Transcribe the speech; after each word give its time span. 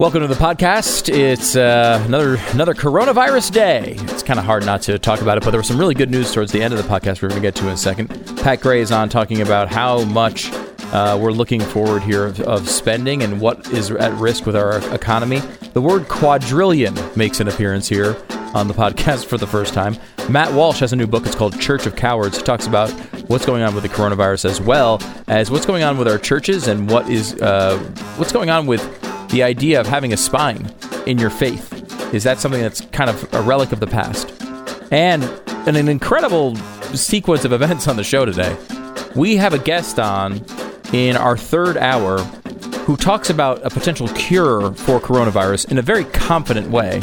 Welcome 0.00 0.22
to 0.22 0.26
the 0.26 0.34
podcast. 0.34 1.08
It's 1.08 1.54
uh, 1.54 2.02
another 2.04 2.34
another 2.50 2.74
coronavirus 2.74 3.52
day. 3.52 3.94
It's 3.96 4.24
kind 4.24 4.40
of 4.40 4.44
hard 4.44 4.66
not 4.66 4.82
to 4.82 4.98
talk 4.98 5.20
about 5.22 5.38
it, 5.38 5.44
but 5.44 5.52
there 5.52 5.60
was 5.60 5.68
some 5.68 5.78
really 5.78 5.94
good 5.94 6.10
news 6.10 6.32
towards 6.32 6.50
the 6.50 6.60
end 6.60 6.74
of 6.74 6.82
the 6.82 6.88
podcast. 6.88 7.22
We're 7.22 7.28
going 7.28 7.40
to 7.40 7.46
get 7.46 7.54
to 7.54 7.68
in 7.68 7.74
a 7.74 7.76
second. 7.76 8.08
Pat 8.38 8.60
Gray 8.60 8.80
is 8.80 8.90
on 8.90 9.08
talking 9.08 9.40
about 9.40 9.68
how 9.68 10.02
much 10.06 10.50
uh, 10.92 11.16
we're 11.22 11.30
looking 11.30 11.60
forward 11.60 12.02
here 12.02 12.24
of, 12.24 12.40
of, 12.40 12.68
spending 12.68 13.22
and 13.22 13.40
what 13.40 13.72
is 13.72 13.92
at 13.92 14.12
risk 14.14 14.46
with 14.46 14.56
our 14.56 14.78
economy. 14.92 15.38
The 15.74 15.80
word 15.80 16.08
quadrillion 16.08 16.96
makes 17.14 17.38
an 17.38 17.46
appearance 17.46 17.86
here 17.88 18.16
on 18.52 18.66
the 18.66 18.74
podcast 18.74 19.26
for 19.26 19.38
the 19.38 19.46
first 19.46 19.74
time. 19.74 19.96
Matt 20.28 20.52
Walsh 20.54 20.80
has 20.80 20.92
a 20.92 20.96
new 20.96 21.06
book. 21.06 21.24
It's 21.24 21.36
called 21.36 21.60
Church 21.60 21.86
of 21.86 21.94
Cowards. 21.94 22.36
He 22.36 22.42
talks 22.42 22.66
about 22.66 22.90
what's 23.28 23.46
going 23.46 23.62
on 23.62 23.76
with 23.76 23.84
the 23.84 23.90
coronavirus 23.90 24.46
as 24.46 24.60
well 24.60 25.00
as 25.28 25.52
what's 25.52 25.66
going 25.66 25.84
on 25.84 25.98
with 25.98 26.08
our 26.08 26.18
churches 26.18 26.66
and 26.66 26.90
what 26.90 27.08
is 27.08 27.40
uh, 27.40 27.78
what's 28.16 28.32
going 28.32 28.50
on 28.50 28.66
with 28.66 29.03
the 29.28 29.42
idea 29.42 29.80
of 29.80 29.86
having 29.86 30.12
a 30.12 30.16
spine 30.16 30.72
in 31.06 31.18
your 31.18 31.30
faith. 31.30 31.72
Is 32.14 32.24
that 32.24 32.38
something 32.38 32.60
that's 32.60 32.80
kind 32.92 33.10
of 33.10 33.32
a 33.34 33.42
relic 33.42 33.72
of 33.72 33.80
the 33.80 33.86
past? 33.86 34.32
And, 34.90 35.24
and 35.66 35.76
an 35.76 35.88
incredible 35.88 36.56
sequence 36.94 37.44
of 37.44 37.52
events 37.52 37.88
on 37.88 37.96
the 37.96 38.04
show 38.04 38.24
today. 38.24 38.56
We 39.14 39.36
have 39.36 39.54
a 39.54 39.58
guest 39.58 39.98
on 39.98 40.44
in 40.92 41.16
our 41.16 41.36
third 41.36 41.76
hour 41.76 42.18
who 42.84 42.96
talks 42.96 43.30
about 43.30 43.64
a 43.64 43.70
potential 43.70 44.08
cure 44.08 44.72
for 44.72 45.00
coronavirus 45.00 45.70
in 45.70 45.78
a 45.78 45.82
very 45.82 46.04
confident 46.04 46.70
way. 46.70 47.00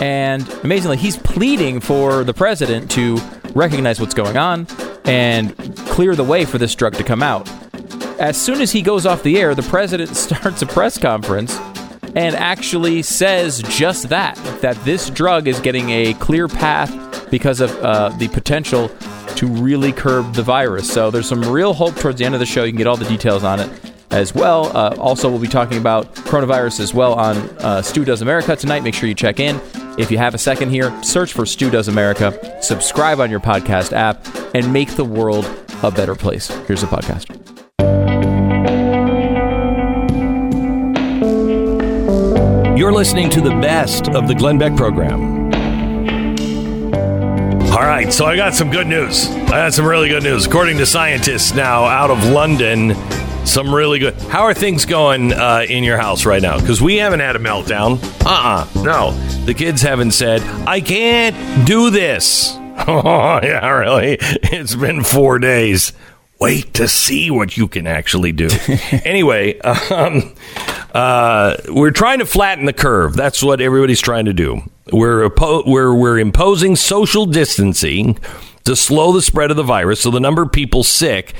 And 0.00 0.48
amazingly, 0.64 0.96
he's 0.96 1.16
pleading 1.16 1.80
for 1.80 2.24
the 2.24 2.34
president 2.34 2.90
to 2.92 3.18
recognize 3.54 4.00
what's 4.00 4.14
going 4.14 4.36
on 4.36 4.66
and 5.04 5.56
clear 5.86 6.14
the 6.14 6.24
way 6.24 6.44
for 6.44 6.58
this 6.58 6.74
drug 6.74 6.94
to 6.94 7.04
come 7.04 7.22
out. 7.22 7.48
As 8.18 8.40
soon 8.40 8.60
as 8.60 8.70
he 8.70 8.80
goes 8.80 9.06
off 9.06 9.22
the 9.22 9.40
air, 9.40 9.54
the 9.54 9.62
president 9.62 10.16
starts 10.16 10.62
a 10.62 10.66
press 10.66 10.98
conference 10.98 11.58
and 12.14 12.36
actually 12.36 13.02
says 13.02 13.60
just 13.62 14.08
that 14.08 14.36
that 14.62 14.76
this 14.84 15.10
drug 15.10 15.48
is 15.48 15.58
getting 15.60 15.90
a 15.90 16.14
clear 16.14 16.46
path 16.46 17.28
because 17.30 17.60
of 17.60 17.70
uh, 17.82 18.10
the 18.18 18.28
potential 18.28 18.88
to 19.34 19.48
really 19.48 19.92
curb 19.92 20.32
the 20.34 20.42
virus. 20.42 20.90
So 20.90 21.10
there's 21.10 21.26
some 21.28 21.42
real 21.42 21.74
hope 21.74 21.96
towards 21.96 22.18
the 22.18 22.24
end 22.24 22.34
of 22.34 22.40
the 22.40 22.46
show. 22.46 22.62
You 22.62 22.70
can 22.70 22.78
get 22.78 22.86
all 22.86 22.96
the 22.96 23.08
details 23.08 23.42
on 23.42 23.58
it 23.58 23.68
as 24.12 24.32
well. 24.32 24.74
Uh, 24.76 24.94
also, 24.98 25.28
we'll 25.28 25.40
be 25.40 25.48
talking 25.48 25.76
about 25.76 26.14
coronavirus 26.14 26.78
as 26.78 26.94
well 26.94 27.14
on 27.14 27.36
uh, 27.58 27.82
Stu 27.82 28.04
Does 28.04 28.22
America 28.22 28.54
tonight. 28.54 28.84
Make 28.84 28.94
sure 28.94 29.08
you 29.08 29.14
check 29.14 29.40
in. 29.40 29.60
If 29.98 30.12
you 30.12 30.18
have 30.18 30.34
a 30.34 30.38
second 30.38 30.70
here, 30.70 30.92
search 31.02 31.32
for 31.32 31.44
Stu 31.44 31.68
Does 31.68 31.88
America, 31.88 32.58
subscribe 32.62 33.18
on 33.18 33.30
your 33.30 33.40
podcast 33.40 33.92
app, 33.92 34.24
and 34.54 34.72
make 34.72 34.90
the 34.94 35.04
world 35.04 35.44
a 35.82 35.90
better 35.90 36.14
place. 36.14 36.48
Here's 36.66 36.80
the 36.80 36.86
podcast. 36.86 37.53
You're 42.84 42.92
listening 42.92 43.30
to 43.30 43.40
the 43.40 43.48
best 43.62 44.08
of 44.10 44.28
the 44.28 44.34
Glenn 44.34 44.58
Beck 44.58 44.76
program. 44.76 45.46
All 47.72 47.80
right, 47.80 48.12
so 48.12 48.26
I 48.26 48.36
got 48.36 48.52
some 48.52 48.70
good 48.70 48.86
news. 48.86 49.26
I 49.26 49.52
got 49.52 49.72
some 49.72 49.86
really 49.86 50.10
good 50.10 50.22
news. 50.22 50.44
According 50.44 50.76
to 50.76 50.84
scientists 50.84 51.54
now 51.54 51.86
out 51.86 52.10
of 52.10 52.22
London, 52.26 52.94
some 53.46 53.74
really 53.74 54.00
good. 54.00 54.12
How 54.24 54.42
are 54.42 54.52
things 54.52 54.84
going 54.84 55.32
uh, 55.32 55.64
in 55.66 55.82
your 55.82 55.96
house 55.96 56.26
right 56.26 56.42
now? 56.42 56.60
Because 56.60 56.82
we 56.82 56.96
haven't 56.96 57.20
had 57.20 57.36
a 57.36 57.38
meltdown. 57.38 58.04
Uh 58.22 58.66
uh 58.76 58.82
No. 58.82 59.12
The 59.46 59.54
kids 59.54 59.80
haven't 59.80 60.10
said, 60.10 60.42
I 60.68 60.82
can't 60.82 61.66
do 61.66 61.88
this. 61.88 62.54
Oh, 62.86 63.40
yeah, 63.42 63.66
really? 63.70 64.18
It's 64.20 64.74
been 64.74 65.04
four 65.04 65.38
days. 65.38 65.94
Wait 66.38 66.74
to 66.74 66.86
see 66.86 67.30
what 67.30 67.56
you 67.56 67.66
can 67.66 67.86
actually 67.86 68.32
do. 68.32 68.50
anyway, 69.04 69.58
um, 69.60 70.34
uh, 70.94 71.56
we're 71.68 71.90
trying 71.90 72.20
to 72.20 72.26
flatten 72.26 72.64
the 72.64 72.72
curve. 72.72 73.14
That's 73.14 73.42
what 73.42 73.60
everybody's 73.60 74.00
trying 74.00 74.26
to 74.26 74.32
do. 74.32 74.62
We're, 74.92 75.28
we're, 75.66 75.92
we're 75.94 76.18
imposing 76.18 76.76
social 76.76 77.26
distancing 77.26 78.18
to 78.64 78.76
slow 78.76 79.12
the 79.12 79.20
spread 79.20 79.50
of 79.50 79.56
the 79.56 79.62
virus 79.62 80.00
so 80.00 80.10
the 80.10 80.20
number 80.20 80.42
of 80.42 80.52
people 80.52 80.84
sick 80.84 81.34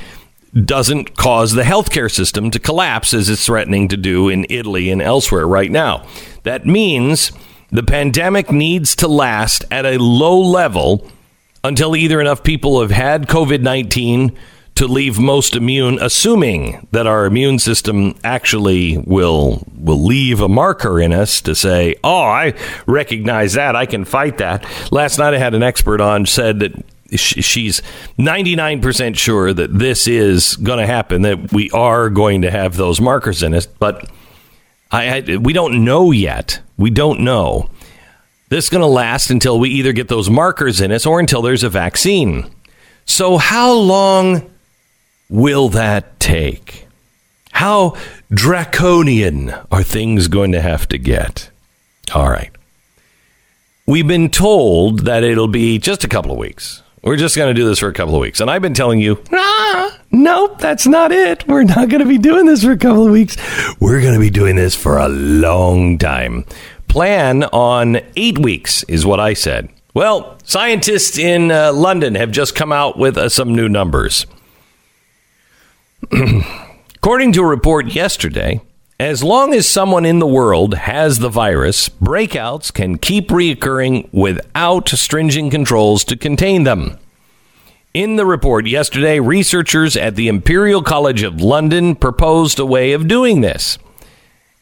doesn't 0.53 1.17
cause 1.17 1.53
the 1.53 1.63
healthcare 1.63 2.11
system 2.11 2.51
to 2.51 2.59
collapse 2.59 3.13
as 3.13 3.29
it's 3.29 3.45
threatening 3.45 3.87
to 3.89 3.97
do 3.97 4.29
in 4.29 4.45
Italy 4.49 4.89
and 4.89 5.01
elsewhere 5.01 5.47
right 5.47 5.71
now. 5.71 6.05
That 6.43 6.65
means 6.65 7.31
the 7.71 7.83
pandemic 7.83 8.51
needs 8.51 8.95
to 8.97 9.07
last 9.07 9.65
at 9.71 9.85
a 9.85 9.97
low 9.97 10.39
level 10.39 11.09
until 11.63 11.95
either 11.95 12.21
enough 12.21 12.43
people 12.43 12.81
have 12.81 12.91
had 12.91 13.27
COVID 13.27 13.61
19 13.61 14.37
to 14.75 14.87
leave 14.87 15.17
most 15.17 15.55
immune, 15.55 15.97
assuming 16.01 16.85
that 16.91 17.07
our 17.07 17.25
immune 17.25 17.59
system 17.59 18.15
actually 18.23 18.97
will 18.97 19.63
will 19.77 20.03
leave 20.03 20.41
a 20.41 20.49
marker 20.49 20.99
in 20.99 21.13
us 21.13 21.41
to 21.41 21.55
say, 21.55 21.95
"Oh, 22.03 22.23
I 22.23 22.53
recognize 22.85 23.53
that. 23.53 23.75
I 23.75 23.85
can 23.85 24.03
fight 24.05 24.37
that." 24.39 24.65
Last 24.91 25.17
night, 25.17 25.33
I 25.33 25.37
had 25.37 25.53
an 25.53 25.63
expert 25.63 26.01
on 26.01 26.25
said 26.25 26.59
that 26.59 26.73
she's 27.15 27.81
99% 28.17 29.15
sure 29.15 29.53
that 29.53 29.77
this 29.77 30.07
is 30.07 30.55
going 30.57 30.79
to 30.79 30.87
happen 30.87 31.21
that 31.21 31.53
we 31.53 31.69
are 31.71 32.09
going 32.09 32.41
to 32.41 32.51
have 32.51 32.75
those 32.75 32.99
markers 32.99 33.43
in 33.43 33.53
us 33.53 33.67
but 33.67 34.09
I, 34.91 35.17
I 35.17 35.37
we 35.37 35.53
don't 35.53 35.85
know 35.85 36.11
yet 36.11 36.59
we 36.77 36.89
don't 36.89 37.19
know 37.19 37.69
this 38.49 38.65
is 38.65 38.69
going 38.69 38.81
to 38.81 38.87
last 38.87 39.29
until 39.29 39.59
we 39.59 39.69
either 39.69 39.93
get 39.93 40.07
those 40.07 40.31
markers 40.31 40.81
in 40.81 40.91
us 40.91 41.05
or 41.05 41.19
until 41.19 41.43
there's 41.43 41.63
a 41.63 41.69
vaccine 41.69 42.49
so 43.05 43.37
how 43.37 43.71
long 43.71 44.49
will 45.29 45.69
that 45.69 46.19
take? 46.19 46.87
How 47.51 47.95
draconian 48.29 49.53
are 49.71 49.83
things 49.83 50.27
going 50.27 50.51
to 50.51 50.61
have 50.61 50.87
to 50.89 50.97
get? 50.97 51.49
All 52.13 52.29
right. 52.29 52.51
We've 53.87 54.07
been 54.07 54.29
told 54.29 55.05
that 55.05 55.23
it'll 55.23 55.47
be 55.47 55.77
just 55.77 56.03
a 56.03 56.07
couple 56.07 56.31
of 56.31 56.37
weeks. 56.37 56.81
We're 57.03 57.17
just 57.17 57.35
going 57.35 57.53
to 57.53 57.59
do 57.59 57.67
this 57.67 57.79
for 57.79 57.87
a 57.87 57.93
couple 57.93 58.15
of 58.15 58.21
weeks. 58.21 58.39
And 58.39 58.49
I've 58.49 58.63
been 58.63 58.73
telling 58.73 58.99
you, 58.99 59.23
ah, 59.31 59.99
nope, 60.11 60.57
that's 60.59 60.87
not 60.87 61.11
it. 61.11 61.47
We're 61.47 61.63
not 61.63 61.89
going 61.89 62.01
to 62.01 62.07
be 62.07 62.17
doing 62.17 62.47
this 62.47 62.63
for 62.63 62.71
a 62.71 62.77
couple 62.77 63.05
of 63.05 63.11
weeks. 63.11 63.37
We're 63.79 64.01
going 64.01 64.15
to 64.15 64.19
be 64.19 64.31
doing 64.31 64.55
this 64.55 64.75
for 64.75 64.97
a 64.97 65.07
long 65.07 65.99
time. 65.99 66.45
Plan 66.87 67.43
on 67.43 67.99
eight 68.15 68.39
weeks, 68.39 68.83
is 68.83 69.05
what 69.05 69.19
I 69.19 69.35
said. 69.35 69.69
Well, 69.93 70.37
scientists 70.43 71.17
in 71.17 71.51
uh, 71.51 71.71
London 71.71 72.15
have 72.15 72.31
just 72.31 72.55
come 72.55 72.71
out 72.71 72.97
with 72.97 73.17
uh, 73.17 73.29
some 73.29 73.53
new 73.55 73.69
numbers. 73.69 74.25
According 76.95 77.33
to 77.33 77.41
a 77.41 77.47
report 77.47 77.87
yesterday, 77.87 78.61
as 78.99 79.23
long 79.23 79.53
as 79.53 79.67
someone 79.67 80.05
in 80.05 80.19
the 80.19 80.27
world 80.27 80.73
has 80.73 81.19
the 81.19 81.29
virus, 81.29 81.89
breakouts 81.89 82.73
can 82.73 82.97
keep 82.97 83.27
reoccurring 83.27 84.07
without 84.13 84.87
stringent 84.89 85.51
controls 85.51 86.03
to 86.05 86.15
contain 86.15 86.63
them. 86.63 86.97
In 87.93 88.15
the 88.15 88.25
report 88.25 88.67
yesterday, 88.67 89.19
researchers 89.19 89.95
at 89.95 90.15
the 90.15 90.27
Imperial 90.27 90.81
College 90.81 91.23
of 91.23 91.41
London 91.41 91.95
proposed 91.95 92.59
a 92.59 92.65
way 92.65 92.93
of 92.93 93.07
doing 93.07 93.41
this. 93.41 93.77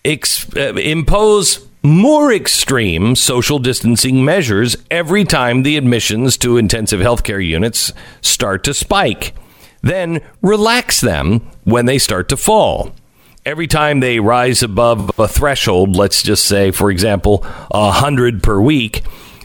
Ex- 0.05 0.55
uh, 0.55 0.73
impose 0.75 1.67
more 1.83 2.33
extreme 2.33 3.15
social 3.15 3.59
distancing 3.59 4.23
measures 4.23 4.77
every 4.89 5.23
time 5.23 5.63
the 5.63 5.77
admissions 5.77 6.37
to 6.37 6.57
intensive 6.57 7.01
healthcare 7.01 7.45
units 7.45 7.91
start 8.21 8.63
to 8.63 8.73
spike. 8.73 9.33
Then 9.83 10.21
relax 10.41 11.01
them 11.01 11.41
when 11.65 11.85
they 11.85 11.99
start 11.99 12.29
to 12.29 12.37
fall. 12.37 12.95
Every 13.45 13.67
time 13.67 13.99
they 13.99 14.19
rise 14.19 14.63
above 14.63 15.11
a 15.19 15.27
threshold, 15.27 15.95
let's 15.95 16.23
just 16.23 16.45
say, 16.45 16.71
for 16.71 16.89
example, 16.89 17.39
100 17.71 18.41
per 18.41 18.59
week, 18.61 19.03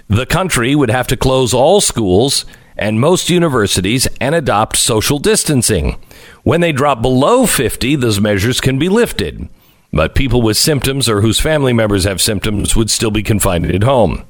the 0.08 0.24
country 0.24 0.74
would 0.74 0.90
have 0.90 1.08
to 1.08 1.16
close 1.16 1.52
all 1.52 1.80
schools 1.80 2.46
and 2.76 3.00
most 3.00 3.28
universities 3.28 4.06
and 4.20 4.36
adopt 4.36 4.76
social 4.76 5.18
distancing. 5.18 5.96
When 6.44 6.60
they 6.60 6.70
drop 6.70 7.02
below 7.02 7.44
50, 7.44 7.96
those 7.96 8.20
measures 8.20 8.60
can 8.60 8.78
be 8.78 8.88
lifted. 8.88 9.48
But 9.92 10.14
people 10.14 10.42
with 10.42 10.56
symptoms 10.56 11.08
or 11.08 11.20
whose 11.20 11.40
family 11.40 11.72
members 11.72 12.04
have 12.04 12.20
symptoms 12.20 12.76
would 12.76 12.90
still 12.90 13.10
be 13.10 13.24
confined 13.24 13.68
at 13.70 13.82
home. 13.82 14.24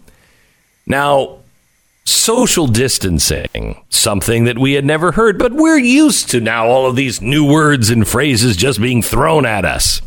Now, 0.87 1.38
social 2.09 2.67
distancing, 2.67 3.83
something 3.89 4.45
that 4.45 4.59
we 4.59 4.73
had 4.73 4.85
never 4.85 5.13
heard, 5.13 5.39
but 5.39 5.53
we're 5.53 5.79
used 5.79 6.31
to 6.31 6.41
now 6.41 6.67
all 6.67 6.87
of 6.87 6.97
these 6.97 7.21
new 7.21 7.47
words 7.47 7.91
and 7.91 8.07
phrases 8.07 8.57
just 8.57 8.81
being 8.81 9.03
thrown 9.03 9.45
at 9.45 9.65
us. 9.65 10.01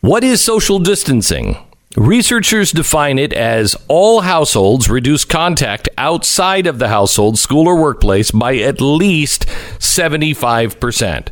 What 0.00 0.24
is 0.24 0.40
social 0.40 0.78
distancing? 0.78 1.56
Researchers 1.96 2.70
define 2.70 3.18
it 3.18 3.32
as 3.32 3.76
all 3.88 4.20
households 4.20 4.88
reduce 4.88 5.24
contact 5.24 5.88
outside 5.98 6.68
of 6.68 6.78
the 6.78 6.88
household, 6.88 7.38
school, 7.38 7.66
or 7.66 7.80
workplace 7.80 8.30
by 8.30 8.56
at 8.58 8.80
least 8.80 9.46
75%. 9.78 11.28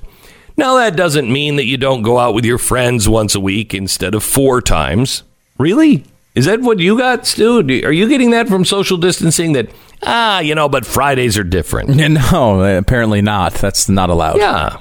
Now, 0.57 0.75
that 0.79 0.97
doesn't 0.97 1.33
mean 1.33 1.55
that 1.57 1.67
you 1.67 1.77
don't 1.77 2.03
go 2.03 2.19
out 2.19 2.35
with 2.35 2.45
your 2.45 2.59
friends 2.59 3.09
once 3.09 3.37
a 3.37 3.41
week 3.41 3.73
instead 3.73 4.17
of 4.17 4.25
four 4.25 4.61
times. 4.61 5.23
Really? 5.57 6.05
Is 6.39 6.45
that 6.45 6.61
what 6.61 6.79
you 6.79 6.97
got, 6.97 7.27
Stu? 7.27 7.59
Are 7.85 7.91
you 7.91 8.09
getting 8.09 8.31
that 8.31 8.47
from 8.47 8.65
social 8.65 8.97
distancing 8.97 9.55
that, 9.55 9.71
ah, 10.05 10.39
you 10.39 10.55
know, 10.55 10.69
but 10.69 10.87
Fridays 10.87 11.37
are 11.37 11.43
different? 11.43 11.91
No, 12.09 12.79
apparently 12.79 13.21
not. 13.21 13.55
That's 13.55 13.89
not 13.89 14.09
allowed. 14.09 14.39
Yeah. 14.39 14.81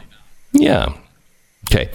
Yeah. 0.53 0.93
Okay. 1.67 1.89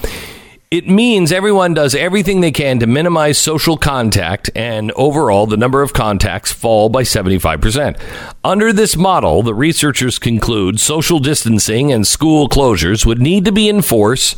It 0.72 0.88
means 0.88 1.30
everyone 1.30 1.74
does 1.74 1.94
everything 1.94 2.40
they 2.40 2.50
can 2.50 2.80
to 2.80 2.88
minimize 2.88 3.38
social 3.38 3.76
contact, 3.76 4.50
and 4.56 4.90
overall, 4.92 5.46
the 5.46 5.56
number 5.56 5.80
of 5.80 5.92
contacts 5.92 6.50
fall 6.50 6.88
by 6.88 7.02
75%. 7.04 8.00
Under 8.42 8.72
this 8.72 8.96
model, 8.96 9.44
the 9.44 9.54
researchers 9.54 10.18
conclude 10.18 10.80
social 10.80 11.20
distancing 11.20 11.92
and 11.92 12.04
school 12.04 12.48
closures 12.48 13.06
would 13.06 13.20
need 13.20 13.44
to 13.44 13.52
be 13.52 13.68
in 13.68 13.80
force 13.80 14.34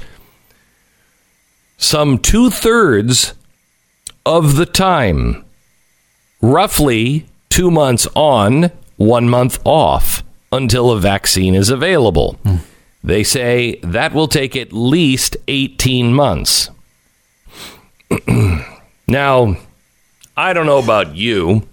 some 1.79 2.19
two 2.19 2.50
thirds 2.50 3.32
of 4.26 4.56
the 4.56 4.67
time, 4.67 5.44
roughly 6.41 7.26
two 7.50 7.71
months 7.71 8.06
on, 8.15 8.71
one 8.97 9.29
month 9.29 9.59
off 9.65 10.23
until 10.50 10.91
a 10.91 11.00
vaccine 11.00 11.55
is 11.55 11.71
available. 11.71 12.38
They 13.03 13.23
say 13.23 13.76
that 13.82 14.15
will 14.15 14.29
take 14.29 14.56
at 14.56 14.73
least 14.73 15.37
18 15.47 16.15
months. 16.15 16.71
now, 19.06 19.56
I 20.37 20.53
don't 20.53 20.67
know 20.67 20.79
about 20.79 21.15
you, 21.15 21.69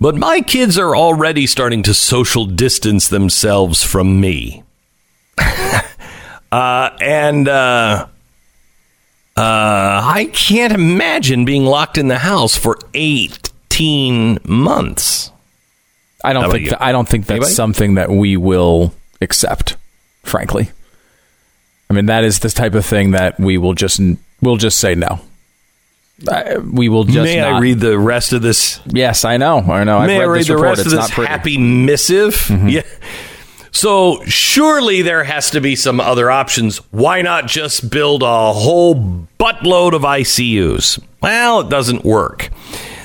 but 0.00 0.16
my 0.16 0.40
kids 0.40 0.78
are 0.78 0.96
already 0.96 1.46
starting 1.46 1.82
to 1.84 1.94
social 1.94 2.46
distance 2.46 3.08
themselves 3.08 3.82
from 3.82 4.20
me. 4.20 4.62
uh, 6.50 6.90
and 7.00 7.48
uh, 7.48 8.06
uh, 9.36 9.40
I 10.04 10.30
can't 10.32 10.72
imagine 10.72 11.44
being 11.44 11.64
locked 11.64 11.98
in 11.98 12.08
the 12.08 12.18
house 12.18 12.56
for 12.56 12.78
18 12.94 14.38
months. 14.44 15.30
I 16.22 16.32
don't 16.32 16.50
think 16.50 16.64
th- 16.64 16.76
I 16.80 16.92
don't 16.92 17.08
think 17.08 17.26
that's 17.26 17.36
Anybody? 17.36 17.52
something 17.52 17.94
that 17.94 18.10
we 18.10 18.36
will 18.36 18.94
accept. 19.20 19.76
Frankly, 20.22 20.70
I 21.90 21.94
mean 21.94 22.06
that 22.06 22.24
is 22.24 22.38
the 22.38 22.48
type 22.48 22.74
of 22.74 22.86
thing 22.86 23.10
that 23.10 23.38
we 23.38 23.58
will 23.58 23.74
just 23.74 24.00
we'll 24.40 24.56
just 24.56 24.80
say 24.80 24.94
no. 24.94 25.20
I, 26.30 26.58
we 26.58 26.88
will 26.88 27.04
just. 27.04 27.24
May 27.24 27.42
I 27.42 27.50
not- 27.50 27.60
read 27.62 27.80
the 27.80 27.98
rest 27.98 28.32
of 28.32 28.40
this 28.40 28.80
Yes, 28.86 29.24
I 29.26 29.36
know. 29.36 29.58
I 29.58 29.84
know. 29.84 30.00
May 30.06 30.20
I 30.22 30.24
read 30.24 30.46
the 30.46 30.54
report. 30.54 30.78
rest 30.78 30.86
of 30.86 30.92
this 30.92 31.10
pretty. 31.10 31.26
Mm-hmm. 31.26 31.32
happy 31.36 31.58
missive? 31.58 32.50
Yeah. 32.68 32.82
So 33.74 34.24
surely 34.24 35.02
there 35.02 35.24
has 35.24 35.50
to 35.50 35.60
be 35.60 35.74
some 35.74 35.98
other 35.98 36.30
options. 36.30 36.78
Why 36.92 37.22
not 37.22 37.48
just 37.48 37.90
build 37.90 38.22
a 38.22 38.52
whole 38.52 38.94
buttload 39.38 39.94
of 39.94 40.02
ICUs? 40.02 41.02
Well, 41.20 41.60
it 41.60 41.70
doesn't 41.70 42.04
work. 42.04 42.50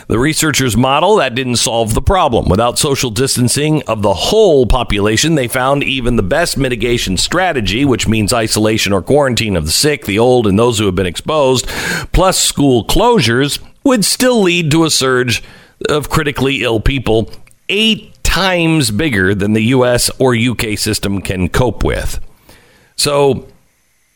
The 0.08 0.20
researchers' 0.20 0.78
model 0.78 1.16
that 1.16 1.34
didn't 1.34 1.56
solve 1.56 1.96
the 1.96 2.04
problem. 2.04 2.50
Without 2.50 2.78
social 2.78 3.10
distancing 3.10 3.82
of 3.84 4.04
the 4.04 4.14
whole 4.14 4.68
population, 4.68 5.34
they 5.34 5.48
found 5.48 5.84
even 5.84 6.18
the 6.18 6.24
best 6.24 6.56
mitigation 6.56 7.18
strategy, 7.18 7.84
which 7.84 8.08
means 8.08 8.32
isolation 8.32 8.94
or 8.94 9.02
quarantine 9.02 9.56
of 9.56 9.66
the 9.66 9.72
sick, 9.72 10.06
the 10.06 10.20
old, 10.20 10.46
and 10.46 10.58
those 10.58 10.78
who 10.78 10.86
have 10.86 10.96
been 10.96 11.08
exposed, 11.08 11.68
plus 12.12 12.40
school 12.40 12.86
closures, 12.86 13.60
would 13.84 14.06
still 14.06 14.42
lead 14.42 14.70
to 14.70 14.86
a 14.86 14.92
surge 14.92 15.44
of 15.90 16.10
critically 16.12 16.62
ill 16.64 16.80
people 16.80 17.32
eight 17.70 18.24
times 18.24 18.92
bigger 18.92 19.34
than 19.34 19.54
the 19.54 19.64
US 19.66 20.10
or 20.20 20.36
UK 20.36 20.78
system 20.78 21.22
can 21.22 21.50
cope 21.50 21.84
with. 21.84 22.20
So, 22.96 23.48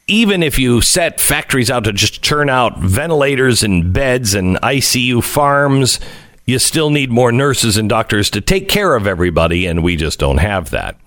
even 0.08 0.44
if 0.44 0.60
you 0.60 0.82
set 0.82 1.22
factories 1.22 1.72
out 1.72 1.86
to 1.86 1.94
just 1.94 2.22
churn 2.22 2.50
out 2.50 2.80
ventilators 2.80 3.64
and 3.64 3.94
beds 3.94 4.34
and 4.34 4.58
ICU 4.58 5.24
farms, 5.24 6.00
you 6.46 6.60
still 6.60 6.90
need 6.90 7.10
more 7.10 7.32
nurses 7.32 7.78
and 7.78 7.88
doctors 7.88 8.30
to 8.32 8.42
take 8.42 8.68
care 8.68 8.96
of 8.96 9.08
everybody, 9.08 9.66
and 9.66 9.82
we 9.82 9.96
just 9.96 10.20
don't 10.20 10.40
have 10.40 10.72
that. 10.72 10.98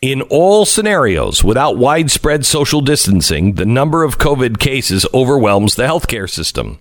In 0.00 0.22
all 0.22 0.64
scenarios, 0.64 1.44
without 1.44 1.76
widespread 1.76 2.46
social 2.46 2.80
distancing, 2.80 3.54
the 3.54 3.66
number 3.66 4.04
of 4.04 4.18
COVID 4.18 4.58
cases 4.58 5.04
overwhelms 5.12 5.74
the 5.74 5.82
healthcare 5.82 6.30
system. 6.30 6.78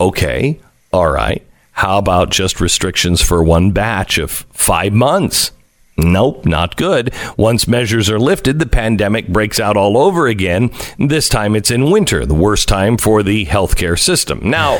Okay, 0.00 0.58
all 0.92 1.10
right. 1.10 1.44
How 1.78 1.98
about 1.98 2.30
just 2.30 2.60
restrictions 2.60 3.22
for 3.22 3.40
one 3.40 3.70
batch 3.70 4.18
of 4.18 4.32
five 4.32 4.92
months? 4.92 5.52
Nope, 5.96 6.44
not 6.44 6.74
good. 6.74 7.14
Once 7.36 7.68
measures 7.68 8.10
are 8.10 8.18
lifted, 8.18 8.58
the 8.58 8.66
pandemic 8.66 9.28
breaks 9.28 9.60
out 9.60 9.76
all 9.76 9.96
over 9.96 10.26
again. 10.26 10.72
This 10.98 11.28
time 11.28 11.54
it's 11.54 11.70
in 11.70 11.92
winter, 11.92 12.26
the 12.26 12.34
worst 12.34 12.66
time 12.66 12.98
for 12.98 13.22
the 13.22 13.46
healthcare 13.46 13.96
system. 13.96 14.50
Now, 14.50 14.76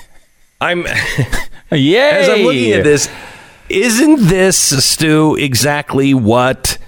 I'm 0.60 0.86
Yay! 1.72 1.98
as 1.98 2.28
I'm 2.28 2.44
looking 2.44 2.70
at 2.70 2.84
this, 2.84 3.08
isn't 3.68 4.28
this 4.28 4.56
Stu 4.56 5.34
exactly 5.34 6.14
what 6.14 6.78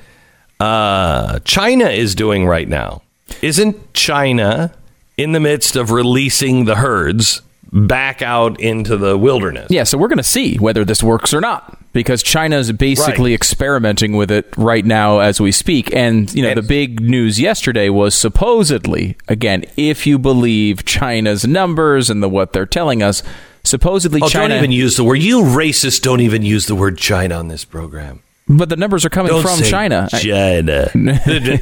uh, 0.60 1.40
China 1.40 1.86
is 1.86 2.14
doing 2.14 2.46
right 2.46 2.68
now? 2.68 3.02
Isn't 3.42 3.94
China 3.94 4.72
in 5.16 5.32
the 5.32 5.40
midst 5.40 5.74
of 5.74 5.90
releasing 5.90 6.66
the 6.66 6.76
herds 6.76 7.42
back 7.72 8.22
out 8.22 8.60
into 8.60 8.96
the 8.96 9.16
wilderness? 9.16 9.68
Yeah, 9.70 9.84
so 9.84 9.96
we're 9.98 10.08
going 10.08 10.18
to 10.18 10.22
see 10.22 10.56
whether 10.56 10.84
this 10.84 11.02
works 11.02 11.32
or 11.34 11.40
not 11.40 11.76
because 11.92 12.22
China's 12.22 12.70
basically 12.72 13.30
Right. 13.32 13.36
experimenting 13.36 14.16
with 14.16 14.30
it 14.30 14.46
right 14.56 14.84
now 14.84 15.18
as 15.20 15.40
we 15.40 15.52
speak. 15.52 15.94
And, 15.94 16.32
you 16.34 16.42
know, 16.42 16.50
And- 16.50 16.58
the 16.58 16.62
big 16.62 17.00
news 17.00 17.40
yesterday 17.40 17.88
was 17.88 18.14
supposedly, 18.14 19.16
again, 19.28 19.64
if 19.76 20.06
you 20.06 20.18
believe 20.18 20.84
China's 20.84 21.46
numbers 21.46 22.08
and 22.10 22.22
the 22.22 22.28
what 22.28 22.52
they're 22.52 22.66
telling 22.66 23.02
us, 23.02 23.22
supposedly 23.64 24.20
Oh, 24.22 24.28
China 24.28 24.48
don't 24.50 24.58
even 24.58 24.72
use 24.72 24.96
the 24.96 25.04
word. 25.04 25.16
You 25.16 25.42
racists 25.42 26.00
don't 26.00 26.20
even 26.20 26.42
use 26.42 26.66
the 26.66 26.74
word 26.74 26.96
China 26.98 27.36
on 27.36 27.48
this 27.48 27.64
program. 27.64 28.20
but 28.48 28.68
the 28.68 28.76
numbers 28.76 29.04
are 29.04 29.10
coming 29.10 29.30
Don't 29.30 29.42
from 29.42 29.62
China. 29.62 30.08
China. 30.10 30.90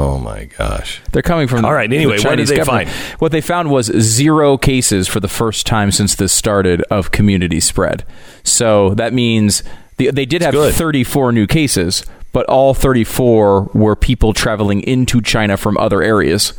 oh 0.00 0.18
my 0.18 0.44
gosh. 0.44 1.02
They're 1.12 1.22
coming 1.22 1.46
from. 1.46 1.64
All 1.64 1.74
right, 1.74 1.90
the 1.90 1.96
anyway, 1.96 2.18
what 2.20 2.36
did 2.36 2.48
they 2.48 2.56
government. 2.56 2.88
What 3.18 3.32
they 3.32 3.42
found 3.42 3.70
was 3.70 3.86
zero 3.86 4.56
cases 4.56 5.08
for 5.08 5.20
the 5.20 5.28
first 5.28 5.66
time 5.66 5.92
since 5.92 6.14
this 6.14 6.32
started 6.32 6.80
of 6.82 7.10
community 7.10 7.60
spread. 7.60 8.04
So 8.42 8.94
that 8.94 9.12
means 9.12 9.62
the, 9.98 10.10
they 10.10 10.24
did 10.24 10.40
have 10.42 10.52
good. 10.52 10.74
34 10.74 11.32
new 11.32 11.46
cases, 11.46 12.04
but 12.32 12.46
all 12.46 12.72
34 12.72 13.70
were 13.74 13.94
people 13.94 14.32
traveling 14.32 14.80
into 14.82 15.20
China 15.20 15.56
from 15.56 15.76
other 15.76 16.02
areas. 16.02 16.54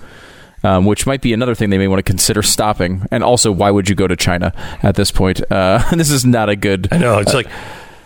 Um, 0.63 0.85
which 0.85 1.07
might 1.07 1.23
be 1.23 1.33
another 1.33 1.55
thing 1.55 1.71
they 1.71 1.79
may 1.79 1.87
want 1.87 1.97
to 1.97 2.03
consider 2.03 2.44
stopping. 2.44 3.07
And 3.09 3.23
also, 3.23 3.51
why 3.51 3.71
would 3.71 3.89
you 3.89 3.95
go 3.95 4.05
to 4.05 4.15
China 4.15 4.53
at 4.83 4.94
this 4.94 5.09
point? 5.09 5.41
Uh, 5.51 5.83
this 5.95 6.11
is 6.11 6.23
not 6.23 6.49
a 6.49 6.55
good. 6.55 6.87
I 6.91 6.99
know. 6.99 7.17
It's 7.17 7.33
like, 7.33 7.47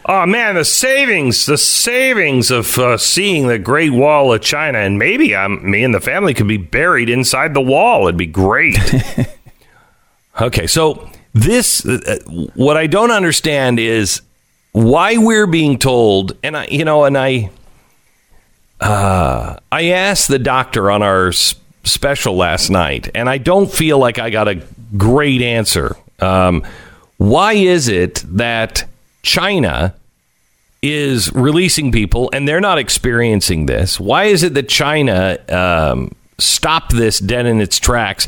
oh 0.08 0.26
man, 0.26 0.56
the 0.56 0.66
savings, 0.66 1.46
the 1.46 1.58
savings 1.58 2.52
of 2.52 2.78
uh, 2.78 2.98
seeing 2.98 3.48
the 3.48 3.60
Great 3.60 3.92
Wall 3.92 4.34
of 4.34 4.42
China, 4.42 4.80
and 4.80 5.00
maybe 5.00 5.36
I'm, 5.36 5.70
me 5.70 5.84
and 5.84 5.94
the 5.94 6.00
family 6.00 6.34
could 6.34 6.48
be 6.48 6.58
buried 6.58 7.10
inside 7.10 7.54
the 7.54 7.62
wall. 7.62 8.04
It'd 8.04 8.18
be 8.18 8.26
great. 8.26 8.78
okay, 10.42 10.68
so 10.68 11.10
this, 11.34 11.86
uh, 11.86 12.20
what 12.56 12.78
I 12.78 12.88
don't 12.88 13.12
understand 13.12 13.80
is 13.80 14.22
why 14.72 15.18
we're 15.18 15.48
being 15.48 15.80
told, 15.80 16.38
and 16.44 16.56
I, 16.58 16.68
you 16.68 16.86
know, 16.86 17.06
and 17.06 17.18
I, 17.18 17.50
uh, 18.80 19.58
I 19.72 19.90
asked 19.90 20.28
the 20.28 20.40
doctor 20.40 20.92
on 20.92 21.02
our 21.02 21.32
special 21.32 22.36
last 22.36 22.70
night, 22.70 23.10
and 23.16 23.30
I 23.30 23.38
don't 23.38 23.72
feel 23.72 23.98
like 23.98 24.20
I 24.20 24.30
got 24.30 24.48
a 24.48 24.62
great 24.98 25.42
answer. 25.42 25.96
Um, 26.20 26.64
why 27.18 27.54
is 27.54 27.88
it 27.88 28.24
that 28.38 28.86
China 29.26 29.96
is 30.82 31.34
releasing 31.34 31.92
people 31.92 32.30
and 32.32 32.48
they're 32.48 32.62
not 32.62 32.78
experiencing 32.78 33.66
this? 33.66 34.00
Why 34.00 34.26
is 34.26 34.44
it 34.44 34.54
that 34.54 34.70
China 34.70 35.40
um, 35.50 36.12
stopped 36.38 36.96
this 36.96 37.20
dead 37.20 37.48
in 37.48 37.60
its 37.60 37.80
tracks 37.80 38.28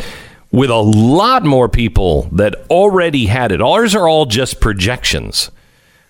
with 0.52 0.72
a 0.72 0.76
lot 0.76 1.46
more 1.46 1.70
people 1.70 2.24
that 2.32 2.56
already 2.72 3.28
had 3.28 3.52
it? 3.52 3.62
Ours 3.62 3.96
are 3.96 4.08
all 4.08 4.26
just 4.26 4.60
projections. 4.60 5.52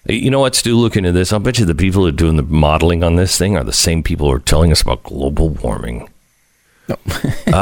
You 0.06 0.32
know 0.32 0.39
what, 0.39 0.56
Stu? 0.56 0.77
Looking 0.77 1.06
at 1.06 1.13
this, 1.13 1.34
I'll 1.34 1.39
bet 1.39 1.60
you 1.60 1.65
the 1.65 1.75
people 1.75 2.03
who 2.03 2.08
are 2.08 2.13
doing 2.13 2.38
the 2.38 2.44
modeling 2.44 3.03
on 3.03 3.17
this 3.17 3.38
thing 3.38 3.58
are 3.58 3.65
the 3.65 3.74
same 3.74 4.03
people 4.03 4.27
who 4.27 4.34
are 4.34 4.39
telling 4.39 4.72
us 4.72 4.82
about 4.82 5.03
global 5.03 5.50
warming. 5.50 6.10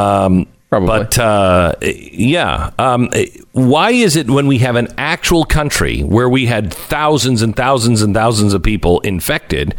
Probably. 0.69 0.87
But 0.87 1.19
uh, 1.19 1.75
yeah, 1.81 2.71
um, 2.79 3.09
why 3.51 3.91
is 3.91 4.15
it 4.15 4.29
when 4.29 4.47
we 4.47 4.57
have 4.59 4.75
an 4.75 4.93
actual 4.97 5.45
country 5.45 6.01
where 6.01 6.29
we 6.29 6.47
had 6.47 6.73
thousands 6.73 7.41
and 7.41 7.55
thousands 7.55 8.01
and 8.01 8.13
thousands 8.13 8.53
of 8.53 8.63
people 8.63 8.99
infected, 9.01 9.75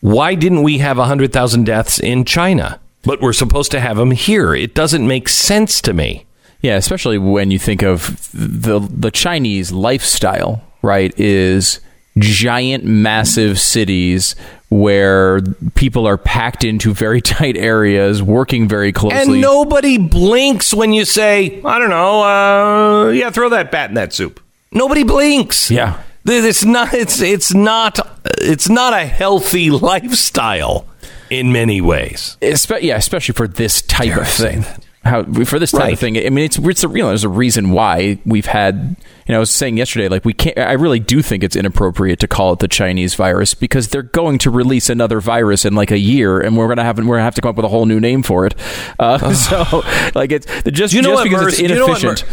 why 0.00 0.34
didn't 0.34 0.62
we 0.62 0.78
have 0.78 0.98
100,000 0.98 1.64
deaths 1.64 1.98
in 1.98 2.24
China? 2.24 2.80
But 3.04 3.20
we're 3.20 3.32
supposed 3.32 3.70
to 3.72 3.80
have 3.80 3.96
them 3.96 4.12
here. 4.12 4.54
It 4.54 4.74
doesn't 4.74 5.06
make 5.06 5.28
sense 5.28 5.80
to 5.82 5.92
me. 5.92 6.26
Yeah, 6.60 6.76
especially 6.76 7.18
when 7.18 7.50
you 7.50 7.58
think 7.58 7.82
of 7.82 8.30
the 8.32 8.78
the 8.78 9.10
Chinese 9.10 9.72
lifestyle, 9.72 10.62
right? 10.80 11.12
Is 11.18 11.80
giant, 12.18 12.84
massive 12.84 13.58
cities 13.58 14.36
where 14.72 15.40
people 15.74 16.06
are 16.06 16.16
packed 16.16 16.64
into 16.64 16.94
very 16.94 17.20
tight 17.36 17.56
areas, 17.56 18.22
working 18.22 18.68
very 18.68 18.92
closely. 18.92 19.18
And 19.34 19.40
nobody 19.40 19.98
blinks 19.98 20.72
when 20.74 20.92
you 20.92 21.04
say, 21.04 21.60
I 21.64 21.78
don't 21.78 21.90
know, 21.90 22.22
uh, 22.22 23.08
yeah, 23.10 23.30
throw 23.30 23.48
that 23.50 23.70
bat 23.70 23.90
in 23.90 23.94
that 23.96 24.12
soup. 24.12 24.40
Nobody 24.72 25.02
blinks. 25.04 25.70
Yeah. 25.70 26.00
It's 26.24 26.64
not. 26.64 26.94
It's 26.94 27.20
it's 27.20 27.52
not. 27.52 27.98
It's 28.38 28.68
not 28.68 28.92
a 28.92 29.04
healthy 29.04 29.70
lifestyle. 29.90 30.86
in 31.30 31.50
many 31.52 31.80
ways. 31.80 32.36
Espe- 32.40 32.82
yeah, 32.82 32.96
especially 32.96 33.32
for 33.34 33.48
this 33.48 33.82
type 33.82 34.08
Dare 34.08 34.20
of 34.20 34.28
thing. 34.28 34.64
How 35.04 35.24
for 35.44 35.58
this 35.58 35.72
type 35.72 35.80
Right. 35.80 35.92
of 35.94 35.98
thing? 35.98 36.16
I 36.16 36.30
mean, 36.30 36.44
it's 36.44 36.58
it's 36.58 36.84
a 36.84 36.88
real. 36.88 37.08
There's 37.08 37.24
a 37.24 37.28
reason 37.28 37.70
why 37.70 38.18
we've 38.24 38.46
had. 38.46 38.96
You 39.26 39.32
know, 39.32 39.36
I 39.36 39.40
was 39.40 39.50
saying 39.50 39.76
yesterday, 39.76 40.08
like 40.08 40.24
we 40.24 40.32
can't. 40.32 40.56
I 40.58 40.72
really 40.74 41.00
do 41.00 41.22
think 41.22 41.42
it's 41.42 41.56
inappropriate 41.56 42.20
to 42.20 42.28
call 42.28 42.52
it 42.52 42.60
the 42.60 42.68
Chinese 42.68 43.14
virus 43.16 43.52
because 43.54 43.88
they're 43.88 44.02
going 44.02 44.38
to 44.38 44.50
release 44.50 44.88
another 44.88 45.20
virus 45.20 45.64
in 45.64 45.74
like 45.74 45.90
a 45.90 45.98
year, 45.98 46.40
and 46.40 46.56
we're 46.56 46.68
gonna 46.68 46.84
have 46.84 46.98
we're 46.98 47.04
gonna 47.16 47.22
have 47.24 47.34
to 47.34 47.40
come 47.40 47.48
up 47.50 47.56
with 47.56 47.64
a 47.64 47.68
whole 47.68 47.84
new 47.86 47.98
name 47.98 48.22
for 48.22 48.46
it. 48.46 48.54
Uh, 49.00 49.32
so, 49.34 49.82
like 50.14 50.30
it's 50.30 50.46
just 50.70 50.94
you 50.94 51.02
know 51.02 51.10
just 51.10 51.16
what 51.16 51.24
because 51.24 51.40
MERS? 51.42 51.52
it's 51.52 51.58
do 51.58 51.62
you 51.68 51.74
know 51.80 51.86
what. 51.88 52.02
MERS- 52.02 52.24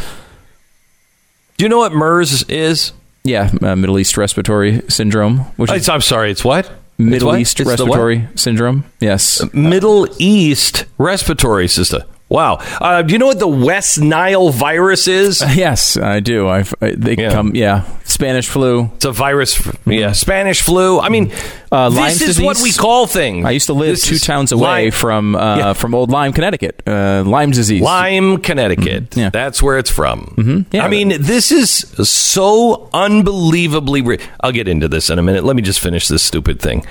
Do 1.57 1.65
you 1.65 1.69
know 1.69 1.77
what 1.79 1.91
MERS 1.93 2.43
is? 2.43 2.93
yeah, 3.23 3.51
uh, 3.61 3.75
Middle 3.75 3.97
East 3.99 4.15
respiratory 4.15 4.81
syndrome, 4.89 5.39
which 5.57 5.71
is 5.71 5.89
I'm 5.89 6.01
sorry. 6.01 6.29
It's 6.31 6.45
what? 6.45 6.69
Middle? 6.97 7.35
East 7.35 7.59
It's 7.59 7.65
what? 7.67 7.79
respiratory 7.79 8.27
syndrome. 8.35 8.83
Yes. 8.99 9.41
Middle 9.53 10.07
East 10.19 10.85
respiratory 10.97 11.67
system. 11.67 12.03
Wow. 12.29 12.59
Uh, 12.79 13.01
do 13.01 13.11
you 13.13 13.17
know 13.17 13.25
what 13.25 13.39
the 13.39 13.47
West 13.47 13.99
Nile 13.99 14.49
virus 14.51 15.07
is? 15.07 15.43
Yes, 15.55 15.97
I 15.97 16.19
do. 16.19 16.47
I've, 16.47 16.73
I, 16.79 16.91
they 16.91 17.15
Yeah. 17.15 17.31
come, 17.31 17.55
yeah. 17.55 17.83
Spanish 18.03 18.47
flu. 18.47 18.91
It's 18.95 19.05
a 19.05 19.11
virus. 19.11 19.59
Yeah, 19.85 20.11
Spanish 20.13 20.61
flu. 20.61 20.99
I 20.99 21.09
mean, 21.09 21.31
Uh, 21.71 21.89
this 21.89 22.21
is 22.21 22.39
what 22.41 22.59
we 22.61 22.71
call 22.71 23.05
things. 23.07 23.45
I 23.45 23.51
used 23.51 23.67
to 23.67 23.73
live 23.73 23.91
This 23.95 24.05
two 24.07 24.17
towns 24.19 24.51
away 24.51 24.85
Lyme, 24.85 24.91
from 24.91 25.35
uh, 25.35 25.57
Yeah. 25.57 25.73
from 25.73 25.93
Old 25.95 26.09
Lyme, 26.11 26.31
Connecticut. 26.33 26.81
Uh, 26.87 27.23
Lyme 27.25 27.51
disease. 27.51 27.81
Lyme, 27.81 28.37
Connecticut. 28.37 29.15
Yeah. 29.17 29.29
That's 29.31 29.61
where 29.61 29.77
it's 29.77 29.89
from. 29.91 30.33
Mhm. 30.37 30.65
Yeah. 30.71 30.85
I 30.85 30.87
mean, 30.87 31.09
this 31.21 31.51
is 31.51 31.69
so 32.09 32.89
unbelievably. 32.93 34.01
Re- 34.01 34.19
I'll 34.41 34.51
get 34.51 34.67
into 34.67 34.87
this 34.87 35.09
in 35.09 35.19
a 35.19 35.23
minute. 35.23 35.43
Let 35.43 35.55
me 35.55 35.61
just 35.61 35.79
finish 35.79 36.07
this 36.07 36.23
stupid 36.23 36.59
thing. 36.61 36.85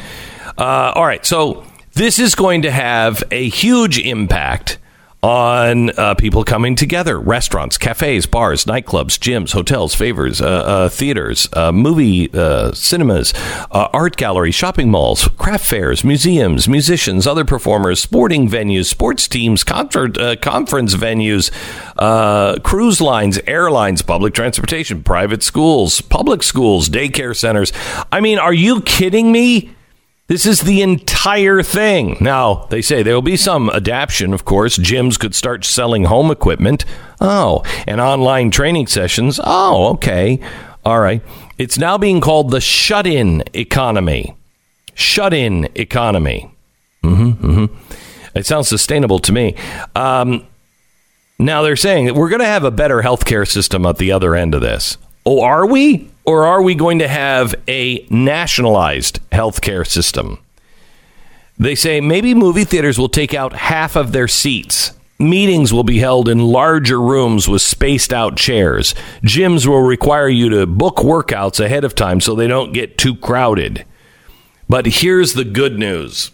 Uh, 0.57 0.92
all 0.95 1.07
right, 1.07 1.25
so 1.25 1.64
this 1.95 2.18
is 2.18 2.35
going 2.35 2.62
to 2.62 2.71
have 2.71 3.23
a 3.30 3.49
huge 3.49 3.99
impact 3.99 4.78
on 5.22 5.90
uh, 5.90 6.14
people 6.14 6.44
coming 6.44 6.76
together. 6.76 7.18
Restaurants 7.18 7.76
cafes 7.76 8.26
bars 8.26 8.64
nightclubs 8.66 9.18
gyms 9.18 9.52
hotels 9.52 9.94
favors 9.94 10.40
uh, 10.40 10.46
uh, 10.46 10.88
theaters 10.88 11.48
uh, 11.54 11.72
movie 11.72 12.32
uh, 12.32 12.72
cinemas 12.72 13.34
uh, 13.72 13.88
art 13.92 14.16
galleries 14.16 14.54
shopping 14.54 14.90
malls 14.90 15.26
craft 15.37 15.66
fairs 15.66 16.04
museums 16.04 16.68
musicians 16.68 17.26
other 17.26 17.44
performers 17.44 18.00
sporting 18.00 18.48
venues 18.48 18.87
sports 18.87 19.26
teams 19.26 19.64
concert, 19.64 20.16
conference 20.40 20.94
venues 20.94 21.50
cruise 22.62 23.00
lines 23.00 23.38
airlines 23.46 24.02
public 24.02 24.34
transportation 24.34 25.02
private 25.02 25.42
schools 25.42 26.00
public 26.00 26.42
schools 26.42 26.88
daycare 26.88 27.37
centers. 27.37 27.72
I 28.12 28.20
mean 28.20 28.38
are 28.38 28.54
you 28.54 28.82
kidding 28.82 29.32
me 29.32 29.75
this 30.28 30.47
is 30.47 30.61
the 30.61 30.82
entire 30.82 31.62
thing. 31.62 32.16
Now, 32.20 32.66
they 32.70 32.82
say 32.82 33.02
there 33.02 33.14
will 33.14 33.23
be 33.23 33.37
some 33.37 33.70
adaptation, 33.70 34.32
of 34.32 34.44
course. 34.44 34.78
Gyms 34.78 35.18
could 35.18 35.35
start 35.35 35.64
selling 35.64 36.04
home 36.04 36.30
equipment. 36.30 36.85
Oh, 37.20 37.62
and 37.87 38.00
online 38.00 38.50
training 38.50 38.87
sessions. 38.87 39.40
Oh, 39.42 39.88
okay. 39.94 40.38
All 40.85 41.00
right. 41.00 41.23
It's 41.58 41.78
now 41.78 41.99
being 41.99 42.20
called 42.20 42.50
the 42.50 42.61
shut 42.61 43.06
in 43.06 43.42
economy. 43.54 44.37
Shut 44.94 45.32
in 45.35 45.68
economy. 45.75 46.50
hmm 47.02 47.30
hmm 47.30 47.64
It 48.35 48.47
sounds 48.47 48.68
sustainable 48.68 49.18
to 49.20 49.32
me. 49.32 49.54
Um, 49.97 50.47
now, 51.38 51.62
they're 51.62 51.76
saying 51.76 52.06
that 52.06 52.14
we're 52.14 52.28
going 52.28 52.40
to 52.40 52.47
have 52.47 52.64
a 52.64 52.70
better 52.70 53.00
healthcare 53.02 53.47
system 53.47 53.87
at 53.87 53.99
the 53.99 54.12
other 54.12 54.35
end 54.35 54.54
of 54.54 54.61
this. 54.61 54.99
Oh, 55.25 55.40
are 55.42 55.66
we? 55.66 56.11
Or 56.28 56.44
are 56.44 56.61
we 56.61 56.75
going 56.75 56.99
to 56.99 57.08
have 57.08 57.54
a 57.66 58.06
nationalized 58.11 59.18
healthcare 59.30 59.87
system? 59.87 60.38
They 61.58 61.75
say 61.75 62.02
maybe 62.02 62.35
movie 62.35 62.64
theaters 62.64 62.99
will 62.99 63.08
take 63.08 63.32
out 63.32 63.54
half 63.54 63.97
of 63.97 64.12
their 64.12 64.28
seats. 64.28 64.92
Meetings 65.18 65.73
will 65.73 65.85
be 65.85 66.00
held 66.00 66.28
in 66.28 66.38
larger 66.38 67.00
rooms 67.00 67.49
with 67.49 67.62
spaced 67.62 68.12
out 68.12 68.37
chairs. 68.37 68.94
Gyms 69.23 69.66
will 69.66 69.80
require 69.80 70.28
you 70.28 70.50
to 70.50 70.66
book 70.66 70.97
workouts 70.97 71.64
ahead 71.64 71.82
of 71.82 71.94
time 71.94 72.20
so 72.20 72.35
they 72.35 72.47
don't 72.47 72.75
get 72.75 72.99
too 72.99 73.14
crowded. 73.14 73.87
But 74.68 74.85
here's 74.85 75.32
the 75.32 75.44
good 75.44 75.78
news. 75.78 76.30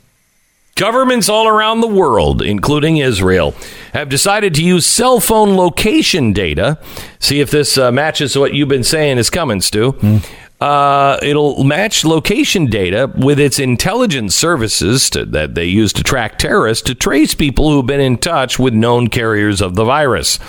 Governments 0.76 1.28
all 1.28 1.46
around 1.46 1.82
the 1.82 1.86
world, 1.86 2.42
including 2.42 2.96
Israel, 2.96 3.54
have 3.92 4.08
decided 4.08 4.54
to 4.54 4.64
use 4.64 4.84
cell 4.84 5.20
phone 5.20 5.56
location 5.56 6.32
data. 6.32 6.80
See 7.20 7.38
if 7.38 7.52
this 7.52 7.78
uh, 7.78 7.92
matches 7.92 8.36
what 8.36 8.54
you've 8.54 8.68
been 8.68 8.82
saying 8.82 9.18
is 9.18 9.30
coming, 9.30 9.60
Stu. 9.60 9.96
Uh, 10.60 11.18
it'll 11.22 11.62
match 11.62 12.04
location 12.04 12.66
data 12.66 13.12
with 13.16 13.38
its 13.38 13.60
intelligence 13.60 14.34
services 14.34 15.10
to, 15.10 15.24
that 15.26 15.54
they 15.54 15.66
use 15.66 15.92
to 15.92 16.02
track 16.02 16.38
terrorists 16.38 16.84
to 16.86 16.94
trace 16.94 17.34
people 17.34 17.70
who've 17.70 17.86
been 17.86 18.00
in 18.00 18.18
touch 18.18 18.58
with 18.58 18.74
known 18.74 19.06
carriers 19.06 19.60
of 19.60 19.76
the 19.76 19.84
virus. 19.84 20.40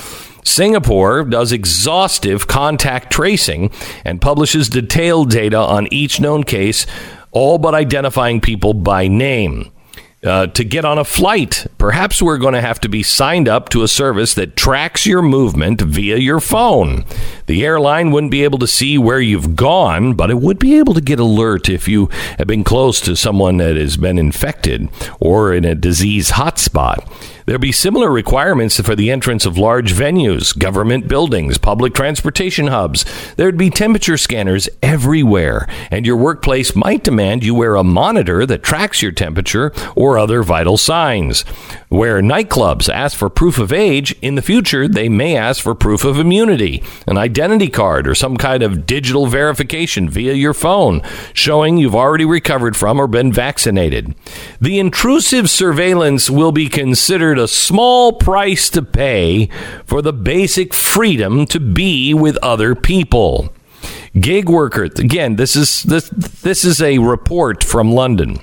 Singapore 0.44 1.24
does 1.24 1.52
exhaustive 1.52 2.48
contact 2.48 3.12
tracing 3.12 3.70
and 4.04 4.22
publishes 4.22 4.70
detailed 4.70 5.30
data 5.30 5.58
on 5.58 5.88
each 5.92 6.20
known 6.20 6.44
case, 6.44 6.88
all 7.32 7.60
but 7.60 7.76
identifying 7.76 8.42
people 8.42 8.74
by 8.74 9.08
name. 9.08 9.72
Uh, 10.24 10.48
to 10.48 10.64
get 10.64 10.86
on 10.86 10.98
a 10.98 11.04
flight, 11.04 11.68
perhaps 11.78 12.20
we're 12.20 12.40
going 12.40 12.56
to 12.56 12.62
have 12.62 12.80
to 12.80 12.90
be 12.90 13.04
signed 13.04 13.48
up 13.48 13.70
to 13.70 13.84
a 13.84 13.88
service 13.88 14.34
that 14.34 14.56
tracks 14.56 15.06
your 15.06 15.22
movement 15.22 15.82
via 15.82 16.18
your 16.18 16.40
phone. 16.40 17.06
The 17.46 17.64
airline 17.64 18.10
wouldn't 18.10 18.32
be 18.32 18.44
able 18.44 18.58
to 18.60 18.68
see 18.68 18.98
where 18.98 19.20
you've 19.20 19.56
gone, 19.56 20.14
but 20.14 20.32
it 20.32 20.40
would 20.40 20.58
be 20.58 20.80
able 20.80 20.96
to 20.96 21.02
get 21.02 21.20
alert 21.20 21.70
if 21.70 21.88
you 21.88 22.08
have 22.40 22.48
been 22.48 22.64
close 22.64 23.00
to 23.02 23.16
someone 23.16 23.58
that 23.58 23.76
has 23.76 23.98
been 23.98 24.18
infected 24.18 24.90
or 25.20 25.54
in 25.54 25.64
a 25.64 25.76
disease 25.76 26.32
hotspot. 26.32 27.08
There'll 27.46 27.60
be 27.60 27.72
similar 27.72 28.10
requirements 28.10 28.80
for 28.80 28.96
the 28.96 29.12
entrance 29.12 29.46
of 29.46 29.56
large 29.56 29.94
venues, 29.94 30.58
government 30.58 31.08
buildings, 31.08 31.60
public 31.60 31.94
transportation 31.94 32.68
hubs. 32.68 33.06
There'd 33.36 33.56
be 33.56 33.70
temperature 33.70 34.18
scanners 34.18 34.68
everywhere, 34.82 35.68
and 35.92 36.08
your 36.08 36.18
workplace 36.18 36.76
might 36.76 37.04
demand 37.04 37.44
you 37.44 37.54
wear 37.54 37.76
a 37.76 37.84
monitor 37.84 38.48
that 38.48 38.64
tracks 38.64 39.04
your 39.04 39.12
temperature 39.12 39.72
or 39.96 40.18
other 40.18 40.42
vital 40.42 40.76
signs. 40.76 41.46
Where 41.96 42.22
nightclubs 42.22 42.94
ask 42.94 43.18
for 43.18 43.30
proof 43.30 43.58
of 43.58 43.72
age, 43.72 44.14
in 44.22 44.36
the 44.36 44.42
future 44.42 44.86
they 44.86 45.08
may 45.08 45.38
ask 45.38 45.64
for 45.64 45.74
proof 45.74 46.04
of 46.04 46.20
immunity, 46.20 46.84
an 47.08 47.18
identity 47.18 47.70
card, 47.70 48.06
or 48.06 48.14
some 48.14 48.36
kind 48.36 48.64
of 48.64 48.86
digital 48.86 49.28
verification 49.28 50.10
via 50.10 50.34
your 50.34 50.54
phone 50.54 51.02
showing 51.34 51.78
you've 51.78 51.96
already 51.96 52.26
recovered 52.26 52.76
from 52.76 53.00
or 53.00 53.08
been 53.08 53.32
vaccinated. 53.32 54.14
The 54.60 54.78
intrusive 54.78 55.50
surveillance 55.50 56.30
will 56.30 56.52
be 56.52 56.68
considered 56.68 57.40
a 57.40 57.48
small 57.48 58.12
price 58.12 58.70
to 58.72 58.82
pay 58.82 59.46
for 59.86 60.02
the 60.02 60.12
basic 60.12 60.74
freedom 60.74 61.46
to 61.46 61.62
be 61.62 62.14
with 62.14 62.36
other 62.44 62.76
people. 62.76 63.54
Gig 64.20 64.50
workers, 64.50 65.00
again, 65.00 65.38
this 65.38 65.56
is 65.56 65.84
this 65.84 66.10
this 66.10 66.66
is 66.66 66.82
a 66.82 66.98
report 66.98 67.64
from 67.64 67.94
London. 67.94 68.42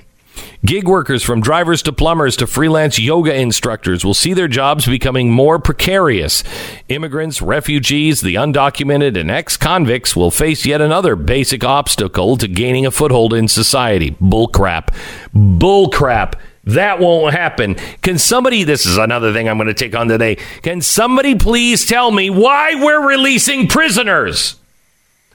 Gig 0.65 0.87
workers 0.87 1.23
from 1.23 1.41
drivers 1.41 1.81
to 1.81 1.91
plumbers 1.91 2.37
to 2.37 2.47
freelance 2.47 2.97
yoga 2.97 3.35
instructors 3.35 4.05
will 4.05 4.13
see 4.13 4.33
their 4.33 4.47
jobs 4.47 4.85
becoming 4.85 5.29
more 5.29 5.59
precarious. 5.59 6.41
Immigrants, 6.87 7.41
refugees, 7.41 8.21
the 8.21 8.35
undocumented, 8.35 9.19
and 9.19 9.29
ex 9.29 9.57
convicts 9.57 10.15
will 10.15 10.31
face 10.31 10.65
yet 10.65 10.79
another 10.79 11.17
basic 11.17 11.65
obstacle 11.65 12.37
to 12.37 12.47
gaining 12.47 12.85
a 12.85 12.91
foothold 12.91 13.33
in 13.33 13.49
society. 13.49 14.11
Bullcrap. 14.21 14.95
Bullcrap. 15.35 16.35
That 16.63 16.97
won't 16.97 17.33
happen. 17.33 17.75
Can 18.01 18.17
somebody, 18.17 18.63
this 18.63 18.85
is 18.85 18.95
another 18.95 19.33
thing 19.33 19.49
I'm 19.49 19.57
going 19.57 19.67
to 19.67 19.73
take 19.73 19.97
on 19.97 20.07
today. 20.07 20.35
Can 20.61 20.79
somebody 20.79 21.35
please 21.35 21.85
tell 21.85 22.09
me 22.09 22.29
why 22.29 22.75
we're 22.75 23.05
releasing 23.05 23.67
prisoners? 23.67 24.55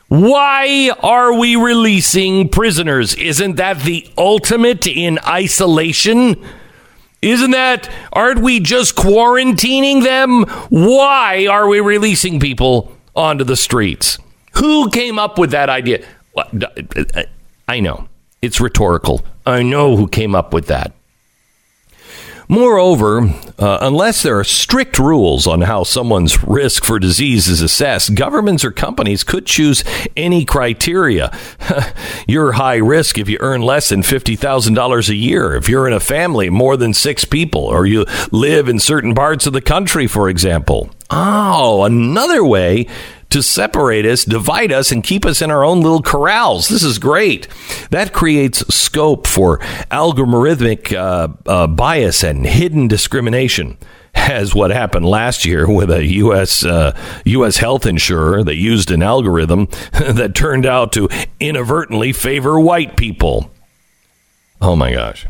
Why 0.09 0.91
are 1.03 1.39
we 1.39 1.57
releasing 1.57 2.49
prisoners? 2.49 3.15
Isn't 3.15 3.57
that 3.57 3.81
the 3.81 4.09
ultimate 4.17 4.87
in 4.87 5.19
isolation? 5.27 6.43
Isn't 7.21 7.51
that, 7.51 7.91
aren't 8.13 8.41
we 8.41 8.61
just 8.61 8.97
quarantining 8.97 10.03
them? 10.03 10.45
Why 10.71 11.47
are 11.47 11.69
we 11.69 11.81
releasing 11.81 12.41
people 12.41 12.97
onto 13.15 13.45
the 13.45 13.57
streets? 13.57 14.19
Who 14.55 14.89
came 14.89 15.19
up 15.19 15.39
with 15.39 15.51
that 15.51 15.69
idea? 15.69 16.07
I 17.69 17.81
know. 17.81 18.09
It's 18.41 18.61
rhetorical. 18.61 19.27
I 19.45 19.63
know 19.63 19.97
who 19.97 20.09
came 20.09 20.35
up 20.35 20.55
with 20.55 20.69
that. 20.69 20.93
Moreover, 22.51 23.35
uh, 23.59 23.79
unless 23.83 24.23
there 24.23 24.39
are 24.39 24.45
strict 24.45 24.99
rules 24.99 25.47
on 25.47 25.61
how 25.61 25.85
someone's 25.85 26.43
risk 26.43 26.83
for 26.83 26.99
disease 26.99 27.47
is 27.47 27.61
assessed, 27.61 28.15
governments 28.15 28.65
or 28.65 28.71
companies 28.71 29.23
could 29.23 29.45
choose 29.45 29.85
any 30.17 30.47
criteria. 30.47 31.37
you're 32.27 32.53
high 32.53 32.77
risk 32.77 33.19
if 33.19 33.29
you 33.29 33.37
earn 33.41 33.61
less 33.61 33.91
than 33.91 34.01
$50,000 34.01 35.09
a 35.11 35.15
year, 35.15 35.57
if 35.57 35.69
you're 35.69 35.87
in 35.87 35.93
a 35.93 36.01
family 36.01 36.49
more 36.49 36.79
than 36.79 36.95
six 36.95 37.27
people, 37.27 37.65
or 37.65 37.85
you 37.85 38.07
live 38.31 38.67
in 38.67 38.79
certain 38.79 39.15
parts 39.15 39.47
of 39.47 39.53
the 39.53 39.61
country, 39.61 40.07
for 40.07 40.31
example. 40.31 40.89
Oh, 41.11 41.85
another 41.85 42.43
way 42.43 42.87
to 43.31 43.43
separate 43.43 44.07
us, 44.07 44.25
divide 44.25 44.73
us, 44.73 44.91
and 44.91 45.05
keep 45.05 45.25
us 45.27 45.43
in 45.43 45.51
our 45.51 45.65
own 45.65 45.81
little 45.81 46.03
corrals. 46.03 46.69
This 46.69 46.83
is 46.83 46.99
great. 46.99 47.47
That 47.91 48.13
creates 48.13 48.67
scope 48.75 49.27
for 49.27 49.59
algorithmic 49.91 50.93
uh, 50.95 51.29
uh, 51.47 51.67
bias 51.67 52.23
and 52.23 52.47
hidden 52.47 52.89
discrimination. 52.89 53.77
As 54.15 54.55
what 54.55 54.73
happened 54.73 55.07
last 55.07 55.45
year 55.45 55.71
with 55.71 55.91
a 55.91 56.05
U.S. 56.05 56.65
Uh, 56.65 56.97
U.S. 57.25 57.59
health 57.59 57.87
insurer 57.87 58.43
that 58.43 58.57
used 58.57 58.91
an 58.91 59.03
algorithm 59.03 59.67
that 59.93 60.35
turned 60.35 60.67
out 60.67 60.93
to 60.95 61.09
inadvertently 61.39 62.13
favor 62.13 62.59
white 62.59 62.97
people. 62.97 63.51
Oh 64.61 64.75
my 64.75 64.93
gosh. 64.93 65.27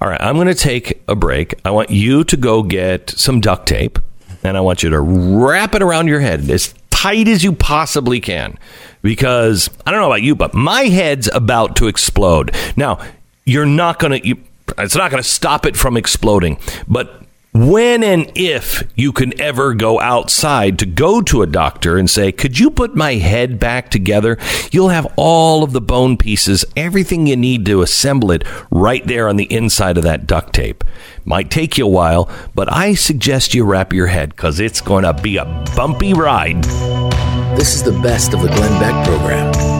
All 0.00 0.08
right, 0.08 0.20
I'm 0.20 0.36
going 0.36 0.48
to 0.48 0.54
take 0.54 1.02
a 1.08 1.14
break. 1.14 1.54
I 1.64 1.70
want 1.70 1.90
you 1.90 2.24
to 2.24 2.36
go 2.36 2.62
get 2.62 3.10
some 3.10 3.40
duct 3.40 3.68
tape 3.68 3.98
and 4.42 4.56
I 4.56 4.60
want 4.60 4.82
you 4.82 4.90
to 4.90 5.00
wrap 5.00 5.74
it 5.74 5.82
around 5.82 6.08
your 6.08 6.20
head 6.20 6.48
as 6.50 6.74
tight 6.90 7.28
as 7.28 7.42
you 7.42 7.52
possibly 7.52 8.20
can 8.20 8.58
because 9.02 9.68
I 9.86 9.90
don't 9.90 10.00
know 10.00 10.06
about 10.06 10.22
you, 10.22 10.34
but 10.34 10.54
my 10.54 10.82
head's 10.82 11.28
about 11.32 11.76
to 11.76 11.88
explode. 11.88 12.54
Now, 12.76 13.04
you're 13.44 13.66
not 13.66 13.98
going 13.98 14.22
to, 14.22 14.36
it's 14.78 14.96
not 14.96 15.10
going 15.10 15.22
to 15.22 15.28
stop 15.28 15.66
it 15.66 15.76
from 15.76 15.96
exploding, 15.96 16.58
but 16.86 17.21
when 17.52 18.02
and 18.02 18.32
if 18.34 18.82
you 18.96 19.12
can 19.12 19.38
ever 19.38 19.74
go 19.74 20.00
outside 20.00 20.78
to 20.78 20.86
go 20.86 21.20
to 21.20 21.42
a 21.42 21.46
doctor 21.46 21.98
and 21.98 22.08
say, 22.08 22.32
Could 22.32 22.58
you 22.58 22.70
put 22.70 22.94
my 22.96 23.14
head 23.14 23.58
back 23.58 23.90
together? 23.90 24.38
You'll 24.70 24.88
have 24.88 25.12
all 25.16 25.62
of 25.62 25.72
the 25.72 25.80
bone 25.80 26.16
pieces, 26.16 26.64
everything 26.76 27.26
you 27.26 27.36
need 27.36 27.66
to 27.66 27.82
assemble 27.82 28.30
it 28.30 28.44
right 28.70 29.06
there 29.06 29.28
on 29.28 29.36
the 29.36 29.52
inside 29.52 29.98
of 29.98 30.04
that 30.04 30.26
duct 30.26 30.54
tape. 30.54 30.82
Might 31.26 31.50
take 31.50 31.76
you 31.76 31.84
a 31.84 31.90
while, 31.90 32.30
but 32.54 32.72
I 32.72 32.94
suggest 32.94 33.54
you 33.54 33.64
wrap 33.64 33.92
your 33.92 34.06
head 34.06 34.30
because 34.30 34.58
it's 34.58 34.80
going 34.80 35.04
to 35.04 35.12
be 35.12 35.36
a 35.36 35.44
bumpy 35.76 36.14
ride. 36.14 36.64
This 37.56 37.74
is 37.74 37.82
the 37.82 37.92
best 38.00 38.32
of 38.32 38.40
the 38.40 38.48
Glenn 38.48 38.80
Beck 38.80 39.06
program. 39.06 39.71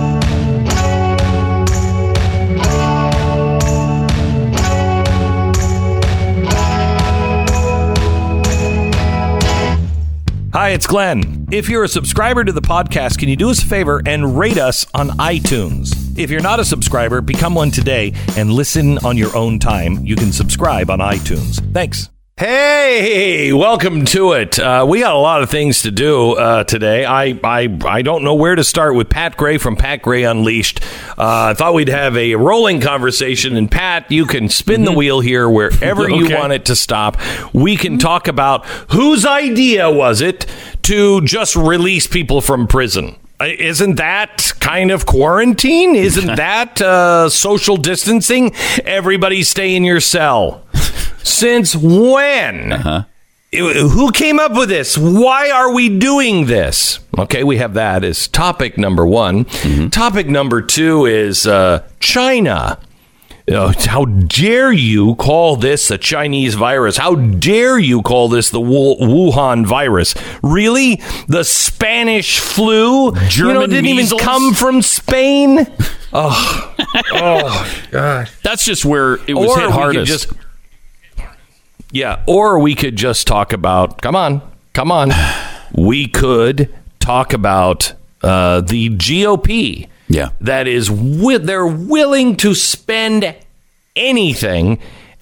Hi, 10.63 10.69
it's 10.69 10.87
Glenn. 10.87 11.49
If 11.51 11.69
you're 11.69 11.83
a 11.83 11.89
subscriber 11.89 12.45
to 12.45 12.53
the 12.53 12.63
podcast, 12.63 13.19
can 13.19 13.29
you 13.29 13.35
do 13.35 13.51
us 13.51 13.65
a 13.65 13.67
favor 13.67 14.01
and 14.07 14.39
rate 14.39 14.59
us 14.59 14.87
on 14.95 15.09
iTunes? 15.19 16.17
If 16.17 16.31
you're 16.31 16.41
not 16.41 16.61
a 16.61 16.65
subscriber, 16.65 17.21
become 17.21 17.57
one 17.57 17.73
today 17.73 18.13
and 18.37 18.53
listen 18.53 18.99
on 18.99 19.17
your 19.17 19.37
own 19.37 19.59
time. 19.59 20.07
You 20.07 20.15
can 20.15 20.31
subscribe 20.31 20.89
on 20.89 21.01
iTunes. 21.01 21.59
Thanks. 21.73 22.11
Hey, 22.45 23.53
welcome 23.53 24.05
to 24.07 24.33
it. 24.33 24.59
Uh, 24.59 24.85
we 24.89 24.99
got 24.99 25.15
a 25.15 25.19
lot 25.19 25.45
of 25.45 25.49
things 25.49 25.83
to 25.83 25.93
do 25.93 26.33
uh, 26.33 26.65
today. 26.65 27.05
I, 27.05 27.39
I 27.45 27.79
I 27.87 28.03
don't 28.03 28.25
know 28.25 28.35
where 28.35 28.57
to 28.57 28.65
start 28.65 28.97
with 28.97 29.09
Pat 29.09 29.37
Gray 29.37 29.59
from 29.59 29.77
Pat 29.77 30.03
Gray 30.03 30.25
Unleashed. 30.25 30.83
Uh, 31.11 31.51
I 31.51 31.55
thought 31.55 31.73
we'd 31.73 31.87
have 31.87 32.17
a 32.17 32.35
rolling 32.35 32.81
conversation, 32.81 33.55
and 33.55 33.71
Pat, 33.71 34.11
you 34.11 34.27
can 34.27 34.49
spin 34.49 34.83
the 34.83 34.91
wheel 34.91 35.21
here 35.21 35.49
wherever 35.49 36.11
you 36.11 36.35
want 36.35 36.53
it 36.53 36.65
to 36.65 36.75
stop. 36.75 37.17
We 37.53 37.77
can 37.77 37.97
talk 37.97 38.27
about 38.27 38.67
whose 38.91 39.25
idea 39.25 39.89
was 39.89 40.21
it 40.21 40.45
to 40.83 41.21
just 41.21 41.55
release 41.55 42.09
people 42.09 42.41
from 42.41 42.67
prison. 42.67 43.15
Isn't 43.41 43.95
that 43.99 44.53
kind 44.59 44.91
of 44.91 45.07
quarantine? 45.07 45.95
Isn't 45.95 46.27
that 46.37 46.83
uh, 46.83 47.29
social 47.29 47.77
distancing? 47.77 48.53
Everybody 48.85 49.45
stay 49.45 49.77
in 49.77 49.85
your 49.85 50.01
cell. 50.01 50.67
Since 51.25 51.77
when? 51.77 53.05
Who 53.53 54.13
came 54.13 54.41
up 54.41 54.53
with 54.53 54.71
this? 54.71 54.97
Why 54.97 55.51
are 55.51 55.73
we 55.75 55.89
doing 55.99 56.47
this? 56.47 57.01
Okay, 57.19 57.45
we 57.45 57.59
have 57.59 57.75
that 57.75 58.03
as 58.03 58.27
topic 58.29 58.79
number 58.79 59.07
one. 59.07 59.45
Topic 59.91 60.27
number 60.27 60.63
two 60.63 61.05
is 61.07 61.47
uh, 61.47 61.87
China. 62.01 62.79
Uh, 63.51 63.73
how 63.87 64.05
dare 64.05 64.73
you 64.73 65.17
call 65.17 65.57
this 65.57 65.91
a 65.91 65.99
Chinese 65.99 66.55
virus? 66.55 66.97
How 66.97 67.17
dare 67.17 67.77
you 67.79 68.01
call 68.01 68.29
this 68.29 68.51
the 68.51 68.61
Wu- 68.61 68.97
Wuhan 68.97 69.67
virus? 69.67 70.15
Really? 70.45 71.03
The 71.27 71.43
Spanish 71.43 72.39
flu? 72.39 73.07
you 73.31 73.53
know, 73.53 73.67
didn't 73.67 73.85
measles? 73.85 74.13
even 74.13 74.25
come 74.25 74.55
from 74.55 74.81
Spain? 74.83 75.67
Oh, 76.15 76.75
oh, 77.13 77.85
God. 77.91 78.29
That's 78.43 78.67
just 78.67 78.85
where 78.85 79.15
it 79.27 79.33
was 79.33 79.57
or 79.57 79.61
hit 79.61 79.71
hardest. 79.71 80.07
just 80.13 80.33
yeah 81.93 82.23
or 82.27 82.59
we 82.59 82.75
could 82.75 82.97
just 82.97 83.27
talk 83.27 83.53
about 83.53 84.01
come 84.03 84.17
on 84.17 84.43
come 84.73 84.91
on. 84.91 85.11
We 85.75 86.09
could 86.09 86.73
talk 86.99 87.33
about 87.33 87.93
uh, 88.23 88.61
the 88.63 88.89
gop 88.91 89.89
Yeah. 90.09 90.31
that 90.41 90.67
is 90.69 90.89
wi- 90.89 91.39
they're 91.39 91.67
willing 91.67 92.37
to 92.39 92.55
spend 92.55 93.35
anything 93.97 94.79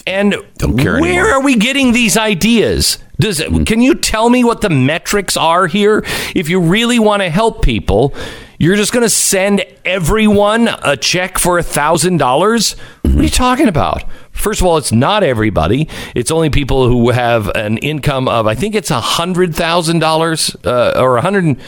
and 0.07 0.35
where 0.65 0.97
anymore. 0.99 1.27
are 1.31 1.43
we 1.43 1.57
getting 1.57 1.93
these 1.93 2.17
ideas? 2.17 2.99
Does 3.19 3.39
it, 3.41 3.49
Mm-hmm. 3.51 3.65
can 3.65 3.81
you 3.83 3.95
tell 3.95 4.29
me 4.31 4.45
what 4.45 4.61
the 4.61 4.71
metrics 4.71 5.37
are 5.37 5.67
here? 5.67 6.05
If 6.35 6.49
you 6.49 6.61
really 6.61 6.99
want 6.99 7.23
to 7.23 7.31
help 7.31 7.63
people 7.63 8.15
you're 8.59 8.77
just 8.77 8.93
going 8.93 9.03
to 9.05 9.09
send 9.09 9.65
everyone 9.87 10.69
a 10.69 10.95
check 10.95 11.39
for 11.39 11.59
a 11.59 11.63
thousand 11.63 12.19
dollars? 12.19 12.73
What 13.03 13.15
are 13.15 13.23
you 13.23 13.29
talking 13.31 13.69
about 13.69 14.05
first 14.41 14.61
of 14.61 14.67
all 14.67 14.77
it's 14.77 14.93
not 14.93 15.23
everybody 15.23 15.89
it's 16.15 16.31
only 16.31 16.51
people 16.51 16.89
who 16.89 17.11
have 17.11 17.49
an 17.55 17.79
income 17.79 18.29
of 18.29 18.47
i 18.47 18.55
think 18.55 18.75
it's 18.75 18.91
a 18.91 19.01
hundred 19.01 19.55
thousand 19.55 19.99
dollars 19.99 20.57
uh, 20.65 20.93
or 20.97 21.17
a 21.17 21.21
hundred 21.21 21.61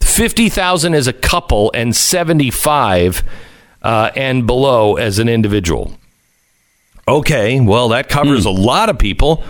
fifty 0.00 0.48
thousand 0.48 0.94
as 0.94 1.06
a 1.06 1.12
couple 1.12 1.70
and 1.74 1.94
75 1.94 3.22
uh, 3.82 4.10
and 4.14 4.46
below 4.46 4.96
as 4.96 5.18
an 5.18 5.28
individual 5.28 5.96
Okay, 7.10 7.58
well, 7.58 7.88
that 7.88 8.08
covers 8.08 8.44
a 8.44 8.50
lot 8.50 8.88
of 8.88 8.96
people. 8.96 9.42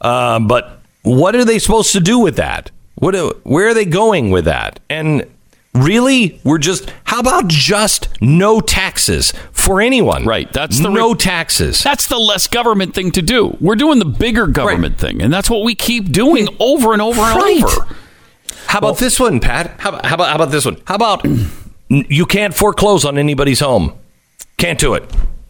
Uh, 0.00 0.38
but 0.38 0.80
what 1.02 1.34
are 1.34 1.44
they 1.44 1.58
supposed 1.58 1.90
to 1.92 2.00
do 2.00 2.20
with 2.20 2.36
that? 2.36 2.70
What? 2.94 3.44
Where 3.44 3.68
are 3.68 3.74
they 3.74 3.86
going 3.86 4.30
with 4.30 4.44
that? 4.44 4.78
And 4.88 5.28
really, 5.74 6.40
we're 6.44 6.58
just. 6.58 6.92
How 7.04 7.18
about 7.18 7.48
just 7.48 8.08
no 8.20 8.60
taxes 8.60 9.32
for 9.62 9.80
anyone? 9.80 10.24
Right, 10.24 10.52
that's 10.52 10.80
the 10.80 10.90
no 10.90 11.10
re- 11.10 11.16
taxes. 11.16 11.82
That's 11.82 12.06
the 12.08 12.18
less 12.18 12.46
government 12.46 12.94
thing 12.94 13.12
to 13.12 13.22
do. 13.22 13.56
We're 13.60 13.76
doing 13.76 13.98
the 13.98 14.04
bigger 14.04 14.46
government 14.46 14.98
thing, 14.98 15.22
and 15.22 15.32
that's 15.32 15.48
what 15.48 15.62
we 15.62 15.74
keep 15.74 16.10
doing 16.12 16.48
over 16.58 16.92
and 16.92 17.00
over 17.00 17.20
and 17.20 17.36
Right. 17.36 17.64
over. 17.64 17.86
How 18.66 18.78
about 18.78 18.98
this 18.98 19.20
one, 19.20 19.40
Pat? 19.40 19.78
How 19.78 19.90
about, 19.90 20.06
how 20.06 20.14
about 20.14 20.28
how 20.28 20.34
about 20.36 20.50
this 20.50 20.64
one? 20.64 20.78
How 20.86 20.94
about 20.94 21.24
you 21.88 22.26
can't 22.26 22.54
foreclose 22.54 23.04
on 23.04 23.18
anybody's 23.18 23.60
home? 23.60 23.92
Can't 24.56 24.78
do 24.78 24.94
it. 24.94 25.04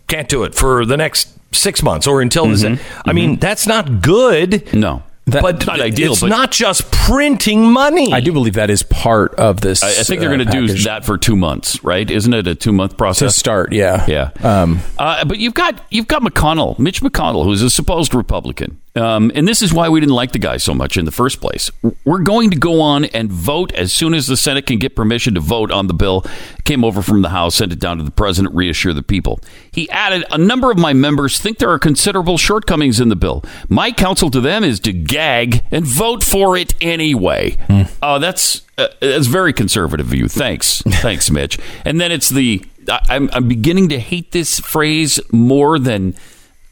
Can't 0.09 0.29
do 0.29 0.45
it 0.45 0.55
for 0.55 0.85
the 0.85 0.97
next 0.97 1.39
six 1.55 1.83
months 1.83 2.07
or 2.07 2.21
until 2.21 2.47
this. 2.47 2.65
Mm-hmm. 2.65 3.09
I 3.09 3.13
mean, 3.13 3.33
mm-hmm. 3.33 3.41
that's 3.41 3.67
not 3.67 4.03
good. 4.03 4.73
No, 4.75 5.03
but 5.25 5.67
not 5.67 5.81
ideal. 5.81 6.13
It's 6.13 6.21
but 6.21 6.29
not 6.29 6.51
just 6.51 6.91
printing 6.91 7.71
money. 7.71 8.13
I 8.13 8.21
do 8.21 8.33
believe 8.33 8.55
that 8.55 8.71
is 8.71 8.83
part 8.83 9.35
of 9.37 9.61
this. 9.61 9.83
I, 9.83 9.89
I 9.89 9.93
think 9.93 10.21
they're 10.21 10.31
uh, 10.31 10.37
going 10.37 10.47
to 10.47 10.67
do 10.67 10.83
that 10.85 11.05
for 11.05 11.17
two 11.17 11.37
months, 11.37 11.83
right? 11.85 12.11
Isn't 12.11 12.35
it 12.35 12.47
a 12.47 12.55
two 12.55 12.73
month 12.73 12.97
process 12.97 13.33
to 13.35 13.39
start. 13.39 13.73
Yeah, 13.73 14.05
Yeah. 14.09 14.31
Um, 14.43 14.81
Uh, 14.99 15.25
but 15.25 15.39
you've 15.39 15.55
got 15.55 15.81
you've 15.91 16.09
got 16.09 16.23
McConnell, 16.23 16.79
Mitch 16.79 17.03
McConnell, 17.03 17.45
who's 17.45 17.63
a 17.63 17.71
supposed 17.71 18.15
Republican, 18.15 18.81
um, 18.95 19.33
and 19.35 19.49
this 19.49 19.63
is 19.63 19.73
why 19.73 19.89
we 19.89 20.01
didn't 20.01 20.15
like 20.15 20.33
the 20.33 20.39
guy 20.39 20.59
so 20.59 20.75
much 20.75 20.97
in 20.99 21.07
the 21.07 21.11
first 21.11 21.41
place. 21.41 21.71
We're 22.05 22.19
going 22.19 22.51
to 22.51 22.59
go 22.59 22.81
on 22.83 23.07
and 23.07 23.33
vote 23.33 23.73
as 23.73 23.91
soon 23.93 24.13
as 24.13 24.27
the 24.27 24.37
Senate 24.37 24.67
can 24.67 24.79
get 24.79 24.95
permission 24.95 25.33
to 25.35 25.41
vote 25.41 25.71
on 25.71 25.87
the 25.87 25.95
bill. 25.95 26.27
Came 26.65 26.85
over 26.85 27.01
from 27.01 27.23
the 27.23 27.31
House, 27.31 27.55
sent 27.55 27.73
it 27.73 27.79
down 27.79 27.97
to 27.97 28.05
the 28.05 28.11
president, 28.11 28.55
reassure 28.55 28.93
the 28.93 29.03
people. 29.03 29.41
He 29.73 29.89
added, 29.91 30.25
"A 30.31 30.37
number 30.37 30.71
of 30.71 30.79
my 30.79 30.93
members 30.93 31.39
think 31.39 31.57
there 31.59 31.71
are 31.71 31.79
considerable 31.79 32.37
shortcomings 32.37 33.01
in 33.01 33.09
the 33.09 33.17
bill. 33.17 33.43
My 33.71 33.93
counsel 33.93 34.31
to 34.31 34.41
them 34.41 34.63
is 34.63 34.79
to 34.81 34.93
gag 34.93 35.63
and 35.71 35.87
vote 35.87 36.23
for 36.23 36.57
it 36.57 36.75
anyway." 36.83 37.57
Uh, 38.03 38.19
that's 38.19 38.63
uh, 38.77 38.89
that's 39.01 39.27
very 39.27 39.53
conservative 39.55 40.09
of 40.09 40.15
you. 40.15 40.29
Thanks, 40.29 40.83
thanks, 40.87 41.31
Mitch. 41.31 41.59
And 41.87 41.99
then 42.01 42.13
it's 42.13 42.29
the 42.29 42.63
I- 42.91 43.01
I'm, 43.09 43.31
I'm 43.33 43.49
beginning 43.49 43.89
to 43.91 43.99
hate 43.99 44.33
this 44.33 44.59
phrase 44.61 45.19
more 45.33 45.79
than 45.79 46.15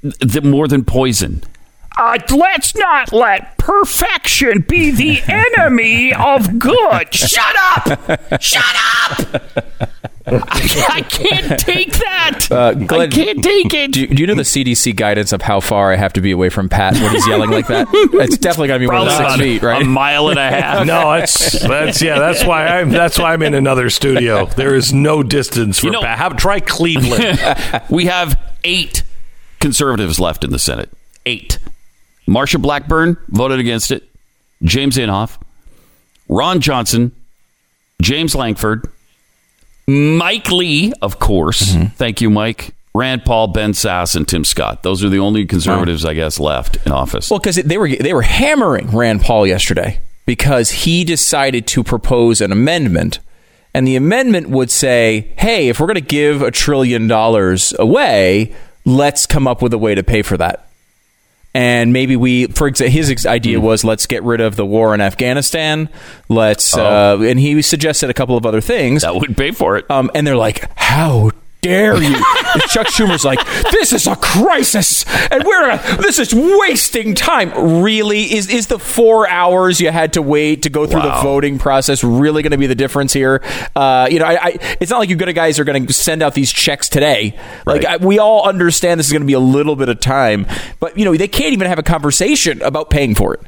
the, 0.02 0.40
more 0.42 0.66
than 0.68 0.85
poison. 0.85 1.42
Uh, 2.00 2.18
let's 2.34 2.74
not 2.76 3.12
let 3.12 3.58
perfection 3.58 4.62
be 4.66 4.90
the 4.90 5.20
enemy 5.28 6.14
of 6.14 6.58
good. 6.58 7.12
Shut 7.14 7.54
up! 7.76 8.40
Shut 8.40 8.64
up! 8.64 9.42
I, 10.26 10.86
I 10.90 11.02
can't 11.02 11.60
take 11.60 11.92
that. 11.94 12.46
I 12.50 12.74
Glenn, 12.74 13.10
can't 13.10 13.42
take 13.42 13.74
it. 13.74 13.92
do, 13.92 14.06
do 14.06 14.14
you 14.14 14.26
know 14.26 14.34
the 14.34 14.42
CDC 14.42 14.94
guidance 14.96 15.32
of 15.32 15.42
how 15.42 15.60
far 15.60 15.92
I 15.92 15.96
have 15.96 16.12
to 16.14 16.20
be 16.20 16.30
away 16.30 16.48
from 16.50 16.68
Pat 16.68 16.94
when 16.94 17.10
he's 17.12 17.26
yelling 17.26 17.50
like 17.50 17.66
that? 17.66 17.88
It's 17.92 18.38
definitely 18.38 18.68
got 18.68 18.74
to 18.74 18.80
be 18.80 18.86
more 18.86 19.00
than 19.00 19.08
six 19.10 19.20
about 19.20 19.38
feet, 19.38 19.62
right? 19.62 19.82
A 19.82 19.84
mile 19.84 20.28
and 20.28 20.38
a 20.38 20.48
half. 20.48 20.86
no, 20.86 21.12
that's 21.18 21.60
that's 21.66 22.00
yeah. 22.00 22.18
That's 22.18 22.44
why 22.46 22.66
I'm 22.66 22.90
that's 22.90 23.18
why 23.18 23.32
I'm 23.34 23.42
in 23.42 23.54
another 23.54 23.90
studio. 23.90 24.46
There 24.46 24.74
is 24.74 24.92
no 24.92 25.22
distance 25.22 25.80
for 25.80 25.86
You 25.86 25.92
know- 25.92 26.00
Pat. 26.02 26.16
How, 26.18 26.28
try 26.30 26.60
Cleveland. 26.60 27.82
we 27.90 28.06
have 28.06 28.40
eight 28.64 29.02
conservatives 29.58 30.18
left 30.20 30.44
in 30.44 30.50
the 30.50 30.58
Senate. 30.58 30.90
Eight. 31.26 31.58
Marsha 32.31 32.62
Blackburn 32.62 33.16
voted 33.29 33.59
against 33.59 33.90
it. 33.90 34.09
James 34.62 34.97
Inhofe. 34.97 35.37
Ron 36.29 36.61
Johnson, 36.61 37.11
James 38.01 38.37
Lankford, 38.37 38.88
Mike 39.88 40.49
Lee, 40.53 40.93
of 41.03 41.19
course. 41.19 41.73
Mm-hmm. 41.73 41.87
Thank 41.87 42.21
you, 42.21 42.31
Mike. 42.31 42.73
Rand 42.95 43.25
Paul, 43.25 43.49
Ben 43.49 43.73
Sasse, 43.73 44.14
and 44.14 44.27
Tim 44.27 44.45
Scott. 44.45 44.85
Those 44.85 45.03
are 45.03 45.09
the 45.09 45.19
only 45.19 45.45
conservatives, 45.45 46.05
I 46.05 46.14
guess, 46.14 46.38
left 46.38 46.85
in 46.87 46.93
office. 46.93 47.31
Well, 47.31 47.40
because 47.40 47.57
they 47.57 47.79
were 47.79 47.88
they 47.88 48.14
were 48.14 48.23
hammering 48.23 48.97
Rand 48.97 49.23
Paul 49.23 49.47
yesterday 49.47 50.01
because 50.25 50.71
he 50.71 51.03
decided 51.05 51.66
to 51.69 51.83
propose 51.83 52.40
an 52.40 52.53
amendment, 52.53 53.19
and 53.75 53.87
the 53.87 53.97
amendment 53.97 54.51
would 54.51 54.71
say, 54.71 55.33
"Hey, 55.37 55.69
if 55.69 55.81
we're 55.81 55.87
going 55.87 55.95
to 55.97 56.01
give 56.01 56.43
a 56.43 56.51
trillion 56.53 57.09
dollars 57.09 57.75
away, 57.79 58.55
let's 58.85 59.27
come 59.27 59.49
up 59.49 59.62
with 59.62 59.73
a 59.73 59.79
way 59.79 59.97
to 59.97 60.05
pay 60.05 60.23
for 60.23 60.37
that." 60.37 60.69
And 61.52 61.92
maybe 61.92 62.14
we, 62.14 62.46
for 62.46 62.68
example, 62.68 62.92
his 62.92 63.10
ex- 63.10 63.26
idea 63.26 63.58
Hmm. 63.58 63.64
was 63.64 63.82
let's 63.84 64.06
get 64.06 64.22
rid 64.22 64.40
of 64.40 64.54
the 64.56 64.64
war 64.64 64.94
in 64.94 65.00
Afghanistan. 65.00 65.88
Let's, 66.28 66.76
Oh. 66.78 67.18
uh, 67.20 67.22
and 67.24 67.40
he 67.40 67.60
suggested 67.62 68.08
a 68.08 68.14
couple 68.14 68.36
of 68.36 68.46
other 68.46 68.60
things. 68.60 69.02
that 69.02 69.14
would 69.16 69.36
pay 69.36 69.50
for 69.50 69.76
it. 69.76 69.90
Um, 69.90 70.10
and 70.14 70.26
they're 70.26 70.36
like, 70.36 70.68
"How 70.76 71.30
dare 71.61 71.96
you?" 72.03 72.14
And 72.14 72.62
Chuck 72.68 72.87
Schumer's 72.88 73.25
like, 73.25 73.38
"This 73.70 73.92
is 73.92 74.07
a 74.07 74.16
crisis, 74.16 75.05
and 75.31 75.44
we're 75.44 75.77
this 75.99 76.18
is 76.18 76.35
wasting 76.35 77.14
time." 77.14 77.53
Really, 77.83 78.35
is 78.35 78.49
is 78.51 78.66
the 78.68 78.79
four 78.79 79.29
hours 79.29 79.81
you 79.81 79.90
had 79.90 80.12
to 80.14 80.23
wait 80.23 80.62
to 80.62 80.70
go 80.70 80.87
through 80.87 81.01
Wow. 81.01 81.16
the 81.18 81.23
voting 81.23 81.59
process 81.59 82.03
really 82.05 82.42
going 82.42 82.51
to 82.53 82.59
be 82.59 82.66
the 82.66 82.75
difference 82.75 83.12
here? 83.12 83.42
Uh, 83.77 84.09
you 84.11 84.18
know, 84.18 84.25
I, 84.25 84.35
I, 84.46 84.77
it's 84.81 84.90
not 84.90 84.99
like 84.99 85.09
you 85.11 85.16
good 85.16 85.35
guys 85.35 85.59
are 85.59 85.64
going 85.64 85.87
to 85.87 85.92
send 85.92 86.23
out 86.23 86.35
these 86.35 86.53
checks 86.53 86.88
today. 86.88 87.38
Like 87.66 87.85
Right. 87.85 88.01
I, 88.01 88.05
we 88.05 88.18
all 88.18 88.49
understand 88.49 88.99
this 88.99 89.07
is 89.07 89.12
going 89.12 89.23
to 89.23 89.27
be 89.27 89.33
a 89.35 89.38
little 89.40 89.77
bit 89.77 89.88
of 89.88 90.01
time, 90.01 90.46
but 90.81 90.96
you 90.99 91.05
know 91.05 91.14
they 91.16 91.29
can't 91.29 91.53
even 91.53 91.68
have 91.68 91.79
a 91.79 91.83
conversation 91.85 92.61
about 92.62 92.90
paying 92.90 93.14
for 93.14 93.35
it. 93.35 93.40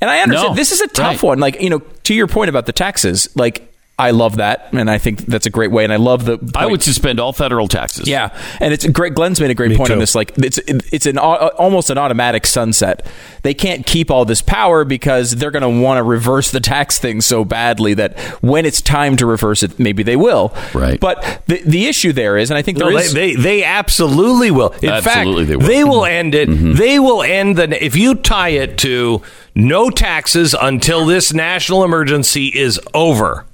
And 0.00 0.08
I 0.08 0.20
understand 0.20 0.50
No. 0.50 0.54
this 0.54 0.70
is 0.70 0.80
a 0.80 0.86
tough 0.88 1.06
Right. 1.14 1.22
one. 1.22 1.38
Like 1.40 1.60
you 1.60 1.70
know, 1.70 1.80
to 2.04 2.14
your 2.14 2.26
point 2.28 2.48
about 2.50 2.66
the 2.66 2.72
taxes, 2.72 3.28
like. 3.34 3.67
I 4.00 4.12
love 4.12 4.36
that, 4.36 4.68
and 4.72 4.88
I 4.88 4.98
think 4.98 5.26
that's 5.26 5.46
a 5.46 5.50
great 5.50 5.72
way. 5.72 5.82
And 5.82 5.92
I 5.92 5.96
love 5.96 6.24
the. 6.24 6.38
I 6.54 6.66
would 6.66 6.82
suspend 6.82 7.18
all 7.18 7.32
federal 7.32 7.66
taxes. 7.66 8.06
yeah, 8.06 8.28
and 8.60 8.72
it's 8.72 8.86
great. 8.86 9.14
Glenn's 9.14 9.40
made 9.40 9.50
a 9.50 9.54
great 9.54 9.76
point 9.76 9.90
on 9.90 9.98
this. 9.98 10.14
Like 10.14 10.32
it's 10.38 10.58
it's 10.66 11.06
an 11.06 11.18
au- 11.18 11.48
almost 11.58 11.90
an 11.90 11.98
automatic 11.98 12.46
sunset. 12.46 13.04
They 13.42 13.54
can't 13.54 13.84
keep 13.86 14.10
all 14.10 14.24
this 14.24 14.40
power 14.42 14.84
because 14.84 15.32
they're 15.36 15.50
going 15.50 15.62
to 15.62 15.82
want 15.82 15.98
to 15.98 16.02
reverse 16.04 16.50
the 16.50 16.60
tax 16.60 16.98
thing 16.98 17.20
so 17.20 17.44
badly 17.44 17.94
that 17.94 18.18
when 18.42 18.66
it's 18.66 18.80
time 18.80 19.16
to 19.16 19.26
reverse 19.26 19.62
it, 19.62 19.78
maybe 19.78 20.02
they 20.02 20.16
will. 20.16 20.54
Right. 20.74 21.00
But 21.00 21.42
the 21.46 21.60
the 21.64 21.86
issue 21.86 22.12
there 22.12 22.36
is, 22.36 22.50
and 22.50 22.58
I 22.58 22.62
think 22.62 22.78
there 22.78 22.90
No, 22.90 22.96
is. 22.98 23.12
they, 23.12 23.34
they 23.34 23.42
they 23.42 23.64
absolutely 23.64 24.50
will. 24.52 24.70
In 24.82 24.90
Absolutely 24.90 25.46
fact, 25.56 25.66
they 25.66 25.82
will. 25.84 26.02
Mm-hmm. 26.02 26.04
end 26.06 26.34
it. 26.36 26.46
They 26.76 26.98
will 27.00 27.22
end 27.22 27.56
the 27.56 27.84
if 27.84 27.96
you 27.96 28.14
tie 28.14 28.50
it 28.50 28.78
to 28.78 29.22
no 29.56 29.90
taxes 29.90 30.54
until 30.60 31.04
this 31.06 31.32
national 31.32 31.82
emergency 31.82 32.46
is 32.46 32.78
over. 32.94 33.44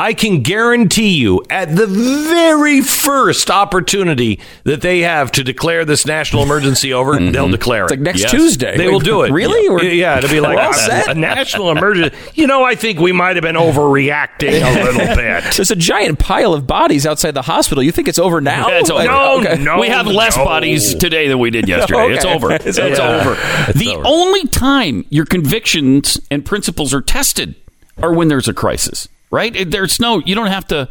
I 0.00 0.14
can 0.14 0.40
guarantee 0.42 1.18
you 1.18 1.42
at 1.50 1.76
the 1.76 1.86
very 1.86 2.80
first 2.80 3.50
opportunity 3.50 4.40
that 4.64 4.80
they 4.80 5.00
have 5.00 5.30
to 5.32 5.44
declare 5.44 5.84
this 5.84 6.06
national 6.06 6.42
emergency 6.42 6.94
over, 6.94 7.12
mm-hmm. 7.18 7.32
they'll 7.32 7.50
declare 7.50 7.84
it's 7.84 7.92
it. 7.92 7.96
like 7.96 8.04
next 8.04 8.20
Yes. 8.22 8.30
Tuesday. 8.30 8.78
They 8.78 8.88
will 8.88 9.00
do 9.00 9.24
it. 9.24 9.30
Really? 9.30 9.62
Yeah, 9.66 9.70
We're- 9.70 9.94
yeah 9.94 10.16
it'll 10.16 10.30
be 10.30 10.40
like 10.40 10.56
we're 10.56 11.10
a, 11.10 11.10
a 11.10 11.14
national 11.14 11.70
emergency. 11.70 12.16
You 12.32 12.46
know, 12.46 12.64
I 12.64 12.76
think 12.76 12.98
we 12.98 13.12
might 13.12 13.36
have 13.36 13.42
been 13.42 13.56
overreacting 13.56 14.62
a 14.62 14.84
little 14.84 15.16
bit. 15.16 15.44
There's 15.54 15.70
a 15.70 15.76
giant 15.76 16.18
pile 16.18 16.54
of 16.54 16.66
bodies 16.66 17.04
outside 17.06 17.32
the 17.32 17.42
hospital. 17.42 17.82
You 17.82 17.92
think 17.92 18.08
it's 18.08 18.18
over 18.18 18.40
now? 18.40 18.68
Yeah, 18.68 18.78
it's 18.78 18.88
over. 18.88 19.00
Like, 19.00 19.10
No, 19.10 19.40
okay. 19.40 19.62
no. 19.62 19.78
we 19.80 19.88
have 19.88 20.06
less 20.06 20.34
no. 20.38 20.46
bodies 20.46 20.94
today 20.94 21.28
than 21.28 21.38
we 21.38 21.50
did 21.50 21.68
yesterday. 21.68 22.00
Okay. 22.00 22.14
It's 22.14 22.24
over. 22.24 22.52
It's 22.54 22.78
It's, 22.78 22.98
over. 22.98 23.30
over. 23.32 23.72
the 23.74 24.00
only 24.06 24.46
time 24.48 25.04
your 25.10 25.26
convictions 25.26 26.18
and 26.30 26.42
principles 26.42 26.94
are 26.94 27.02
tested 27.02 27.54
are 28.02 28.14
when 28.14 28.28
there's 28.28 28.48
a 28.48 28.54
crisis, 28.54 29.06
right? 29.30 29.70
There's 29.70 30.00
no, 30.00 30.18
you 30.20 30.34
don't 30.34 30.48
have 30.48 30.66
to. 30.68 30.88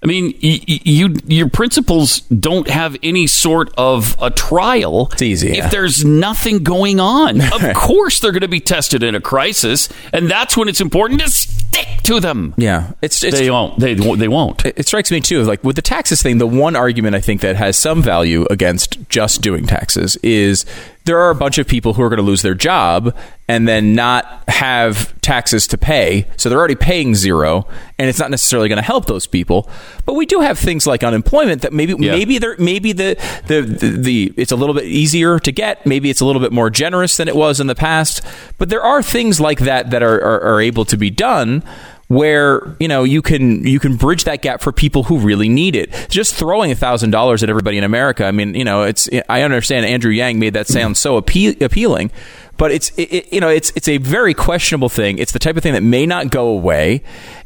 I 0.00 0.06
mean, 0.06 0.26
y- 0.40 0.60
y- 0.68 0.80
you 0.84 1.16
your 1.26 1.48
principles 1.48 2.20
don't 2.20 2.68
have 2.70 2.96
any 3.02 3.26
sort 3.26 3.74
of 3.76 4.14
a 4.22 4.30
trial. 4.30 5.08
It's 5.12 5.22
easy, 5.22 5.48
yeah. 5.56 5.64
if 5.64 5.72
there's 5.72 6.04
nothing 6.04 6.62
going 6.62 7.00
on. 7.00 7.40
of 7.52 7.74
course, 7.74 8.20
they're 8.20 8.30
going 8.30 8.42
to 8.42 8.48
be 8.48 8.60
tested 8.60 9.02
in 9.02 9.16
a 9.16 9.20
crisis, 9.20 9.88
and 10.12 10.30
that's 10.30 10.56
when 10.56 10.68
it's 10.68 10.80
important 10.80 11.20
to 11.22 11.28
stick 11.28 11.88
to 12.04 12.20
them. 12.20 12.54
Yeah, 12.56 12.92
it's 13.02 13.24
it's 13.24 13.40
They 13.40 13.50
won't. 13.50 13.80
They 13.80 13.96
won't. 13.96 14.20
They 14.20 14.28
won't. 14.28 14.64
it 14.64 14.86
strikes 14.86 15.10
me 15.10 15.20
too 15.20 15.42
like 15.42 15.64
with 15.64 15.74
the 15.74 15.82
taxes 15.82 16.22
thing 16.22 16.38
the 16.38 16.46
one 16.46 16.76
argument 16.76 17.16
i 17.16 17.20
think 17.20 17.40
that 17.40 17.56
has 17.56 17.76
some 17.76 18.00
value 18.00 18.46
against 18.50 19.08
just 19.08 19.42
doing 19.42 19.66
taxes 19.66 20.16
is 20.22 20.64
there 21.08 21.18
are 21.18 21.30
a 21.30 21.34
bunch 21.34 21.58
of 21.58 21.66
people 21.66 21.94
who 21.94 22.02
are 22.02 22.08
going 22.08 22.18
to 22.18 22.22
lose 22.22 22.42
their 22.42 22.54
job 22.54 23.16
and 23.48 23.66
then 23.66 23.94
not 23.94 24.44
have 24.48 25.18
taxes 25.22 25.66
to 25.66 25.76
pay 25.78 26.26
so 26.36 26.48
they're 26.48 26.58
already 26.58 26.74
paying 26.74 27.14
zero 27.14 27.66
and 27.98 28.08
it's 28.08 28.18
not 28.18 28.30
necessarily 28.30 28.68
going 28.68 28.76
to 28.76 28.82
help 28.84 29.06
those 29.06 29.26
people 29.26 29.68
but 30.04 30.14
we 30.14 30.24
do 30.26 30.40
have 30.40 30.58
things 30.58 30.86
like 30.86 31.02
unemployment 31.02 31.62
that 31.62 31.72
maybe 31.72 31.94
Yeah. 31.98 32.12
maybe 32.12 32.38
there 32.38 32.54
maybe 32.58 32.92
the, 32.92 33.16
the 33.46 33.62
the 33.62 33.88
the 33.96 34.34
it's 34.36 34.52
a 34.52 34.56
little 34.56 34.74
bit 34.74 34.84
easier 34.84 35.38
to 35.40 35.50
get 35.50 35.84
maybe 35.86 36.10
it's 36.10 36.20
a 36.20 36.24
little 36.26 36.40
bit 36.42 36.52
more 36.52 36.70
generous 36.70 37.16
than 37.16 37.26
it 37.28 37.34
was 37.36 37.58
in 37.60 37.66
the 37.66 37.74
past 37.74 38.22
but 38.58 38.68
there 38.68 38.82
are 38.82 39.02
things 39.02 39.40
like 39.40 39.60
that 39.60 39.90
that 39.90 40.02
are, 40.02 40.18
are, 40.22 40.40
are 40.54 40.60
able 40.60 40.84
to 40.84 40.96
be 40.96 41.10
done 41.10 41.62
where 42.08 42.74
you 42.80 42.88
know 42.88 43.04
you 43.04 43.22
can 43.22 43.64
you 43.66 43.78
can 43.78 43.96
bridge 43.96 44.24
that 44.24 44.42
gap 44.42 44.60
for 44.60 44.72
people 44.72 45.04
who 45.04 45.18
really 45.18 45.48
need 45.48 45.76
it. 45.76 46.06
Just 46.08 46.34
throwing 46.34 46.70
a 46.70 46.74
thousand 46.74 47.10
dollars 47.10 47.42
at 47.42 47.50
everybody 47.50 47.78
in 47.78 47.84
America. 47.84 48.24
I 48.24 48.32
mean, 48.32 48.54
you 48.54 48.64
know, 48.64 48.82
it's 48.82 49.08
I 49.28 49.42
understand 49.42 49.86
Andrew 49.86 50.10
Yang 50.10 50.38
made 50.38 50.54
that 50.54 50.66
sound 50.66 50.96
so 50.96 51.20
appe- 51.20 51.60
appealing, 51.60 52.10
but 52.56 52.72
it's 52.72 52.92
it, 52.96 53.32
you 53.32 53.40
know 53.40 53.48
it's 53.48 53.70
it's 53.76 53.88
a 53.88 53.98
very 53.98 54.34
questionable 54.34 54.88
thing. 54.88 55.18
It's 55.18 55.32
the 55.32 55.38
type 55.38 55.56
of 55.56 55.62
thing 55.62 55.74
that 55.74 55.82
may 55.82 56.06
not 56.06 56.30
go 56.30 56.48
away, 56.48 57.02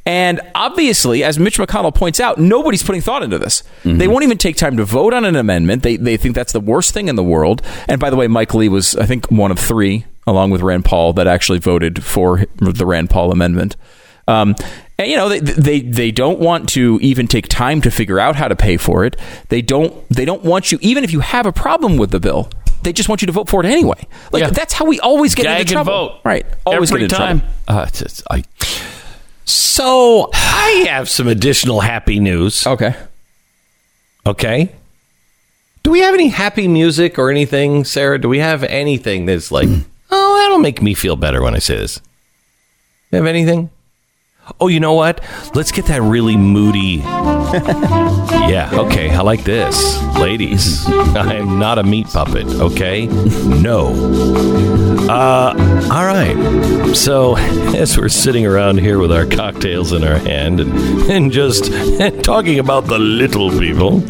and 0.07 0.41
obviously, 0.55 1.25
as 1.25 1.41
Mitch 1.41 1.59
McConnell 1.59 1.95
points 1.95 2.21
out, 2.21 2.39
nobody's 2.39 2.85
putting 2.85 3.01
thought 3.01 3.25
into 3.25 3.39
this. 3.39 3.65
Mm-hmm. 3.83 3.99
They 3.99 4.09
won't 4.09 4.23
even 4.23 4.39
take 4.39 4.57
time 4.57 4.77
to 4.77 4.85
vote 4.85 5.13
on 5.13 5.25
an 5.25 5.35
amendment. 5.35 5.83
They 5.83 5.97
they 5.97 6.17
think 6.17 6.37
that's 6.37 6.53
the 6.53 6.61
worst 6.61 6.95
thing 6.95 7.09
in 7.09 7.17
the 7.17 7.25
world. 7.25 7.63
And 7.89 8.01
by 8.01 8.11
the 8.11 8.17
way, 8.17 8.29
Mike 8.29 8.55
Lee 8.55 8.69
was 8.69 8.95
I 8.95 9.07
think 9.07 9.29
one 9.29 9.51
of 9.51 9.59
three, 9.59 10.07
along 10.25 10.51
with 10.51 10.61
Rand 10.61 10.85
Paul, 10.85 11.15
that 11.15 11.27
actually 11.27 11.59
voted 11.59 12.05
for 12.05 12.47
the 12.59 12.87
Rand 12.87 13.11
Paul 13.11 13.33
amendment. 13.33 13.75
Um, 14.29 14.55
and 14.99 15.11
you 15.11 15.17
know 15.17 15.29
they, 15.29 15.41
they 15.41 15.81
they 15.81 16.11
don't 16.13 16.39
want 16.39 16.69
to 16.71 16.99
even 17.03 17.27
take 17.27 17.49
time 17.49 17.81
to 17.83 17.91
figure 17.91 18.21
out 18.21 18.37
how 18.37 18.47
to 18.49 18.55
pay 18.57 18.77
for 18.77 19.05
it. 19.05 19.17
They 19.49 19.63
don't 19.63 19.95
they 20.09 20.25
don't 20.25 20.43
want 20.45 20.71
you 20.71 20.79
even 20.81 21.03
if 21.05 21.13
you 21.13 21.21
have 21.21 21.45
a 21.47 21.53
problem 21.53 21.97
with 21.97 22.11
the 22.13 22.21
bill. 22.21 22.49
They 22.83 22.93
just 22.93 23.09
want 23.09 23.23
you 23.23 23.27
to 23.27 23.33
vote 23.33 23.49
for 23.49 23.65
it 23.65 23.67
anyway. 23.67 24.07
Like 24.33 24.43
Yeah. 24.43 24.51
that's 24.51 24.75
how 24.75 24.85
we 24.85 24.99
always 25.01 25.35
get 25.37 25.45
Gag 25.45 25.61
into 25.63 25.73
trouble. 25.75 25.93
vote. 26.09 26.21
Right? 26.25 26.45
Always 26.67 26.91
Every 26.91 27.03
get 27.03 27.05
into 27.13 27.17
time. 27.17 27.41
trouble. 27.41 27.55
Uh, 27.81 27.85
it's, 27.89 28.03
it's, 28.03 28.23
I, 28.29 28.43
So 29.45 30.31
I 30.35 30.87
have 30.89 31.09
some 31.09 31.29
additional 31.29 31.81
happy 31.81 32.19
news. 32.19 32.67
Okay. 32.67 32.95
Okay. 34.27 34.73
Do 35.85 35.91
we 35.91 36.01
have 36.01 36.15
any 36.15 36.29
happy 36.29 36.69
music 36.69 37.19
or 37.19 37.31
anything, 37.31 37.85
Sarah? 37.85 38.21
Do 38.21 38.29
we 38.29 38.39
have 38.39 38.63
anything 38.65 39.27
that's 39.27 39.51
like, 39.53 39.69
oh, 40.11 40.37
that'll 40.39 40.59
make 40.59 40.81
me 40.83 40.95
feel 40.95 41.17
better 41.17 41.43
when 41.43 41.55
I 41.55 41.59
say 41.59 41.77
this? 41.77 42.01
You 43.11 43.17
have 43.19 43.27
anything? 43.27 43.71
Oh, 44.61 44.67
you 44.67 44.81
know 44.81 44.95
what? 44.95 45.21
Let's 45.55 45.71
get 45.71 45.87
that 45.87 46.03
really 46.03 46.37
moody. 46.37 46.97
yeah, 48.51 48.71
okay, 48.73 49.11
I 49.11 49.21
like 49.21 49.45
this. 49.45 50.03
Ladies, 50.19 50.85
I 50.89 51.35
am 51.35 51.61
not 51.61 51.79
a 51.79 51.85
meat 51.85 52.09
puppet, 52.09 52.47
okay? 52.47 53.07
No. 53.07 53.89
Uh, 55.09 55.89
all 55.93 56.07
right. 56.07 56.97
So, 56.97 57.37
as 57.77 57.97
we're 57.97 58.09
sitting 58.09 58.45
around 58.45 58.81
here 58.81 58.99
with 58.99 59.13
our 59.13 59.27
cocktails 59.27 59.93
in 59.93 60.03
our 60.03 60.19
hand 60.19 60.59
and, 60.59 60.73
and 61.11 61.31
just 61.31 61.73
talking 62.25 62.59
about 62.59 62.87
the 62.87 62.99
little 62.99 63.51
people, 63.51 64.03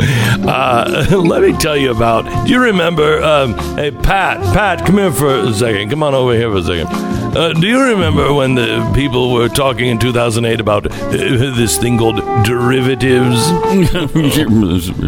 uh, 0.48 1.06
let 1.10 1.42
me 1.42 1.52
tell 1.58 1.76
you 1.76 1.90
about. 1.90 2.46
Do 2.46 2.52
you 2.52 2.60
remember? 2.60 3.22
Um, 3.22 3.52
hey, 3.76 3.90
Pat, 3.90 4.40
Pat, 4.54 4.86
come 4.86 4.96
here 4.96 5.12
for 5.12 5.34
a 5.34 5.52
second. 5.52 5.90
Come 5.90 6.02
on 6.02 6.14
over 6.14 6.32
here 6.32 6.50
for 6.50 6.58
a 6.58 6.62
second. 6.62 7.12
Uh, 7.34 7.50
do 7.54 7.66
you 7.66 7.82
remember 7.82 8.34
when 8.34 8.54
the 8.54 8.92
people 8.94 9.32
were 9.32 9.48
talking 9.48 9.86
in 9.86 9.98
2008 10.22 10.60
about 10.60 10.86
uh, 10.86 11.10
this 11.10 11.78
thing 11.78 11.98
called 11.98 12.16
derivatives? 12.44 13.42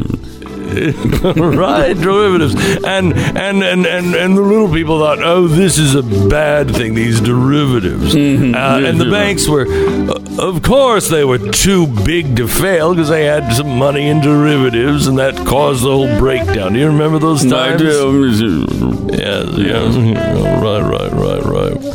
right, 1.36 1.94
derivatives. 1.96 2.54
And, 2.84 3.12
and 3.14 3.62
and 3.62 3.86
and 3.86 4.14
and 4.14 4.36
the 4.36 4.40
little 4.42 4.70
people 4.72 4.98
thought, 4.98 5.22
oh, 5.22 5.46
this 5.48 5.78
is 5.78 5.94
a 5.94 6.02
bad 6.28 6.70
thing. 6.70 6.94
These 6.94 7.20
derivatives, 7.20 8.14
uh, 8.14 8.18
and 8.18 9.00
the 9.00 9.10
banks 9.10 9.48
were, 9.48 9.66
uh, 9.66 10.42
of 10.42 10.62
course, 10.62 11.08
they 11.08 11.24
were 11.24 11.38
too 11.38 11.86
big 11.86 12.36
to 12.36 12.48
fail 12.48 12.94
because 12.94 13.08
they 13.08 13.24
had 13.24 13.52
some 13.52 13.78
money 13.78 14.08
in 14.08 14.20
derivatives, 14.20 15.06
and 15.06 15.18
that 15.18 15.34
caused 15.46 15.82
the 15.84 15.90
whole 15.90 16.18
breakdown. 16.18 16.72
Do 16.74 16.78
you 16.78 16.86
remember 16.86 17.18
those 17.18 17.42
times? 17.50 17.80
Yeah, 19.18 19.42
yeah. 19.56 20.60
Right, 20.60 20.82
right, 20.82 21.12
right, 21.12 21.44
right. 21.44 21.94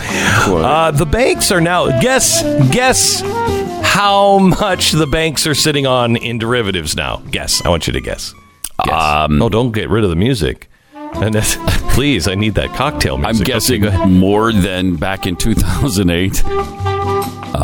Uh, 0.65 0.91
the 0.91 1.05
banks 1.05 1.51
are 1.51 1.61
now. 1.61 1.87
Guess, 2.01 2.43
guess 2.73 3.21
how 3.83 4.37
much 4.39 4.91
the 4.91 5.07
banks 5.07 5.45
are 5.47 5.55
sitting 5.55 5.85
on 5.85 6.15
in 6.15 6.37
derivatives 6.37 6.95
now. 6.95 7.17
Guess. 7.31 7.65
I 7.65 7.69
want 7.69 7.87
you 7.87 7.93
to 7.93 8.01
guess. 8.01 8.33
Guess. 8.85 8.93
Um, 9.03 9.37
no, 9.37 9.49
don't 9.49 9.71
get 9.71 9.89
rid 9.89 10.03
of 10.03 10.09
the 10.09 10.15
music. 10.15 10.69
And 10.93 11.33
that's, 11.33 11.55
please, 11.95 12.27
I 12.27 12.35
need 12.35 12.55
that 12.55 12.73
cocktail 12.75 13.15
I'm 13.25 13.37
guessing 13.37 13.85
Okay, 13.85 14.05
more 14.05 14.51
than 14.53 14.95
back 14.95 15.25
in 15.25 15.35
2008. 15.35 16.43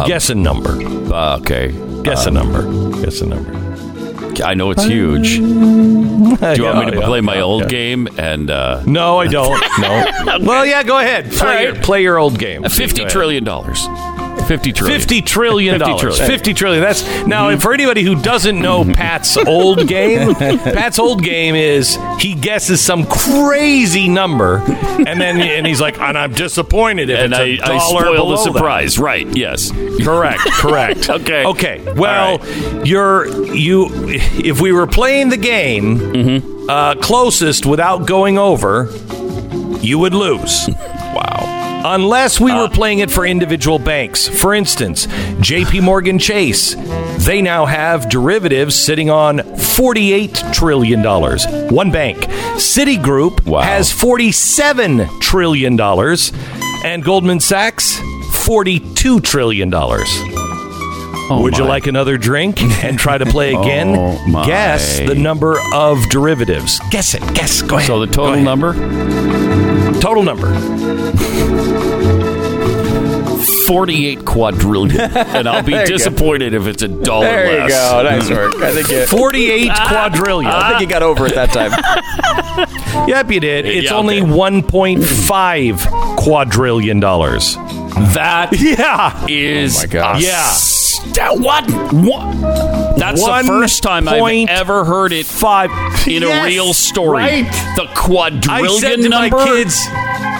Guess 0.07 0.29
a 0.29 0.35
number. 0.35 0.71
Uh, 1.13 1.37
okay. 1.39 1.71
Guess 2.03 2.25
a 2.25 2.31
number. 2.31 2.63
Guess 3.01 3.21
a 3.21 3.25
number. 3.27 3.53
I 4.43 4.53
know 4.53 4.71
it's 4.71 4.83
huge. 4.83 5.37
Do 5.37 5.43
you 5.45 6.63
want 6.65 6.85
me 6.85 6.91
to 6.91 6.97
Yeah, 6.99 7.05
play 7.05 7.21
my 7.21 7.35
yeah, 7.35 7.41
old 7.43 7.61
yeah. 7.63 7.67
game 7.69 8.07
and 8.17 8.51
uh, 8.51 8.83
No, 8.85 9.19
I 9.19 9.27
don't. 9.27 9.61
No. 9.79 10.05
Well, 10.45 10.65
yeah, 10.65 10.83
go 10.83 10.99
ahead. 10.99 11.31
Play, 11.31 11.55
All 11.55 11.61
your, 11.63 11.75
play 11.81 12.01
your 12.03 12.17
old 12.17 12.37
game. 12.37 12.63
fifty 12.63 12.97
Go 12.97 13.03
ahead. 13.03 13.11
trillion 13.11 13.43
dollars? 13.45 13.87
Fifty 14.47 14.71
trillion. 14.71 14.99
Fifty 14.99 15.21
trillion 15.21 15.73
50 15.75 15.85
dollars. 15.85 16.01
trillion. 16.01 16.21
Mm-hmm. 16.21 16.31
Fifty 16.31 16.53
trillion. 16.53 16.81
That's 16.83 17.25
now 17.27 17.57
for 17.57 17.73
anybody 17.73 18.03
who 18.03 18.21
doesn't 18.21 18.59
know 18.59 18.83
Pat's 18.85 19.37
old 19.37 19.87
game. 19.87 20.35
Pat's 20.35 20.99
old 20.99 21.23
game 21.23 21.55
is 21.55 21.97
he 22.19 22.33
guesses 22.35 22.81
some 22.81 23.05
crazy 23.07 24.07
number, 24.07 24.57
and 25.07 25.19
then 25.19 25.41
and 25.41 25.65
he's 25.65 25.81
like, 25.81 25.99
and 25.99 26.17
I'm 26.17 26.33
disappointed 26.33 27.09
if 27.09 27.19
And 27.19 27.33
it's 27.33 27.39
I, 27.39 27.43
a 27.43 27.53
I 27.75 27.77
dollar 27.79 28.01
spoil 28.01 28.11
the 28.13 28.17
below 28.17 28.35
that." 28.35 28.43
surprise. 28.53 28.99
Right. 28.99 29.27
Yes. 29.35 29.71
Correct. 30.03 30.41
Correct. 30.53 31.09
Okay. 31.15 31.45
Okay. 31.45 31.93
Well, 31.93 32.39
All 32.39 32.85
you're 32.85 33.27
you. 33.53 33.87
If 34.07 34.61
we 34.61 34.71
were 34.71 34.87
playing 34.87 35.29
the 35.29 35.37
game 35.37 35.97
Mm-hmm. 35.99 36.69
uh, 36.69 36.95
closest 36.95 37.65
without 37.65 38.05
going 38.05 38.37
over, 38.37 38.89
you 39.81 39.97
would 39.99 40.13
lose. 40.13 40.69
Wow. 41.15 41.54
Unless 41.87 42.39
we 42.39 42.51
were 42.51 42.67
playing 42.67 42.97
it 42.99 43.11
for 43.11 43.27
individual 43.27 43.77
banks. 43.77 44.27
For 44.27 44.55
instance, 44.55 45.05
JP 45.05 45.83
Morgan 45.83 46.17
Chase, 46.17 46.73
they 47.25 47.43
now 47.43 47.65
have 47.67 48.09
derivatives 48.09 48.73
sitting 48.75 49.11
on 49.11 49.37
$48 49.39 50.51
trillion. 50.51 51.03
One 51.73 51.91
bank. 51.91 52.17
Citigroup 52.57 53.45
Wow. 53.45 53.61
has 53.61 53.91
$47 53.93 55.19
trillion. 55.21 55.79
And 56.83 57.03
Goldman 57.03 57.39
Sachs, 57.39 57.99
$42 57.99 59.21
trillion. 59.23 59.71
Oh, 61.27 61.39
Would 61.43 61.57
you 61.57 61.65
like 61.65 61.85
another 61.87 62.17
drink 62.17 62.61
and 62.83 62.97
try 62.97 63.17
to 63.19 63.25
play 63.27 63.53
oh 63.55 63.61
again? 63.61 63.95
Oh, 63.95 64.27
my. 64.27 64.45
Guess 64.45 64.99
the 64.99 65.13
number 65.15 65.57
of 65.73 65.97
derivatives. 66.09 66.79
Guess 66.89 67.13
it. 67.13 67.21
Guess. 67.35 67.61
Go 67.61 67.75
ahead. 67.77 67.87
So 67.87 67.99
the 67.99 68.07
total 68.11 68.41
number 68.41 68.73
Total 69.99 70.21
number. 70.23 70.53
Forty-eight 73.65 74.25
quadrillion, 74.25 74.99
and 75.15 75.47
I'll 75.49 75.63
be 75.63 75.71
There 75.73 75.81
you 75.83 75.87
go. 75.89 75.97
disappointed 75.97 76.53
if 76.53 76.67
it's 76.67 76.83
a 76.83 76.87
dollar 76.87 77.25
There 77.25 77.53
you 77.53 77.59
less. 77.67 77.91
go. 77.91 78.03
Nice 78.03 78.29
work. 78.29 78.55
I 78.61 78.71
think 78.73 78.89
you, 78.89 79.05
48 79.05 79.71
quadrillion. 79.87 80.51
I 80.51 80.69
think 80.69 80.81
you 80.81 80.87
got 80.87 81.03
over 81.03 81.25
it 81.27 81.35
that 81.35 81.51
time. 81.51 81.71
Yep, 83.07 83.29
you 83.31 83.39
did. 83.41 83.65
It's 83.65 83.91
Yeah, 83.91 83.97
only 83.97 84.21
okay. 84.21 84.31
1.5 84.31 86.15
quadrillion 86.17 86.99
dollars. 87.01 87.55
That 88.13 88.49
Yeah. 88.59 89.25
is 89.27 89.77
Oh 89.77 89.81
my 89.81 89.85
gosh. 89.87 90.21
Yeah. 90.23 90.53
That 91.13 91.37
what? 91.39 91.69
What? 91.93 92.97
That's 92.97 93.23
the 93.23 93.43
first 93.45 93.83
time 93.83 94.07
I've 94.07 94.19
point 94.19 94.49
ever 94.49 94.85
heard 94.85 95.11
it 95.11 95.25
Five. 95.25 95.69
in 96.07 96.23
a 96.23 96.43
real 96.45 96.73
story. 96.73 97.17
right. 97.23 97.45
The 97.75 97.83
I 97.89 97.93
quadrillion 97.93 98.79
said 98.79 98.95
to 99.01 99.09
number. 99.09 99.35
my 99.37 99.45
kids. 99.45 99.77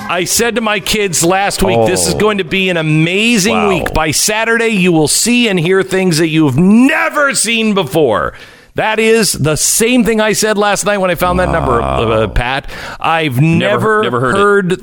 I 0.08 0.26
said 0.26 0.56
to 0.56 0.62
my 0.62 0.80
kids 0.80 1.24
last 1.26 1.63
week, 1.63 1.88
this 1.88 2.08
is 2.08 2.13
Oh. 2.13 2.18
going 2.18 2.38
to 2.38 2.44
be 2.44 2.70
an 2.70 2.78
amazing 2.78 3.56
Wow. 3.56 3.70
week. 3.70 3.91
By 3.94 4.12
Saturday, 4.12 4.68
you 4.70 4.91
will 4.91 5.08
see 5.08 5.48
and 5.48 5.60
hear 5.60 5.82
things 5.84 6.18
that 6.20 6.28
you've 6.28 6.58
never 6.58 7.34
seen 7.34 7.74
before. 7.74 8.34
That 8.76 9.00
is 9.00 9.32
the 9.34 9.56
same 9.56 10.04
thing 10.04 10.22
I 10.22 10.34
said 10.34 10.58
last 10.58 10.86
night 10.86 10.98
when 11.00 11.10
I 11.10 11.15
found 11.15 11.39
that 11.39 11.50
number, 11.50 11.82
uh, 11.82 12.28
Pat. 12.28 12.70
I've 13.00 13.39
never, 13.41 14.04
never 14.04 14.20
heard 14.20 14.36
heard, 14.36 14.82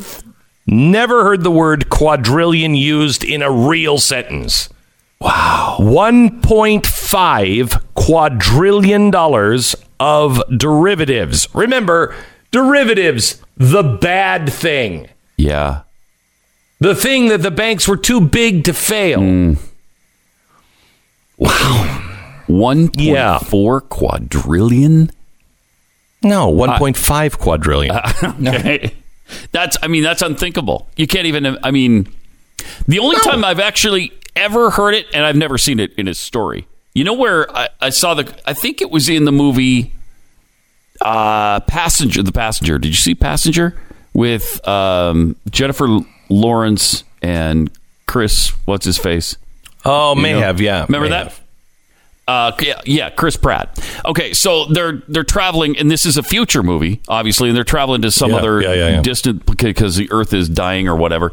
never 0.67 1.25
heard 1.25 1.45
the 1.45 1.51
word 1.51 1.89
quadrillion 1.89 2.75
used 2.75 3.23
in 3.23 3.43
a 3.43 3.51
real 3.51 3.99
sentence. 3.99 4.69
Wow. 5.21 5.77
1.5 5.79 7.79
quadrillion 7.95 9.11
dollars 9.11 9.77
of 10.01 10.43
derivatives. 10.57 11.47
Remember, 11.55 12.13
derivatives, 12.51 13.41
the 13.57 13.83
bad 13.85 14.53
thing. 14.53 15.07
Yeah. 15.43 15.83
The 16.81 16.95
thing 16.95 17.29
that 17.29 17.43
the 17.43 17.51
banks 17.51 17.87
were 17.87 17.97
too 17.97 18.21
big 18.21 18.65
to 18.65 18.73
fail. 18.73 19.21
Hmm. 19.21 19.55
One 22.47 22.89
point 22.89 22.97
Yeah. 22.97 23.39
four 23.39 23.81
quadrillion. 23.81 25.11
No, 26.23 26.53
1.5 26.53 27.39
quadrillion. 27.39 27.97
Okay. 28.47 28.95
That's 29.53 29.79
I 29.83 29.87
mean 29.89 30.03
that's 30.03 30.21
unthinkable. 30.21 30.89
You 30.97 31.07
can't 31.07 31.27
even 31.27 31.57
I 31.63 31.71
mean 31.71 32.07
the 32.87 32.99
only 32.99 33.17
time 33.21 33.45
I've 33.47 33.61
actually 33.61 34.13
ever 34.37 34.69
heard 34.71 34.95
it 34.95 35.07
and 35.15 35.25
I've 35.25 35.37
never 35.37 35.57
seen 35.57 35.81
it 35.81 35.93
in 35.95 36.07
a 36.07 36.13
story. 36.13 36.67
You 36.93 37.05
know 37.05 37.15
where 37.15 37.51
I, 37.57 37.69
I 37.81 37.89
saw 37.91 38.13
the 38.13 38.31
I 38.47 38.53
think 38.53 38.83
it 38.83 38.91
was 38.91 39.09
in 39.09 39.25
the 39.25 39.33
movie 39.33 39.95
uh 41.01 41.61
Passenger 41.61 42.23
the 42.25 42.33
Passenger. 42.33 42.79
Did 42.79 42.89
you 42.89 42.95
see 42.95 43.15
Passenger 43.15 43.75
with 44.15 44.67
um 44.69 45.37
Jennifer 45.51 45.87
Lawrence 46.29 47.05
and 47.21 47.71
Chris 48.07 48.49
what's 48.67 48.85
his 48.85 48.99
face? 48.99 49.37
oh, 49.85 50.15
may 50.15 50.33
know? 50.33 50.41
have, 50.41 50.61
yeah. 50.61 50.85
Remember 50.85 51.09
that? 51.09 51.25
have. 51.25 51.41
Uh, 52.29 52.53
yeah, 52.61 52.81
yeah, 52.85 53.11
Chris 53.11 53.37
Pratt. 53.37 53.85
Okay, 54.05 54.33
so 54.33 54.67
they're 54.67 55.03
they're 55.09 55.25
traveling, 55.25 55.77
and 55.77 55.91
this 55.91 56.07
is 56.07 56.17
a 56.17 56.23
future 56.23 56.63
movie, 56.63 57.01
obviously, 57.09 57.49
and 57.49 57.57
they're 57.57 57.65
traveling 57.65 58.03
to 58.03 58.13
some 58.13 58.31
Yeah, 58.31 58.37
other 58.37 58.61
yeah, 58.63 58.75
yeah. 58.75 59.03
distant 59.03 59.45
because 59.45 59.97
the 59.97 60.09
Earth 60.13 60.33
is 60.33 60.49
dying 60.49 60.87
or 60.89 60.95
whatever. 60.95 61.33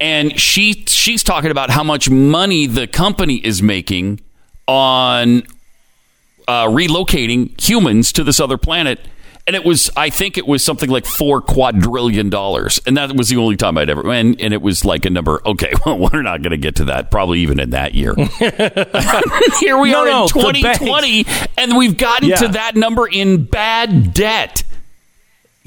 And 0.00 0.38
she 0.38 0.84
she's 0.86 1.24
talking 1.24 1.50
about 1.50 1.70
how 1.70 1.82
much 1.82 2.08
money 2.08 2.66
the 2.68 2.86
company 2.86 3.34
is 3.34 3.62
making 3.64 4.20
on 4.68 5.42
uh, 6.46 6.66
relocating 6.66 7.60
humans 7.60 8.12
to 8.12 8.22
this 8.22 8.38
other 8.38 8.56
planet. 8.58 9.00
And 9.48 9.56
it 9.56 9.64
was, 9.64 9.90
I 9.96 10.10
think 10.10 10.36
it 10.36 10.46
was 10.46 10.62
something 10.62 10.90
like 10.90 11.06
four 11.06 11.40
quadrillion 11.40 12.28
dollars, 12.28 12.78
and 12.86 12.98
that 12.98 13.16
was 13.16 13.30
the 13.30 13.38
only 13.38 13.56
time 13.56 13.78
I'd 13.78 13.88
ever. 13.88 14.06
And, 14.12 14.38
and 14.40 14.52
it 14.52 14.60
was 14.60 14.84
like 14.84 15.06
a 15.06 15.10
number. 15.10 15.40
Okay, 15.46 15.72
well, 15.86 15.98
we're 15.98 16.20
not 16.20 16.42
going 16.42 16.50
to 16.50 16.58
get 16.58 16.76
to 16.76 16.84
that, 16.84 17.10
probably 17.10 17.40
even 17.40 17.58
in 17.58 17.70
that 17.70 17.94
year. 17.94 18.14
Here 19.60 19.78
we 19.78 19.90
No, 19.92 20.00
are 20.02 20.06
no, 20.06 20.22
in 20.24 20.28
2020, 20.28 21.24
and 21.56 21.76
we've 21.78 21.96
gotten 21.96 22.28
Yeah. 22.28 22.36
to 22.36 22.48
that 22.48 22.76
number 22.76 23.06
in 23.08 23.44
bad 23.44 24.12
debt. 24.12 24.64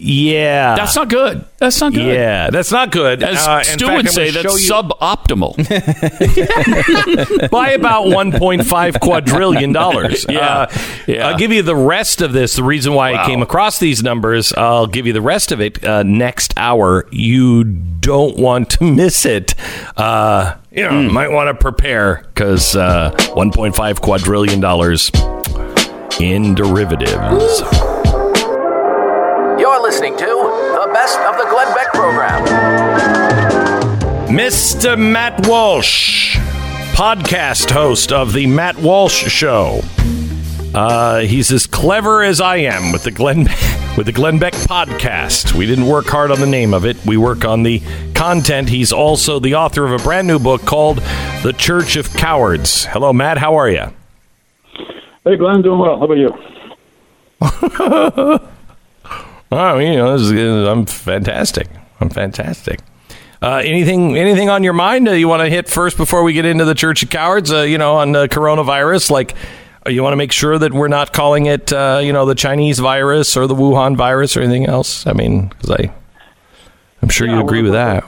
Yeah. 0.04 0.76
That's 0.76 0.96
not 0.96 1.10
good. 1.10 1.46
That's 1.60 1.80
not 1.80 1.94
good. 1.94 2.06
Yeah, 2.08 2.50
that's 2.50 2.72
not 2.72 2.92
good. 2.92 3.22
As 3.22 3.38
Uh, 3.48 3.62
Stu 3.64 3.86
fact, 3.86 3.98
would 3.98 4.10
say, 4.10 4.32
that's 4.32 4.68
you- 4.68 4.74
suboptimal. 4.74 5.56
by 7.52 7.70
about 7.72 8.06
1.5 8.08 9.00
quadrillion 9.00 9.72
dollars. 9.72 10.26
Yeah. 10.32 10.40
Uh, 10.40 10.68
Yeah. 11.08 11.28
I'll 11.28 11.38
give 11.38 11.52
you 11.52 11.62
the 11.62 11.76
rest 11.76 12.22
of 12.22 12.32
this. 12.34 12.56
The 12.56 12.64
reason 12.64 12.94
why 12.96 13.12
Wow. 13.14 13.24
I 13.24 13.26
came 13.28 13.42
across 13.44 13.78
these 13.80 14.02
numbers, 14.02 14.54
I'll 14.54 14.88
give 14.88 15.06
you 15.06 15.14
the 15.14 15.22
rest 15.22 15.52
of 15.52 15.62
it 15.62 15.84
uh, 15.86 16.02
next 16.04 16.54
hour. 16.58 17.08
You 17.12 17.64
don't 17.64 18.38
want 18.38 18.72
to 18.72 18.84
miss 18.84 19.24
it. 19.26 19.54
Uh, 19.98 20.56
you 20.72 20.84
know, 20.84 20.90
Hmm. 21.08 21.14
might 21.14 21.30
want 21.32 21.48
to 21.50 21.54
prepare 21.54 22.24
because 22.34 22.76
uh, 22.76 23.12
1.5 23.36 24.02
quadrillion 24.02 24.60
dollars 24.60 25.12
in 26.20 26.56
derivatives. 26.56 27.62
You're 29.92 30.00
listening 30.00 30.20
to 30.20 30.26
the 30.26 30.90
best 30.94 31.20
of 31.20 31.38
the 31.38 31.44
Glenn 31.50 31.74
Beck 31.76 31.92
program. 31.92 32.46
Mr. 34.30 34.98
Matt 34.98 35.46
Walsh, 35.46 36.38
podcast 36.94 37.72
host 37.72 38.14
of 38.14 38.32
the 38.32 38.48
Matt 38.48 38.78
Walsh 38.78 39.28
Show. 39.28 39.82
Uh, 40.74 41.20
he's 41.20 41.52
as 41.52 41.68
clever 41.68 42.24
as 42.24 42.40
I 42.40 42.58
am 42.58 42.94
with 42.94 43.04
the 43.04 43.12
Glenn 43.12 43.40
with 43.98 44.06
the 44.06 44.14
Glenn 44.14 44.40
Beck 44.40 44.54
podcast. 44.54 45.54
We 45.56 45.66
didn't 45.66 45.88
work 45.88 46.06
hard 46.06 46.32
on 46.32 46.40
the 46.40 46.48
name 46.48 46.74
of 46.74 46.86
it. 46.86 46.96
We 47.06 47.18
work 47.18 47.44
on 47.44 47.64
the 47.64 47.82
content. 48.16 48.70
He's 48.70 48.94
also 48.94 49.40
the 49.40 49.56
author 49.56 49.84
of 49.84 49.92
a 49.92 50.02
brand 50.02 50.26
new 50.26 50.40
book 50.40 50.62
called 50.62 51.00
The 51.44 51.54
Church 51.58 51.98
of 51.98 52.14
Cowards. 52.14 52.86
Hello, 52.86 53.12
Matt. 53.12 53.40
How 53.40 53.56
are 53.56 53.70
you? 53.70 53.88
Hey, 55.26 55.36
Glenn, 55.36 55.62
doing 55.62 55.80
well. 55.80 56.00
How 56.00 56.06
about 56.06 56.18
you? 58.40 58.48
Oh, 59.52 59.78
you 59.80 59.96
know, 59.96 60.18
this 60.18 60.30
is, 60.32 60.68
I'm 60.68 60.86
fantastic. 60.86 61.68
I'm 62.00 62.10
fantastic. 62.10 62.80
Uh, 63.42 63.62
anything, 63.66 64.18
anything 64.18 64.50
on 64.50 64.64
your 64.64 64.74
mind 64.74 65.08
uh, 65.08 65.12
you 65.12 65.28
want 65.28 65.42
to 65.42 65.50
hit 65.50 65.68
first 65.68 65.98
before 65.98 66.24
we 66.24 66.32
get 66.34 66.46
into 66.46 66.64
the 66.64 66.76
Church 66.76 67.04
of 67.04 67.10
Cowards? 67.10 67.52
Uh, 67.52 67.62
you 67.62 67.78
know, 67.78 67.96
on 67.96 68.16
uh, 68.16 68.28
coronavirus, 68.28 69.10
like 69.10 69.36
uh, 69.86 69.90
you 69.90 70.04
want 70.04 70.14
to 70.14 70.18
make 70.18 70.32
sure 70.32 70.58
that 70.58 70.72
we're 70.74 70.88
not 70.88 71.12
calling 71.12 71.48
it, 71.48 71.74
uh, 71.74 72.00
you 72.04 72.14
know, 72.14 72.26
the 72.26 72.36
Chinese 72.36 72.80
virus 72.80 73.36
or 73.36 73.48
the 73.48 73.56
Wuhan 73.56 73.98
virus 73.98 74.38
or 74.38 74.42
anything 74.42 74.68
else. 74.68 75.06
I 75.08 75.14
mean, 75.14 75.48
because 75.48 75.72
I, 75.72 75.92
I'm 77.02 77.10
sure 77.10 77.28
Yeah, 77.28 77.36
you 77.36 77.42
agree 77.42 77.64
with 77.64 77.74
that. 77.74 78.06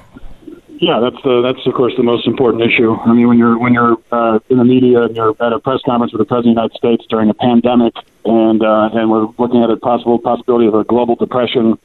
Yeah, 0.83 0.99
that's 0.99 1.23
the 1.23 1.41
that's 1.41 1.65
of 1.65 1.73
course 1.75 1.93
the 1.95 2.03
most 2.03 2.27
important 2.27 2.61
issue. 2.61 2.93
I 2.93 3.13
mean, 3.13 3.29
when 3.29 3.37
you're 3.37 3.57
when 3.57 3.73
you're 3.73 3.95
uh, 4.11 4.39
in 4.49 4.57
the 4.57 4.65
media 4.65 5.03
and 5.03 5.15
you're 5.15 5.33
at 5.39 5.53
a 5.53 5.59
press 5.59 5.79
conference 5.85 6.11
with 6.11 6.19
the 6.19 6.25
president 6.25 6.59
of 6.59 6.69
the 6.69 6.75
United 6.75 6.77
States 6.77 7.05
during 7.09 7.29
a 7.29 7.33
pandemic, 7.33 7.93
and 8.25 8.61
uh, 8.61 8.89
and 8.91 9.09
we're 9.09 9.27
looking 9.37 9.63
at 9.63 9.69
a 9.69 9.77
possible 9.77 10.19
possibility 10.19 10.67
of 10.67 10.73
a 10.73 10.83
global 10.83 11.15
depression, 11.15 11.79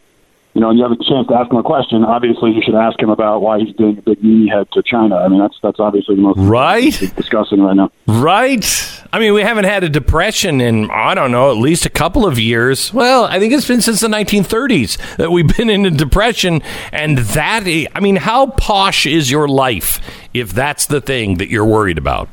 you 0.59 0.62
know, 0.62 0.71
and 0.71 0.77
you 0.79 0.83
have 0.85 0.90
a 0.90 0.97
chance 1.05 1.29
to 1.29 1.35
ask 1.37 1.53
him 1.53 1.57
a 1.57 1.62
question, 1.62 2.03
obviously 2.03 2.51
you 2.51 2.61
should 2.64 2.75
ask 2.75 3.01
him 3.01 3.11
about 3.11 3.42
why 3.42 3.61
he's 3.61 3.73
doing 3.77 3.97
a 3.97 4.03
big 4.03 4.25
knee 4.25 4.49
head 4.49 4.66
to 4.73 4.83
China. 4.83 5.14
I 5.14 5.29
mean, 5.29 5.38
that's 5.38 5.57
that's 5.62 5.79
obviously 5.79 6.16
the 6.16 6.23
most 6.23 6.37
Right. 6.37 6.90
discussing 7.14 7.61
right 7.61 7.77
now. 7.77 7.92
Right. 8.09 8.66
I 9.12 9.21
mean, 9.21 9.35
we 9.35 9.42
haven't 9.42 9.66
had 9.66 9.85
a 9.85 9.88
depression 9.88 10.61
in, 10.61 10.90
I 10.90 11.14
don't 11.14 11.31
know, 11.31 11.53
at 11.53 11.59
least 11.59 11.87
a 11.87 11.90
couple 11.90 12.27
of 12.27 12.40
years. 12.40 12.92
Well, 12.92 13.27
I 13.27 13.38
think 13.38 13.53
it's 13.53 13.68
been 13.68 13.81
since 13.81 14.01
the 14.01 14.09
1930s 14.09 15.16
that 15.18 15.31
we've 15.31 15.47
been 15.57 15.71
in 15.71 15.87
a 15.87 15.92
depression. 15.92 16.61
And 16.90 17.18
that, 17.18 17.62
I 17.94 18.01
mean, 18.01 18.16
how 18.16 18.49
posh 18.49 19.07
is 19.07 19.31
your 19.31 19.47
life 19.47 20.01
if 20.35 20.51
that's 20.53 20.87
the 20.87 21.01
thing 21.01 21.37
that 21.37 21.51
you're 21.51 21.64
worried 21.64 21.99
about? 21.99 22.29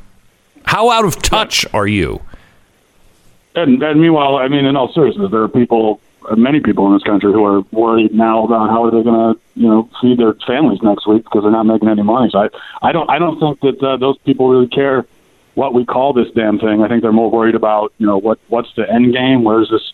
How 0.65 0.89
out 0.89 1.05
of 1.05 1.21
touch 1.21 1.63
are 1.75 1.85
you? 1.85 2.21
And, 3.53 3.83
and 3.83 4.01
meanwhile, 4.01 4.38
I 4.38 4.47
mean, 4.47 4.65
in 4.65 4.75
all 4.75 4.91
seriousness, 4.91 5.29
there 5.29 5.43
are 5.43 5.47
people, 5.47 6.01
many 6.35 6.59
people 6.59 6.88
in 6.88 6.93
this 6.93 7.03
country 7.03 7.31
who 7.31 7.43
are 7.45 7.61
worried 7.71 8.13
now 8.13 8.45
about 8.45 8.69
how 8.69 8.85
are 8.85 8.91
they 8.91 9.03
going 9.03 9.35
to, 9.35 9.41
you 9.55 9.67
know, 9.67 9.89
feed 10.01 10.17
their 10.17 10.33
families 10.47 10.81
next 10.81 11.07
week 11.07 11.23
because 11.23 11.43
they're 11.43 11.51
not 11.51 11.65
making 11.65 11.89
any 11.89 12.03
money. 12.03 12.29
So 12.31 12.39
I, 12.39 12.49
I 12.81 12.91
don't, 12.91 13.09
I 13.09 13.19
don't 13.19 13.39
think 13.39 13.59
that 13.61 13.83
uh, 13.83 13.97
those 13.97 14.17
people 14.19 14.49
really 14.49 14.67
care 14.67 15.05
what 15.55 15.73
we 15.73 15.85
call 15.85 16.13
this 16.13 16.29
damn 16.31 16.59
thing. 16.59 16.83
I 16.83 16.88
think 16.88 17.01
they're 17.01 17.13
more 17.13 17.31
worried 17.31 17.55
about, 17.55 17.93
you 17.97 18.05
know, 18.05 18.17
what 18.17 18.39
what's 18.47 18.73
the 18.75 18.89
end 18.89 19.13
game? 19.13 19.43
Where's 19.43 19.69
this? 19.69 19.93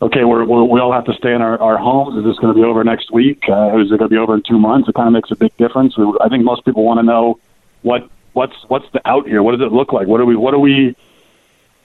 Okay, 0.00 0.24
we're, 0.24 0.44
we're 0.44 0.64
we 0.64 0.80
all 0.80 0.92
have 0.92 1.04
to 1.06 1.14
stay 1.14 1.32
in 1.32 1.42
our, 1.42 1.58
our 1.60 1.78
homes. 1.78 2.16
Is 2.18 2.24
this 2.24 2.38
going 2.38 2.54
to 2.54 2.60
be 2.60 2.64
over 2.64 2.84
next 2.84 3.10
week? 3.10 3.44
Uh, 3.48 3.78
is 3.78 3.86
it 3.86 3.98
going 3.98 4.00
to 4.00 4.08
be 4.08 4.18
over 4.18 4.34
in 4.34 4.42
two 4.42 4.58
months? 4.58 4.88
It 4.88 4.94
kind 4.94 5.08
of 5.08 5.12
makes 5.14 5.30
a 5.30 5.36
big 5.36 5.56
difference. 5.56 5.94
I 6.20 6.28
think 6.28 6.44
most 6.44 6.64
people 6.64 6.84
want 6.84 6.98
to 6.98 7.04
know 7.04 7.38
what 7.82 8.08
what's 8.32 8.56
what's 8.68 8.90
the 8.92 9.00
out 9.08 9.26
here. 9.26 9.42
What 9.42 9.52
does 9.52 9.66
it 9.66 9.72
look 9.72 9.92
like? 9.92 10.06
What 10.06 10.20
are 10.20 10.26
we? 10.26 10.36
What 10.36 10.54
are 10.54 10.58
we? 10.58 10.96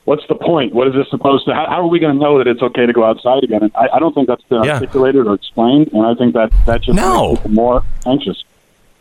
What's 0.08 0.26
the 0.30 0.36
point? 0.36 0.74
What 0.74 0.88
is 0.88 0.94
this 0.94 1.10
supposed 1.10 1.44
to? 1.48 1.54
How, 1.54 1.66
how 1.68 1.82
are 1.82 1.88
we 1.88 2.00
going 2.00 2.16
to 2.16 2.20
know 2.24 2.38
that 2.38 2.48
it's 2.48 2.62
okay 2.62 2.86
to 2.86 2.94
go 2.94 3.04
outside 3.04 3.44
again? 3.44 3.62
And 3.64 3.72
I, 3.76 3.90
I 3.96 4.00
don't 4.00 4.14
think 4.16 4.30
that's 4.30 4.42
been 4.44 4.64
Yeah. 4.64 4.76
articulated 4.76 5.28
or 5.28 5.34
explained, 5.34 5.90
and 5.92 6.06
I 6.06 6.14
think 6.14 6.34
that 6.34 6.50
that 6.66 6.82
just 6.82 6.96
No. 6.96 7.32
makes 7.32 7.42
people 7.42 7.52
more 7.52 7.84
anxious. 8.06 8.42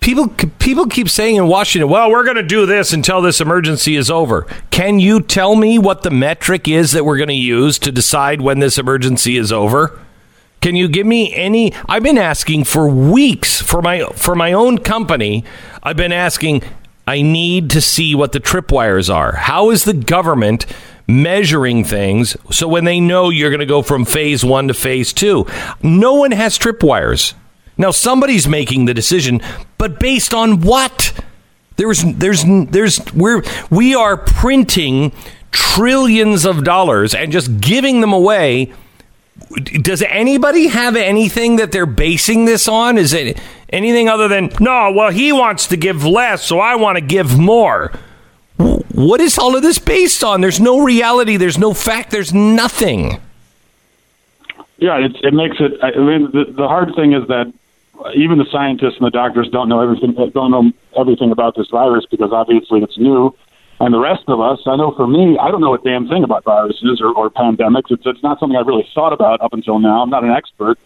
People, 0.00 0.26
people 0.58 0.86
keep 0.88 1.08
saying 1.08 1.36
in 1.36 1.46
Washington, 1.46 1.88
well, 1.88 2.10
we're 2.10 2.24
going 2.24 2.34
to 2.36 2.42
do 2.42 2.66
this 2.66 2.92
until 2.92 3.22
this 3.22 3.40
emergency 3.40 3.94
is 3.94 4.10
over. 4.10 4.48
Can 4.72 4.98
you 4.98 5.20
tell 5.20 5.54
me 5.54 5.78
what 5.78 6.02
the 6.02 6.10
metric 6.10 6.66
is 6.66 6.90
that 6.90 7.04
we're 7.04 7.18
going 7.18 7.28
to 7.28 7.34
use 7.34 7.78
to 7.78 7.92
decide 7.92 8.40
when 8.40 8.58
this 8.58 8.76
emergency 8.76 9.36
is 9.36 9.52
over? 9.52 9.96
Can 10.60 10.74
you 10.74 10.88
give 10.88 11.06
me 11.06 11.32
any? 11.36 11.72
I've 11.88 12.02
been 12.02 12.18
asking 12.18 12.64
for 12.64 12.88
weeks 12.88 13.62
for 13.62 13.80
my 13.80 14.06
for 14.16 14.34
my 14.34 14.52
own 14.52 14.78
company. 14.78 15.44
I've 15.84 15.96
been 15.96 16.10
asking. 16.12 16.62
I 17.08 17.22
need 17.22 17.70
to 17.70 17.80
see 17.80 18.16
what 18.16 18.32
the 18.32 18.40
tripwires 18.40 19.14
are. 19.14 19.36
How 19.36 19.70
is 19.70 19.84
the 19.84 19.92
government 19.92 20.66
measuring 21.06 21.84
things 21.84 22.36
so 22.50 22.66
when 22.66 22.84
they 22.84 22.98
know 23.00 23.30
you're 23.30 23.50
going 23.50 23.60
to 23.60 23.66
go 23.66 23.82
from 23.82 24.04
phase 24.04 24.44
one 24.44 24.68
to 24.68 24.74
phase 24.74 25.12
two? 25.12 25.46
No 25.82 26.14
one 26.14 26.32
has 26.32 26.58
tripwires. 26.58 27.34
Now 27.78 27.90
somebody's 27.90 28.48
making 28.48 28.86
the 28.86 28.94
decision, 28.94 29.40
but 29.78 30.00
based 30.00 30.32
on 30.32 30.60
what? 30.60 31.12
There's 31.76 32.02
there's 32.02 32.42
there's 32.44 33.00
we're 33.12 33.42
we 33.70 33.94
are 33.94 34.16
printing 34.16 35.12
trillions 35.52 36.46
of 36.46 36.64
dollars 36.64 37.14
and 37.14 37.30
just 37.30 37.60
giving 37.60 38.00
them 38.00 38.12
away 38.12 38.72
does 39.82 40.02
anybody 40.02 40.68
have 40.68 40.96
anything 40.96 41.56
that 41.56 41.72
they're 41.72 41.86
basing 41.86 42.46
this 42.46 42.68
on? 42.68 42.98
Is 42.98 43.12
it 43.12 43.38
anything 43.70 44.08
other 44.08 44.28
than 44.28 44.50
no? 44.60 44.92
Well, 44.92 45.10
he 45.10 45.32
wants 45.32 45.68
to 45.68 45.76
give 45.76 46.04
less, 46.04 46.44
so 46.44 46.58
I 46.58 46.76
want 46.76 46.96
to 46.96 47.00
give 47.02 47.38
more. 47.38 47.92
What 48.58 49.20
is 49.20 49.38
all 49.38 49.54
of 49.54 49.62
this 49.62 49.78
based 49.78 50.24
on? 50.24 50.40
There's 50.40 50.60
no 50.60 50.82
reality. 50.82 51.36
There's 51.36 51.58
no 51.58 51.74
fact. 51.74 52.10
There's 52.10 52.32
nothing. 52.32 53.20
Yeah, 54.78 54.98
it, 54.98 55.16
it 55.22 55.34
makes 55.34 55.56
it. 55.60 55.72
I 55.82 55.98
mean, 55.98 56.30
the, 56.32 56.52
the 56.52 56.68
hard 56.68 56.94
thing 56.94 57.12
is 57.12 57.26
that 57.28 57.52
uh, 58.04 58.10
even 58.14 58.38
the 58.38 58.46
scientists 58.50 58.96
and 58.98 59.06
the 59.06 59.10
doctors 59.10 59.48
don't 59.50 59.68
know 59.68 59.80
everything. 59.80 60.16
Uh, 60.18 60.26
don't 60.26 60.50
know 60.50 60.72
everything 60.96 61.30
about 61.30 61.56
this 61.56 61.68
virus 61.68 62.04
because 62.10 62.32
obviously 62.32 62.82
it's 62.82 62.98
new. 62.98 63.34
And 63.78 63.92
the 63.92 63.98
rest 63.98 64.24
of 64.28 64.40
us, 64.40 64.60
I 64.66 64.76
know 64.76 64.92
for 64.92 65.06
me, 65.06 65.36
I 65.38 65.50
don't 65.50 65.60
know 65.60 65.74
a 65.74 65.78
damn 65.78 66.08
thing 66.08 66.24
about 66.24 66.44
viruses 66.44 67.00
or, 67.00 67.12
or 67.12 67.30
pandemics. 67.30 67.90
It's 67.90 68.06
it's 68.06 68.22
not 68.22 68.40
something 68.40 68.56
I 68.56 68.62
really 68.62 68.88
thought 68.94 69.12
about 69.12 69.40
up 69.42 69.52
until 69.52 69.78
now. 69.78 70.02
I'm 70.02 70.10
not 70.10 70.24
an 70.24 70.30
expert. 70.30 70.78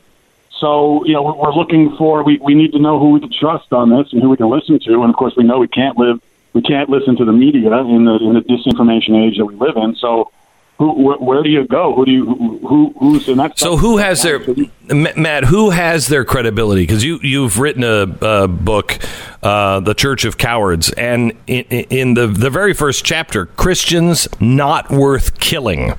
So 0.58 1.04
you 1.04 1.14
know, 1.14 1.22
we're, 1.22 1.34
we're 1.34 1.54
looking 1.54 1.96
for. 1.96 2.22
We 2.24 2.38
we 2.38 2.54
need 2.54 2.72
to 2.72 2.80
know 2.80 2.98
who 2.98 3.10
we 3.10 3.20
can 3.20 3.32
trust 3.32 3.72
on 3.72 3.90
this 3.90 4.12
and 4.12 4.22
who 4.22 4.30
we 4.30 4.36
can 4.36 4.50
listen 4.50 4.78
to. 4.80 5.02
And 5.02 5.10
of 5.10 5.16
course, 5.16 5.34
we 5.36 5.44
know 5.44 5.58
we 5.58 5.68
can't 5.68 5.96
live. 5.96 6.20
We 6.52 6.62
can't 6.62 6.88
listen 6.90 7.16
to 7.16 7.24
the 7.24 7.32
media 7.32 7.70
in 7.80 8.04
the 8.04 8.18
in 8.20 8.34
the 8.34 8.40
disinformation 8.40 9.26
age 9.26 9.38
that 9.38 9.46
we 9.46 9.54
live 9.56 9.76
in. 9.76 9.96
So. 9.96 10.30
Who, 10.78 10.92
where, 10.94 11.18
where 11.18 11.42
do 11.42 11.50
you 11.50 11.66
go? 11.66 11.94
Who 11.94 12.06
do 12.06 12.10
you 12.10 12.24
who, 12.24 12.58
who 12.66 12.94
who's 12.98 13.28
and 13.28 13.38
that's 13.38 13.60
So 13.60 13.76
who 13.76 13.98
has 13.98 14.22
their 14.22 14.40
Matt? 14.88 15.44
Who 15.44 15.68
has 15.68 16.06
their 16.06 16.24
credibility? 16.24 16.84
Because 16.84 17.04
you 17.04 17.20
you've 17.22 17.58
written 17.58 17.84
a, 17.84 18.06
a 18.22 18.48
book, 18.48 18.98
uh, 19.42 19.80
"The 19.80 19.92
Church 19.92 20.24
of 20.24 20.38
Cowards," 20.38 20.90
and 20.94 21.34
in, 21.46 21.64
in 21.64 22.14
the 22.14 22.28
the 22.28 22.48
very 22.48 22.72
first 22.72 23.04
chapter, 23.04 23.44
Christians 23.44 24.26
not 24.40 24.88
worth 24.88 25.38
killing. 25.38 25.92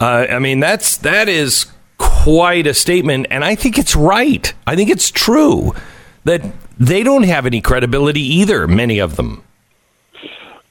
Uh, 0.00 0.26
I 0.30 0.38
mean, 0.38 0.58
that's 0.60 0.96
that 0.96 1.28
is 1.28 1.66
quite 1.98 2.66
a 2.66 2.72
statement, 2.72 3.26
and 3.30 3.44
I 3.44 3.54
think 3.54 3.76
it's 3.78 3.94
right. 3.94 4.54
I 4.66 4.74
think 4.74 4.88
it's 4.88 5.10
true 5.10 5.74
that 6.24 6.40
they 6.78 7.02
don't 7.02 7.24
have 7.24 7.44
any 7.44 7.60
credibility 7.60 8.22
either. 8.22 8.66
Many 8.66 9.00
of 9.00 9.16
them. 9.16 9.42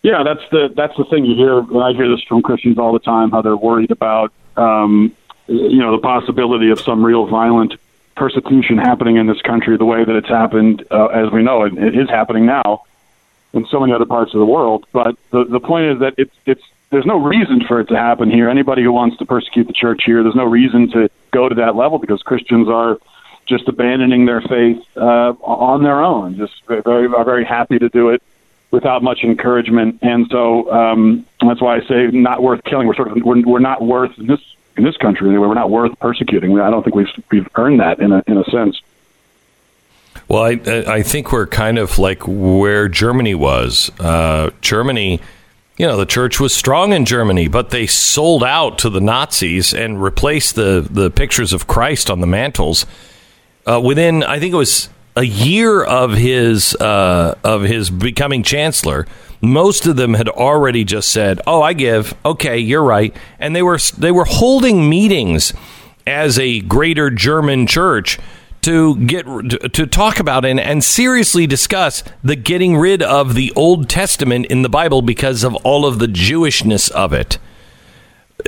Yeah, 0.03 0.23
that's 0.23 0.47
the 0.51 0.71
that's 0.75 0.95
the 0.97 1.05
thing 1.05 1.25
you 1.25 1.35
hear. 1.35 1.59
I 1.81 1.93
hear 1.93 2.09
this 2.09 2.23
from 2.23 2.41
Christians 2.41 2.77
all 2.77 2.93
the 2.93 2.99
time. 2.99 3.31
How 3.31 3.41
they're 3.41 3.57
worried 3.57 3.91
about, 3.91 4.31
um, 4.55 5.13
you 5.47 5.79
know, 5.79 5.91
the 5.91 6.01
possibility 6.01 6.69
of 6.69 6.79
some 6.79 7.03
real 7.03 7.25
violent 7.25 7.75
persecution 8.15 8.77
happening 8.77 9.17
in 9.17 9.27
this 9.27 9.41
country, 9.41 9.77
the 9.77 9.85
way 9.85 10.03
that 10.03 10.15
it's 10.15 10.27
happened, 10.27 10.85
uh, 10.91 11.07
as 11.07 11.31
we 11.31 11.43
know, 11.43 11.63
it, 11.63 11.77
it 11.77 11.95
is 11.95 12.09
happening 12.09 12.45
now 12.45 12.83
in 13.53 13.65
so 13.67 13.79
many 13.79 13.93
other 13.93 14.05
parts 14.05 14.33
of 14.33 14.39
the 14.39 14.45
world. 14.45 14.85
But 14.91 15.15
the 15.31 15.45
the 15.45 15.59
point 15.59 15.85
is 15.93 15.99
that 15.99 16.13
it's 16.17 16.35
it's 16.45 16.63
there's 16.89 17.05
no 17.05 17.19
reason 17.19 17.63
for 17.67 17.79
it 17.79 17.87
to 17.89 17.97
happen 17.97 18.29
here. 18.29 18.49
Anybody 18.49 18.83
who 18.83 18.91
wants 18.91 19.17
to 19.17 19.25
persecute 19.25 19.67
the 19.67 19.73
church 19.73 20.03
here, 20.05 20.23
there's 20.23 20.35
no 20.35 20.45
reason 20.45 20.89
to 20.91 21.09
go 21.31 21.49
to 21.49 21.55
that 21.55 21.75
level 21.75 21.99
because 21.99 22.21
Christians 22.21 22.69
are 22.69 22.97
just 23.45 23.67
abandoning 23.67 24.25
their 24.25 24.41
faith 24.41 24.83
uh, 24.95 25.33
on 25.41 25.83
their 25.83 26.01
own. 26.01 26.37
Just 26.37 26.53
very 26.65 27.07
are 27.07 27.25
very 27.25 27.45
happy 27.45 27.79
to 27.79 27.89
do 27.89 28.09
it 28.09 28.21
without 28.71 29.01
much 29.03 29.23
encouragement, 29.23 29.99
and 30.01 30.27
so 30.29 30.71
um, 30.71 31.25
that's 31.41 31.61
why 31.61 31.77
I 31.77 31.81
say 31.87 32.07
not 32.07 32.43
worth 32.43 32.63
killing. 32.63 32.87
We're 32.87 32.95
sort 32.95 33.11
of 33.11 33.23
we're, 33.23 33.41
we're 33.41 33.59
not 33.59 33.81
worth 33.81 34.17
in 34.17 34.27
this 34.27 34.41
in 34.77 34.83
this 34.83 34.97
country 34.97 35.29
anyway. 35.29 35.47
We're 35.47 35.53
not 35.53 35.69
worth 35.69 35.97
persecuting. 35.99 36.59
I 36.59 36.69
don't 36.69 36.83
think 36.83 36.95
we've 36.95 37.07
we've 37.31 37.47
earned 37.55 37.79
that 37.79 37.99
in 37.99 38.11
a 38.11 38.23
in 38.27 38.37
a 38.37 38.43
sense. 38.45 38.81
Well, 40.27 40.43
I 40.43 40.59
I 40.87 41.01
think 41.03 41.31
we're 41.31 41.47
kind 41.47 41.77
of 41.77 41.97
like 41.97 42.23
where 42.27 42.89
Germany 42.89 43.35
was. 43.35 43.91
Uh, 43.99 44.51
Germany, 44.61 45.21
you 45.77 45.87
know, 45.87 45.95
the 45.95 46.05
church 46.05 46.39
was 46.39 46.53
strong 46.53 46.91
in 46.91 47.05
Germany, 47.05 47.47
but 47.47 47.69
they 47.69 47.87
sold 47.87 48.43
out 48.43 48.77
to 48.79 48.89
the 48.89 48.99
Nazis 48.99 49.73
and 49.73 50.01
replaced 50.01 50.55
the 50.55 50.85
the 50.89 51.09
pictures 51.09 51.53
of 51.53 51.67
Christ 51.67 52.09
on 52.09 52.19
the 52.19 52.27
mantles 52.27 52.85
uh, 53.65 53.79
within. 53.79 54.23
I 54.23 54.39
think 54.39 54.53
it 54.53 54.57
was 54.57 54.89
a 55.17 55.23
year 55.23 55.83
of 55.83 56.13
his 56.13 56.75
uh, 56.75 57.35
of 57.43 57.63
his 57.63 57.89
becoming 57.89 58.43
chancellor. 58.43 59.07
Most 59.41 59.87
of 59.87 59.95
them 59.95 60.13
had 60.13 60.29
already 60.29 60.83
just 60.83 61.09
said, 61.09 61.41
"Oh, 61.47 61.61
I 61.61 61.73
give. 61.73 62.15
Okay, 62.23 62.59
you're 62.59 62.83
right," 62.83 63.15
and 63.39 63.55
they 63.55 63.63
were 63.63 63.79
they 63.97 64.11
were 64.11 64.25
holding 64.25 64.87
meetings 64.87 65.53
as 66.05 66.37
a 66.37 66.61
greater 66.61 67.09
German 67.09 67.65
church 67.65 68.19
to 68.61 68.95
get 68.95 69.25
to 69.73 69.87
talk 69.87 70.19
about 70.19 70.45
and, 70.45 70.59
and 70.59 70.83
seriously 70.83 71.47
discuss 71.47 72.03
the 72.23 72.35
getting 72.35 72.77
rid 72.77 73.01
of 73.01 73.33
the 73.33 73.51
Old 73.55 73.89
Testament 73.89 74.45
in 74.47 74.61
the 74.61 74.69
Bible 74.69 75.01
because 75.01 75.43
of 75.43 75.55
all 75.57 75.85
of 75.85 75.97
the 75.97 76.07
Jewishness 76.07 76.91
of 76.91 77.11
it. 77.11 77.39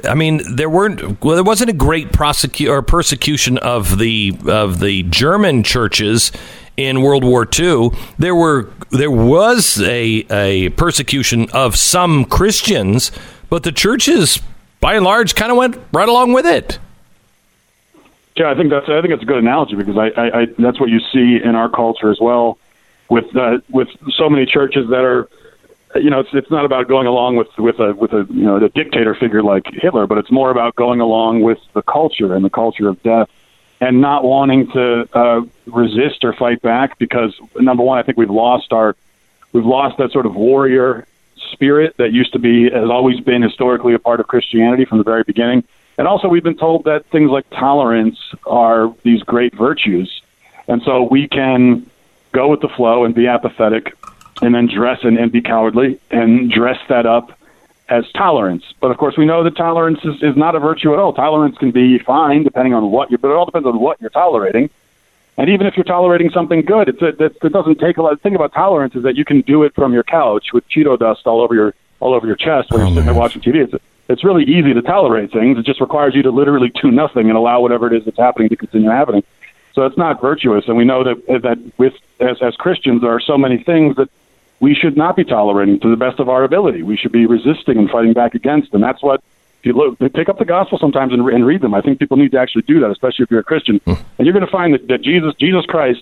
I 0.08 0.14
mean, 0.14 0.42
there 0.56 0.70
weren't 0.70 1.24
well, 1.24 1.36
there 1.36 1.44
wasn't 1.44 1.72
a 1.72 1.74
great 1.74 2.10
prosecu- 2.10 2.70
or 2.70 2.82
persecution 2.82 3.58
of 3.58 3.98
the 3.98 4.38
of 4.48 4.80
the 4.80 5.04
German 5.04 5.64
churches 5.64 6.32
in 6.78 7.02
World 7.02 7.24
War 7.24 7.48
II. 7.58 7.90
There 8.18 8.36
were 8.36 8.70
there 8.92 9.12
was 9.12 9.82
a 9.82 10.26
a 10.30 10.70
persecution 10.70 11.50
of 11.52 11.76
some 11.76 12.26
Christians, 12.26 13.12
but 13.50 13.64
the 13.64 13.72
churches, 13.72 14.40
by 14.80 14.94
and 14.94 15.04
large, 15.04 15.36
kind 15.36 15.52
of 15.52 15.58
went 15.58 15.78
right 15.92 16.08
along 16.08 16.34
with 16.34 16.46
it. 16.46 16.78
Yeah, 18.36 18.52
I 18.52 18.56
think 18.56 18.70
that's 18.70 18.88
I 18.88 19.02
think 19.02 19.14
it's 19.14 19.24
a 19.24 19.26
good 19.26 19.40
analogy 19.40 19.76
because 19.76 19.98
I, 19.98 20.10
I, 20.10 20.42
I 20.42 20.46
that's 20.58 20.80
what 20.80 20.90
you 20.90 21.00
see 21.12 21.44
in 21.44 21.56
our 21.56 21.68
culture 21.70 22.10
as 22.10 22.20
well, 22.22 22.58
with 23.10 23.36
uh, 23.36 23.58
with 23.70 23.90
so 24.16 24.30
many 24.30 24.46
churches 24.46 24.88
that 24.90 25.04
are, 25.04 25.28
you 25.96 26.10
know, 26.10 26.20
it's 26.20 26.30
it's 26.34 26.52
not 26.52 26.66
about 26.66 26.88
going 26.88 27.08
along 27.08 27.36
with 27.36 27.48
with 27.58 27.80
a 27.80 27.94
with 27.94 28.14
a 28.14 28.28
you 28.30 28.44
know 28.44 28.58
a 28.58 28.70
dictator 28.70 29.16
figure 29.16 29.42
like 29.42 29.66
Hitler, 29.72 30.06
but 30.08 30.18
it's 30.18 30.32
more 30.32 30.52
about 30.52 30.76
going 30.76 31.02
along 31.02 31.42
with 31.42 31.60
the 31.74 31.82
culture 31.82 32.36
and 32.36 32.46
the 32.46 32.50
culture 32.50 32.88
of 32.88 33.02
death, 33.02 33.30
and 33.82 34.00
not 34.00 34.24
wanting 34.24 34.72
to 34.72 35.10
uh, 35.14 35.42
resist 35.66 36.24
or 36.24 36.34
fight 36.34 36.62
back 36.62 37.00
because 37.00 37.36
number 37.56 37.84
one, 37.84 37.98
I 37.98 38.04
think 38.04 38.18
we've 38.18 38.30
lost 38.30 38.72
our 38.72 38.96
we've 39.52 39.66
lost 39.66 39.98
that 39.98 40.12
sort 40.12 40.28
of 40.28 40.36
warrior 40.36 41.08
spirit 41.52 41.98
that 41.98 42.12
used 42.12 42.34
to 42.34 42.40
be 42.40 42.70
has 42.70 42.90
always 42.90 43.20
been 43.20 43.42
historically 43.42 43.94
a 43.94 44.00
part 44.00 44.20
of 44.20 44.28
Christianity 44.28 44.86
from 44.86 44.98
the 45.00 45.04
very 45.04 45.24
beginning 45.24 45.64
And 45.98 46.08
also, 46.08 46.28
we've 46.28 46.44
been 46.44 46.58
told 46.58 46.86
that 46.86 47.06
things 47.08 47.32
like 47.32 47.50
tolerance 47.50 48.20
are 48.46 48.94
these 49.04 49.24
great 49.24 49.56
virtues. 49.56 50.22
And 50.68 50.82
so 50.84 51.04
we 51.04 51.28
can 51.28 51.90
go 52.32 52.48
with 52.48 52.62
the 52.62 52.70
flow 52.70 53.06
and 53.06 53.16
be 53.16 53.28
apathetic 53.28 53.96
and 54.42 54.56
then 54.56 54.68
dress 54.68 55.00
and, 55.04 55.18
and 55.18 55.32
be 55.32 55.42
cowardly 55.42 56.00
and 56.12 56.52
dress 56.52 56.80
that 56.90 57.06
up 57.06 57.38
as 57.90 58.10
tolerance. 58.12 58.64
But 58.80 58.92
of 58.92 58.98
course, 58.98 59.18
we 59.18 59.26
know 59.26 59.44
that 59.44 59.56
tolerance 59.56 60.00
is, 60.04 60.22
is 60.22 60.38
not 60.38 60.56
a 60.56 60.60
virtue 60.60 60.94
at 60.94 61.00
all. 61.00 61.14
Tolerance 61.14 61.58
can 61.58 61.72
be 61.72 62.00
fine 62.00 62.44
depending 62.44 62.74
on 62.74 62.92
what 62.92 63.12
you, 63.12 63.18
but 63.18 63.30
it 63.30 63.34
all 63.34 63.46
depends 63.46 63.68
on 63.68 63.80
what 63.80 64.00
you're 64.00 64.12
tolerating. 64.12 64.70
And 65.38 65.50
even 65.50 65.68
if 65.68 65.78
you're 65.78 65.86
tolerating 65.86 66.30
something 66.32 66.62
good, 66.62 66.90
it's 66.90 67.02
a, 67.02 67.08
it, 67.08 67.38
it 67.42 67.54
doesn't 67.54 67.80
take 67.80 67.98
a 67.98 68.02
lot. 68.02 68.12
The 68.12 68.18
thing 68.18 68.36
about 68.36 68.54
tolerance 68.54 68.96
is 68.96 69.04
that 69.04 69.16
you 69.16 69.26
can 69.26 69.42
do 69.42 69.64
it 69.64 69.74
from 69.74 69.94
your 69.94 70.04
couch 70.04 70.48
with 70.54 70.68
Cheeto 70.70 71.00
dust 71.00 71.26
all 71.26 71.42
over 71.42 71.56
your 71.56 71.74
all 72.02 72.14
over 72.14 72.28
your 72.28 72.36
chest 72.36 72.72
when 72.72 72.82
Oh, 72.82 72.86
you're 72.86 72.94
sitting 72.96 73.06
there 73.06 73.14
watching 73.14 73.42
TV. 73.42 73.64
It's 73.64 73.84
it's 74.10 74.24
really 74.24 74.44
easy 74.44 74.74
to 74.74 74.82
tolerate 74.82 75.32
things. 75.32 75.58
It 75.58 75.66
just 75.66 75.80
requires 75.82 76.16
you 76.16 76.24
to 76.24 76.32
literally 76.32 76.72
do 76.82 76.92
nothing 76.92 77.30
and 77.30 77.38
allow 77.38 77.62
whatever 77.62 77.88
it 77.88 77.94
is 77.94 78.06
that's 78.06 78.18
happening 78.18 78.50
to 78.50 78.56
continue 78.56 78.90
happening. 78.90 79.24
So 79.74 79.86
it's 79.86 79.98
not 79.98 80.20
virtuous, 80.20 80.68
and 80.68 80.76
we 80.76 80.84
know 80.84 81.04
that 81.04 81.26
that 81.42 81.58
with 81.78 81.94
as 82.20 82.42
as 82.42 82.56
Christians 82.56 83.02
there 83.02 83.12
are 83.12 83.22
so 83.22 83.38
many 83.38 83.64
things 83.64 83.96
that 83.96 84.10
we 84.60 84.76
should 84.76 84.98
not 84.98 85.16
be 85.16 85.24
tolerating 85.24 85.80
to 85.80 85.90
the 85.90 85.96
best 85.96 86.20
of 86.20 86.30
our 86.30 86.44
ability. 86.44 86.84
We 86.84 86.98
should 86.98 87.12
be 87.12 87.26
resisting 87.26 87.78
and 87.78 87.90
fighting 87.90 88.14
back 88.14 88.36
against, 88.36 88.74
and 88.74 88.84
that's 88.84 89.02
what. 89.02 89.22
If 89.60 89.66
you 89.66 89.74
look, 89.74 90.00
pick 90.14 90.30
up 90.30 90.40
the 90.40 90.46
gospel 90.46 90.78
sometimes 90.80 91.12
and, 91.12 91.28
and 91.28 91.46
read 91.46 91.60
them. 91.60 91.74
I 91.74 91.82
think 91.82 92.00
people 92.00 92.16
need 92.16 92.32
to 92.32 92.40
actually 92.40 92.62
do 92.62 92.80
that, 92.80 92.92
especially 92.92 93.24
if 93.24 93.32
you're 93.32 93.42
a 93.42 93.44
Christian. 93.44 93.82
And 93.86 94.26
you're 94.26 94.32
going 94.32 94.46
to 94.46 94.52
find 94.52 94.74
that, 94.74 94.88
that 94.88 95.02
Jesus, 95.02 95.36
Jesus 95.36 95.66
Christ, 95.66 96.02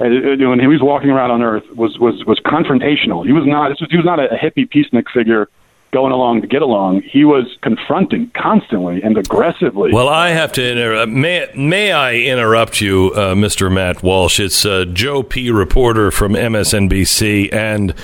uh, 0.00 0.04
uh, 0.04 0.50
when 0.50 0.58
he 0.58 0.66
was 0.66 0.82
walking 0.82 1.10
around 1.10 1.30
on 1.30 1.40
earth, 1.40 1.62
was 1.76 1.96
was 2.00 2.24
was 2.24 2.40
confrontational. 2.40 3.24
He 3.24 3.30
was 3.30 3.46
not. 3.46 3.68
This 3.68 3.80
was, 3.80 3.88
he 3.88 3.96
was 3.96 4.04
not 4.04 4.18
a, 4.18 4.34
a 4.34 4.36
hippie 4.36 4.68
peacenik 4.68 5.08
figure 5.14 5.48
going 5.92 6.12
along 6.12 6.42
to 6.42 6.46
get 6.46 6.62
along. 6.62 7.02
He 7.02 7.24
was 7.24 7.46
confronting 7.62 8.30
constantly 8.36 9.02
and 9.02 9.16
aggressively. 9.16 9.92
Well, 9.92 10.08
I 10.08 10.30
have 10.30 10.52
to 10.52 10.70
interrupt. 10.72 11.10
May, 11.10 11.48
may 11.56 11.92
I 11.92 12.14
interrupt 12.14 12.80
you, 12.80 13.12
uh, 13.14 13.34
Mr. 13.34 13.72
Matt 13.72 14.02
Walsh? 14.02 14.38
It's 14.38 14.64
uh, 14.64 14.84
Joe 14.84 15.22
P. 15.22 15.50
reporter 15.50 16.10
from 16.10 16.32
MSNBC, 16.32 17.52
and 17.52 17.94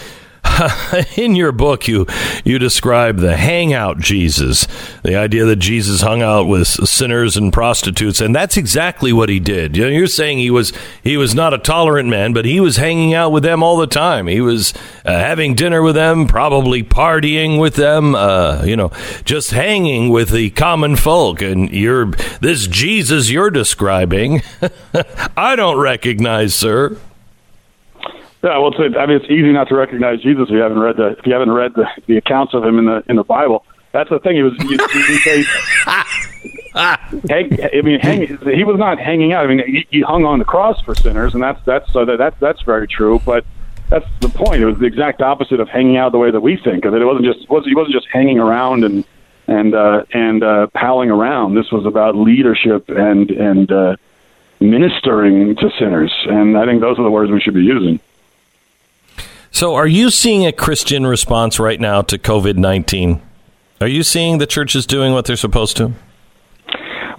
in 1.17 1.35
your 1.35 1.53
book, 1.53 1.89
you 1.89 2.07
you 2.45 2.59
describe 2.59 3.19
the 3.19 3.37
hangout 3.37 3.99
Jesus, 3.99 4.67
the 5.03 5.17
idea 5.17 5.45
that 5.45 5.57
Jesus 5.57 6.01
hung 6.01 6.23
out 6.23 6.47
with 6.47 6.67
sinners 6.67 7.37
and 7.37 7.53
prostitutes, 7.53 8.21
and 8.21 8.35
that's 8.35 8.57
exactly 8.57 9.13
what 9.13 9.29
he 9.29 9.41
did. 9.41 9.77
You 9.77 9.85
know, 9.85 9.91
you're 9.91 10.07
saying 10.07 10.39
he 10.39 10.51
was 10.51 10.73
he 11.03 11.17
was 11.17 11.35
not 11.35 11.55
a 11.55 11.59
tolerant 11.59 12.09
man, 12.09 12.33
but 12.33 12.45
he 12.45 12.61
was 12.61 12.77
hanging 12.77 13.15
out 13.15 13.33
with 13.33 13.43
them 13.43 13.63
all 13.63 13.77
the 13.77 13.87
time. 13.87 14.27
He 14.27 14.41
was 14.41 14.73
uh, 15.05 15.13
having 15.13 15.55
dinner 15.55 15.83
with 15.83 15.95
them, 15.95 16.27
probably 16.27 16.83
partying 16.83 17.61
with 17.61 17.75
them. 17.75 18.15
Uh, 18.15 18.63
you 18.65 18.77
know, 18.77 18.91
just 19.25 19.51
hanging 19.51 20.09
with 20.11 20.31
the 20.31 20.51
common 20.51 20.97
folk. 20.97 21.43
And 21.43 21.71
you're 21.71 22.07
this 22.41 22.67
Jesus 22.67 23.31
you're 23.31 23.51
describing. 23.51 24.43
I 25.37 25.57
don't 25.57 25.79
recognize, 25.79 26.55
sir. 26.55 26.97
Yeah, 28.45 28.59
well, 28.59 28.75
it's, 28.79 28.97
I 28.99 29.07
mean, 29.07 29.17
it's 29.17 29.31
easy 29.31 29.53
not 29.53 29.69
to 29.69 29.75
recognize 29.75 30.21
Jesus 30.21 30.49
if 30.49 30.51
you 30.51 30.59
haven't 30.59 30.79
read 30.79 30.99
the 30.99 31.17
if 31.19 31.27
you 31.27 31.33
haven't 31.33 31.53
read 31.53 31.73
the, 31.73 31.87
the 32.07 32.19
accounts 32.19 32.53
of 32.53 32.63
him 32.63 32.79
in 32.79 32.85
the 32.85 33.03
in 33.09 33.17
the 33.17 33.25
Bible. 33.25 33.65
That's 33.93 34.11
the 34.11 34.19
thing. 34.19 34.37
He 34.37 34.43
was. 34.43 34.53
You, 34.59 34.77
you 34.95 35.19
say, 35.21 35.45
hang, 36.75 37.59
I 37.63 37.81
mean, 37.83 38.01
hang, 38.01 38.27
he 38.27 38.65
was 38.65 38.79
not 38.79 38.99
hanging 38.99 39.33
out. 39.33 39.45
I 39.45 39.47
mean, 39.47 39.67
he, 39.67 39.87
he 39.91 40.01
hung 40.03 40.27
on 40.27 40.41
the 40.41 40.45
cross 40.45 40.79
for 40.83 40.95
sinners, 40.95 41.33
and 41.33 41.43
that's 41.43 41.65
that's 41.65 41.91
so 41.91 42.05
that, 42.05 42.19
that 42.19 42.39
that's 42.39 42.61
very 42.61 42.87
true. 42.87 43.19
But 43.25 43.47
that's 43.89 44.05
the 44.21 44.29
point. 44.29 44.61
It 44.61 44.67
was 44.67 44.79
the 44.79 44.85
exact 44.85 45.23
opposite 45.23 45.59
of 45.59 45.71
hanging 45.71 45.97
out 45.97 46.13
the 46.13 46.19
way 46.19 46.31
that 46.31 46.41
we 46.41 46.59
think 46.59 46.85
of 46.85 46.95
it. 46.95 47.01
It 47.01 47.07
wasn't 47.07 47.25
just 47.25 47.49
was 47.49 47.65
he 47.65 47.75
wasn't 47.75 47.95
just 47.95 48.09
hanging 48.13 48.39
around 48.39 48.85
and 48.85 49.07
and 49.47 49.75
uh, 49.75 50.05
and 50.13 50.43
uh, 50.43 50.67
palling 50.75 51.11
around. 51.11 51.55
This 51.55 51.73
was 51.73 51.87
about 51.87 52.15
leadership 52.15 52.91
and 52.91 53.31
and 53.31 53.73
uh, 53.73 53.97
ministering 54.61 55.57
to 55.57 55.71
sinners. 55.79 56.13
And 56.27 56.59
I 56.59 56.67
think 56.67 56.83
those 56.83 56.99
are 56.99 57.05
the 57.05 57.11
words 57.11 57.31
we 57.31 57.41
should 57.41 57.55
be 57.55 57.63
using. 57.63 58.01
So, 59.55 59.77
are 59.77 59.87
you 59.87 60.11
seeing 60.11 60.45
a 60.45 60.51
Christian 60.51 61.07
response 61.07 61.61
right 61.61 61.79
now 61.79 62.03
to 62.03 62.19
COVID 62.19 62.57
19? 62.57 63.23
Are 63.81 63.87
you 63.87 64.03
seeing 64.03 64.39
the 64.39 64.49
churches 64.49 64.85
doing 64.85 65.13
what 65.13 65.27
they're 65.27 65.37
supposed 65.37 65.77
to? 65.77 65.93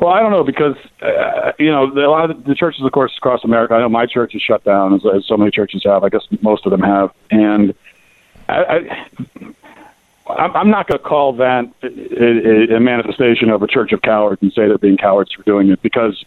Well, 0.01 0.09
I 0.09 0.19
don't 0.19 0.31
know 0.31 0.43
because 0.43 0.75
uh, 1.01 1.53
you 1.57 1.71
know 1.71 1.93
the, 1.93 2.01
a 2.01 2.11
lot 2.11 2.29
of 2.29 2.43
the 2.43 2.53
churches, 2.53 2.83
of 2.83 2.91
course, 2.91 3.13
across 3.15 3.45
America. 3.45 3.75
I 3.75 3.79
know 3.79 3.87
my 3.87 4.05
church 4.05 4.35
is 4.35 4.41
shut 4.41 4.65
down, 4.65 4.93
as, 4.93 5.05
as 5.05 5.25
so 5.25 5.37
many 5.37 5.49
churches 5.49 5.83
have. 5.85 6.03
I 6.03 6.09
guess 6.09 6.27
most 6.41 6.65
of 6.65 6.71
them 6.71 6.81
have, 6.81 7.13
and 7.31 7.73
I, 8.49 9.07
I, 10.27 10.33
I'm 10.35 10.69
not 10.69 10.87
going 10.87 10.99
to 10.99 11.05
call 11.05 11.31
that 11.37 11.71
a, 11.83 12.75
a 12.75 12.79
manifestation 12.81 13.49
of 13.49 13.63
a 13.63 13.67
church 13.67 13.93
of 13.93 14.01
cowards 14.01 14.41
and 14.41 14.51
say 14.51 14.67
they're 14.67 14.77
being 14.77 14.97
cowards 14.97 15.31
for 15.31 15.43
doing 15.43 15.69
it 15.69 15.81
because 15.81 16.25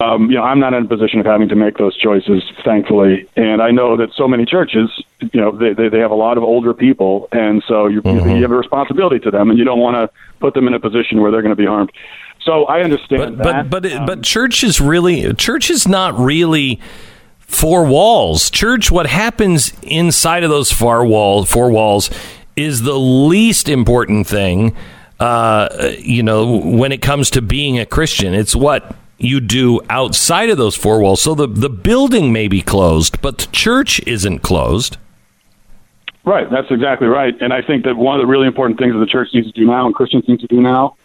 um, 0.00 0.30
you 0.30 0.36
know 0.36 0.42
I'm 0.42 0.60
not 0.60 0.74
in 0.74 0.84
a 0.84 0.88
position 0.88 1.20
of 1.20 1.26
having 1.26 1.48
to 1.48 1.56
make 1.56 1.76
those 1.78 1.96
choices, 1.96 2.42
thankfully, 2.64 3.28
and 3.36 3.62
I 3.62 3.70
know 3.70 3.96
that 3.96 4.12
so 4.16 4.28
many 4.28 4.44
churches, 4.44 4.90
you 5.20 5.40
know, 5.40 5.56
they 5.56 5.72
they, 5.72 5.88
they 5.88 5.98
have 5.98 6.10
a 6.10 6.16
lot 6.16 6.36
of 6.36 6.44
older 6.44 6.74
people, 6.74 7.28
and 7.32 7.62
so 7.66 7.86
you, 7.86 8.00
you 8.04 8.42
have 8.42 8.50
a 8.50 8.56
responsibility 8.56 9.18
to 9.20 9.30
them, 9.30 9.50
and 9.50 9.58
you 9.58 9.64
don't 9.64 9.80
want 9.80 9.96
to 9.96 10.14
put 10.40 10.54
them 10.54 10.66
in 10.66 10.74
a 10.74 10.80
position 10.80 11.20
where 11.20 11.30
they're 11.30 11.42
going 11.42 11.56
to 11.56 11.56
be 11.56 11.66
harmed. 11.66 11.92
So 12.42 12.64
I 12.64 12.82
understand 12.82 13.38
But 13.38 13.44
that. 13.44 13.70
but 13.70 13.82
but, 13.82 13.92
Um, 13.92 14.06
but 14.06 14.22
church 14.22 14.62
is 14.62 14.80
really 14.80 15.32
church 15.34 15.70
is 15.70 15.88
not 15.88 16.18
really 16.18 16.80
four 17.38 17.84
walls. 17.84 18.50
Church, 18.50 18.90
what 18.90 19.06
happens 19.06 19.72
inside 19.82 20.44
of 20.44 20.50
those 20.50 20.70
far 20.70 21.04
wall 21.06 21.44
four 21.44 21.70
walls 21.70 22.10
is 22.56 22.82
the 22.82 22.98
least 22.98 23.68
important 23.68 24.26
thing. 24.26 24.74
Uh, 25.20 25.92
you 25.98 26.22
know, 26.22 26.58
when 26.58 26.92
it 26.92 27.00
comes 27.00 27.30
to 27.30 27.40
being 27.40 27.78
a 27.78 27.86
Christian, 27.86 28.34
it's 28.34 28.54
what 28.54 28.94
you 29.18 29.40
do 29.40 29.80
outside 29.88 30.50
of 30.50 30.58
those 30.58 30.74
four 30.76 31.00
walls. 31.00 31.22
So 31.22 31.34
the 31.34 31.46
the 31.46 31.70
building 31.70 32.32
may 32.32 32.48
be 32.48 32.62
closed, 32.62 33.20
but 33.22 33.38
the 33.38 33.46
church 33.52 34.00
isn't 34.06 34.40
closed. 34.40 34.96
Right, 36.24 36.50
that's 36.50 36.70
exactly 36.70 37.06
right. 37.06 37.34
And 37.40 37.52
I 37.52 37.60
think 37.60 37.84
that 37.84 37.96
one 37.96 38.18
of 38.18 38.22
the 38.22 38.26
really 38.26 38.46
important 38.46 38.78
things 38.78 38.94
that 38.94 38.98
the 38.98 39.06
church 39.06 39.28
needs 39.34 39.46
to 39.46 39.52
do 39.52 39.66
now 39.66 39.84
and 39.86 39.94
Christians 39.94 40.24
need 40.26 40.40
to 40.40 40.46
do 40.46 40.60
now 40.60 40.96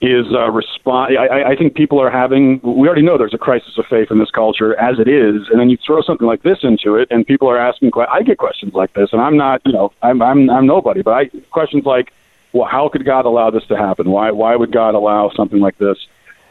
is 0.00 0.26
uh, 0.32 0.50
respond. 0.50 1.16
I, 1.16 1.50
I- 1.52 1.56
think 1.56 1.74
people 1.74 2.00
are 2.00 2.10
having. 2.10 2.58
We 2.62 2.88
already 2.88 3.02
know 3.02 3.16
there's 3.18 3.34
a 3.34 3.38
crisis 3.38 3.76
of 3.78 3.84
faith 3.86 4.10
in 4.10 4.18
this 4.18 4.30
culture 4.30 4.74
as 4.80 4.98
it 4.98 5.06
is, 5.08 5.46
and 5.50 5.60
then 5.60 5.68
you 5.70 5.76
throw 5.86 6.00
something 6.02 6.26
like 6.26 6.42
this 6.42 6.58
into 6.62 6.96
it, 6.96 7.06
and 7.10 7.26
people 7.26 7.48
are 7.48 7.58
asking. 7.58 7.90
I 8.10 8.22
get 8.22 8.38
questions 8.38 8.72
like 8.74 8.92
this, 8.94 9.12
and 9.12 9.20
I'm 9.20 9.36
not. 9.36 9.60
You 9.66 9.72
know, 9.72 9.92
I'm 10.02 10.20
I'm 10.22 10.48
I'm 10.50 10.66
nobody, 10.66 11.02
but 11.02 11.12
I 11.12 11.26
questions 11.50 11.84
like, 11.84 12.12
well, 12.54 12.66
how 12.66 12.88
could 12.88 13.04
God 13.04 13.26
allow 13.26 13.50
this 13.50 13.64
to 13.66 13.76
happen? 13.76 14.10
Why 14.10 14.30
why 14.30 14.56
would 14.56 14.72
God 14.72 14.94
allow 14.94 15.30
something 15.36 15.60
like 15.60 15.76
this? 15.78 15.98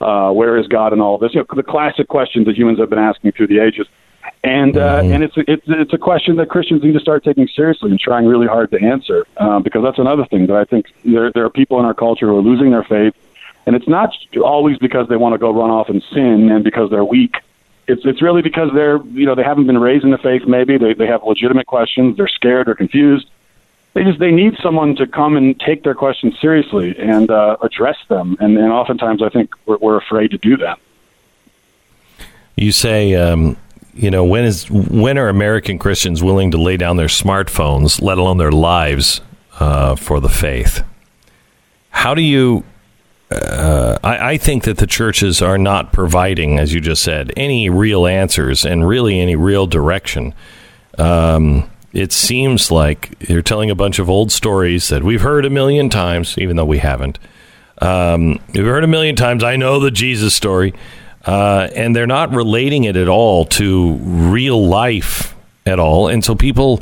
Uh, 0.01 0.31
where 0.31 0.57
is 0.57 0.67
God 0.67 0.93
in 0.93 1.01
all 1.01 1.17
this? 1.17 1.33
You 1.33 1.41
know, 1.41 1.55
the 1.55 1.63
classic 1.63 2.07
questions 2.07 2.45
that 2.45 2.57
humans 2.57 2.79
have 2.79 2.89
been 2.89 2.99
asking 2.99 3.33
through 3.33 3.47
the 3.47 3.59
ages. 3.59 3.87
And 4.43 4.77
uh, 4.77 5.01
and 5.03 5.23
it's 5.23 5.33
it's 5.37 5.63
it's 5.67 5.93
a 5.93 5.97
question 5.97 6.37
that 6.37 6.49
Christians 6.49 6.83
need 6.83 6.93
to 6.93 6.99
start 6.99 7.23
taking 7.23 7.47
seriously 7.47 7.91
and 7.91 7.99
trying 7.99 8.25
really 8.25 8.47
hard 8.47 8.71
to 8.71 8.81
answer 8.81 9.25
uh, 9.37 9.59
because 9.59 9.83
that's 9.83 9.99
another 9.99 10.25
thing 10.25 10.47
that 10.47 10.55
I 10.55 10.63
think 10.63 10.85
there 11.03 11.31
there 11.31 11.43
are 11.45 11.49
people 11.49 11.79
in 11.79 11.85
our 11.85 11.93
culture 11.93 12.27
who 12.27 12.37
are 12.37 12.41
losing 12.41 12.71
their 12.71 12.83
faith, 12.83 13.13
and 13.65 13.75
it's 13.75 13.87
not 13.87 14.13
always 14.41 14.77
because 14.77 15.09
they 15.09 15.17
want 15.17 15.33
to 15.33 15.37
go 15.39 15.51
run 15.51 15.69
off 15.69 15.89
and 15.89 16.01
sin 16.13 16.49
and 16.51 16.63
because 16.63 16.89
they're 16.89 17.03
weak. 17.03 17.35
It's 17.87 18.01
it's 18.05 18.21
really 18.21 18.41
because 18.41 18.69
they're 18.73 19.01
you 19.07 19.25
know 19.25 19.35
they 19.35 19.43
haven't 19.43 19.67
been 19.67 19.79
raised 19.79 20.05
in 20.05 20.11
the 20.11 20.17
faith. 20.17 20.43
Maybe 20.47 20.77
they 20.77 20.93
they 20.93 21.07
have 21.07 21.23
legitimate 21.23 21.67
questions. 21.67 22.15
They're 22.15 22.29
scared 22.29 22.69
or 22.69 22.75
confused. 22.75 23.27
They 23.93 24.03
just 24.03 24.19
they 24.19 24.31
need 24.31 24.55
someone 24.61 24.95
to 24.97 25.07
come 25.07 25.35
and 25.35 25.59
take 25.59 25.83
their 25.83 25.95
questions 25.95 26.39
seriously 26.39 26.95
and 26.97 27.29
uh, 27.31 27.57
address 27.61 27.97
them. 28.07 28.37
And, 28.39 28.57
and 28.57 28.71
oftentimes 28.71 29.21
I 29.23 29.29
think 29.29 29.51
we're, 29.65 29.77
we're 29.77 29.97
afraid 29.97 30.31
to 30.31 30.37
do 30.37 30.57
that. 30.57 30.79
You 32.55 32.71
say, 32.71 33.15
um, 33.15 33.57
you 33.93 34.11
know, 34.11 34.23
when 34.23 34.45
is 34.45 34.69
when 34.69 35.17
are 35.17 35.27
American 35.27 35.79
Christians 35.79 36.21
willing 36.21 36.51
to 36.51 36.57
lay 36.57 36.77
down 36.77 36.97
their 36.97 37.07
smartphones, 37.07 38.01
let 38.01 38.17
alone 38.17 38.37
their 38.37 38.51
lives, 38.51 39.21
uh, 39.59 39.95
for 39.95 40.19
the 40.19 40.29
faith? 40.29 40.83
How 41.89 42.13
do 42.13 42.21
you? 42.21 42.63
Uh, 43.31 43.97
I, 44.03 44.31
I 44.31 44.37
think 44.37 44.63
that 44.63 44.77
the 44.77 44.87
churches 44.87 45.41
are 45.41 45.57
not 45.57 45.93
providing, 45.93 46.59
as 46.59 46.73
you 46.73 46.81
just 46.81 47.03
said, 47.03 47.31
any 47.37 47.69
real 47.69 48.07
answers 48.07 48.65
and 48.65 48.87
really 48.87 49.19
any 49.19 49.35
real 49.35 49.67
direction. 49.67 50.33
Um, 50.97 51.69
it 51.93 52.11
seems 52.11 52.71
like 52.71 53.15
you're 53.29 53.41
telling 53.41 53.69
a 53.69 53.75
bunch 53.75 53.99
of 53.99 54.09
old 54.09 54.31
stories 54.31 54.89
that 54.89 55.03
we've 55.03 55.21
heard 55.21 55.45
a 55.45 55.49
million 55.49 55.89
times, 55.89 56.37
even 56.37 56.55
though 56.55 56.65
we 56.65 56.77
haven't. 56.79 57.17
Um, 57.81 58.39
we've 58.53 58.65
heard 58.65 58.83
a 58.83 58.87
million 58.87 59.15
times. 59.15 59.43
I 59.43 59.55
know 59.55 59.79
the 59.79 59.91
Jesus 59.91 60.33
story, 60.33 60.73
uh, 61.25 61.69
and 61.75 61.95
they're 61.95 62.07
not 62.07 62.31
relating 62.31 62.83
it 62.83 62.95
at 62.95 63.07
all 63.07 63.45
to 63.45 63.93
real 63.93 64.67
life 64.67 65.35
at 65.65 65.79
all. 65.79 66.07
And 66.07 66.23
so 66.23 66.35
people 66.35 66.81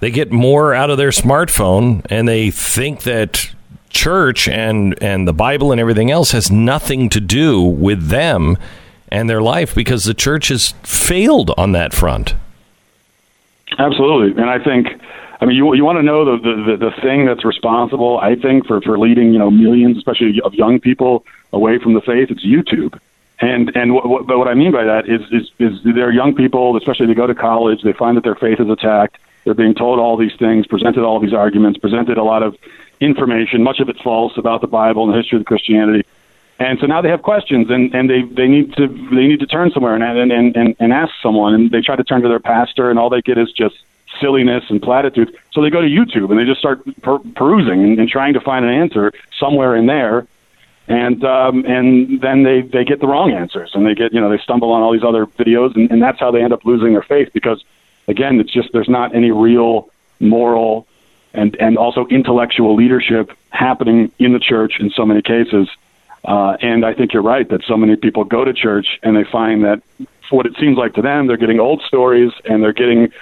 they 0.00 0.10
get 0.10 0.30
more 0.30 0.74
out 0.74 0.90
of 0.90 0.98
their 0.98 1.10
smartphone, 1.10 2.04
and 2.10 2.28
they 2.28 2.50
think 2.50 3.02
that 3.02 3.50
church 3.90 4.48
and 4.48 5.00
and 5.02 5.26
the 5.26 5.32
Bible 5.32 5.72
and 5.72 5.80
everything 5.80 6.10
else 6.10 6.32
has 6.32 6.50
nothing 6.50 7.08
to 7.08 7.20
do 7.20 7.62
with 7.62 8.08
them 8.08 8.56
and 9.10 9.28
their 9.28 9.40
life 9.40 9.74
because 9.74 10.04
the 10.04 10.14
church 10.14 10.48
has 10.48 10.74
failed 10.82 11.52
on 11.56 11.72
that 11.72 11.94
front. 11.94 12.34
Absolutely, 13.78 14.40
and 14.40 14.50
I 14.50 14.62
think 14.62 14.88
I 15.40 15.44
mean, 15.44 15.56
you 15.56 15.72
you 15.74 15.84
want 15.84 15.98
to 15.98 16.02
know 16.02 16.24
the, 16.24 16.36
the 16.38 16.76
the 16.76 16.90
thing 17.00 17.26
that's 17.26 17.44
responsible, 17.44 18.18
I 18.18 18.34
think, 18.34 18.66
for 18.66 18.80
for 18.80 18.98
leading 18.98 19.32
you 19.32 19.38
know 19.38 19.50
millions, 19.50 19.96
especially 19.96 20.40
of 20.44 20.54
young 20.54 20.80
people, 20.80 21.24
away 21.52 21.78
from 21.78 21.94
the 21.94 22.00
faith. 22.00 22.30
It's 22.30 22.44
YouTube. 22.44 22.98
And 23.40 23.74
and 23.76 23.94
what, 23.94 24.08
what, 24.08 24.26
but 24.26 24.38
what 24.38 24.48
I 24.48 24.54
mean 24.54 24.72
by 24.72 24.82
that 24.82 25.08
is 25.08 25.20
is 25.30 25.50
is 25.60 25.78
they're 25.84 26.10
young 26.10 26.34
people, 26.34 26.76
especially 26.76 27.06
they 27.06 27.14
go 27.14 27.28
to 27.28 27.36
college, 27.36 27.82
they 27.82 27.92
find 27.92 28.16
that 28.16 28.24
their 28.24 28.34
faith 28.34 28.58
is 28.58 28.68
attacked. 28.68 29.18
They're 29.44 29.54
being 29.54 29.74
told 29.74 30.00
all 30.00 30.16
these 30.16 30.34
things, 30.38 30.66
presented 30.66 31.04
all 31.04 31.20
these 31.20 31.32
arguments, 31.32 31.78
presented 31.78 32.18
a 32.18 32.24
lot 32.24 32.42
of 32.42 32.56
information, 33.00 33.62
much 33.62 33.78
of 33.78 33.88
it 33.88 33.96
false 34.02 34.36
about 34.36 34.60
the 34.60 34.66
Bible 34.66 35.04
and 35.04 35.12
the 35.12 35.16
history 35.16 35.38
of 35.38 35.46
Christianity. 35.46 36.04
And 36.60 36.78
so 36.80 36.86
now 36.86 37.00
they 37.00 37.08
have 37.08 37.22
questions, 37.22 37.70
and, 37.70 37.94
and 37.94 38.10
they, 38.10 38.22
they 38.22 38.48
need 38.48 38.74
to 38.74 38.88
they 38.88 39.26
need 39.28 39.40
to 39.40 39.46
turn 39.46 39.70
somewhere 39.70 39.94
and, 39.94 40.02
and, 40.02 40.56
and, 40.56 40.76
and 40.78 40.92
ask 40.92 41.12
someone. 41.22 41.54
And 41.54 41.70
they 41.70 41.80
try 41.80 41.94
to 41.94 42.04
turn 42.04 42.22
to 42.22 42.28
their 42.28 42.40
pastor, 42.40 42.90
and 42.90 42.98
all 42.98 43.10
they 43.10 43.22
get 43.22 43.38
is 43.38 43.52
just 43.52 43.76
silliness 44.20 44.64
and 44.68 44.82
platitudes. 44.82 45.30
So 45.52 45.62
they 45.62 45.70
go 45.70 45.80
to 45.80 45.86
YouTube 45.86 46.30
and 46.30 46.38
they 46.38 46.44
just 46.44 46.58
start 46.58 46.80
per- 47.02 47.20
perusing 47.36 47.84
and, 47.84 47.98
and 48.00 48.08
trying 48.08 48.34
to 48.34 48.40
find 48.40 48.64
an 48.64 48.72
answer 48.72 49.12
somewhere 49.38 49.76
in 49.76 49.86
there 49.86 50.26
and 50.88 51.22
um, 51.22 51.66
and 51.66 52.20
then 52.20 52.42
they 52.42 52.62
they 52.62 52.84
get 52.84 53.00
the 53.00 53.06
wrong 53.06 53.30
answers, 53.30 53.72
and 53.74 53.86
they 53.86 53.94
get 53.94 54.12
you 54.12 54.20
know 54.20 54.30
they 54.30 54.38
stumble 54.38 54.72
on 54.72 54.82
all 54.82 54.92
these 54.92 55.04
other 55.04 55.26
videos, 55.26 55.76
and, 55.76 55.90
and 55.90 56.02
that's 56.02 56.18
how 56.18 56.30
they 56.30 56.42
end 56.42 56.52
up 56.52 56.64
losing 56.64 56.92
their 56.92 57.02
faith 57.02 57.30
because 57.34 57.62
again, 58.08 58.40
it's 58.40 58.50
just 58.50 58.72
there's 58.72 58.88
not 58.88 59.14
any 59.14 59.30
real 59.30 59.90
moral 60.18 60.86
and 61.34 61.54
and 61.56 61.76
also 61.76 62.06
intellectual 62.06 62.74
leadership 62.74 63.30
happening 63.50 64.10
in 64.18 64.32
the 64.32 64.38
church 64.38 64.80
in 64.80 64.88
so 64.90 65.04
many 65.04 65.20
cases. 65.20 65.68
Uh, 66.24 66.56
and 66.60 66.84
I 66.84 66.94
think 66.94 67.12
you're 67.12 67.22
right 67.22 67.48
that 67.48 67.62
so 67.66 67.76
many 67.76 67.96
people 67.96 68.24
go 68.24 68.44
to 68.44 68.52
church 68.52 68.98
and 69.02 69.16
they 69.16 69.24
find 69.24 69.64
that 69.64 69.82
what 70.30 70.46
it 70.46 70.54
seems 70.60 70.76
like 70.76 70.94
to 70.94 71.02
them, 71.02 71.26
they're 71.26 71.36
getting 71.36 71.60
old 71.60 71.82
stories 71.82 72.32
and 72.44 72.62
they're 72.62 72.72
getting 72.72 73.12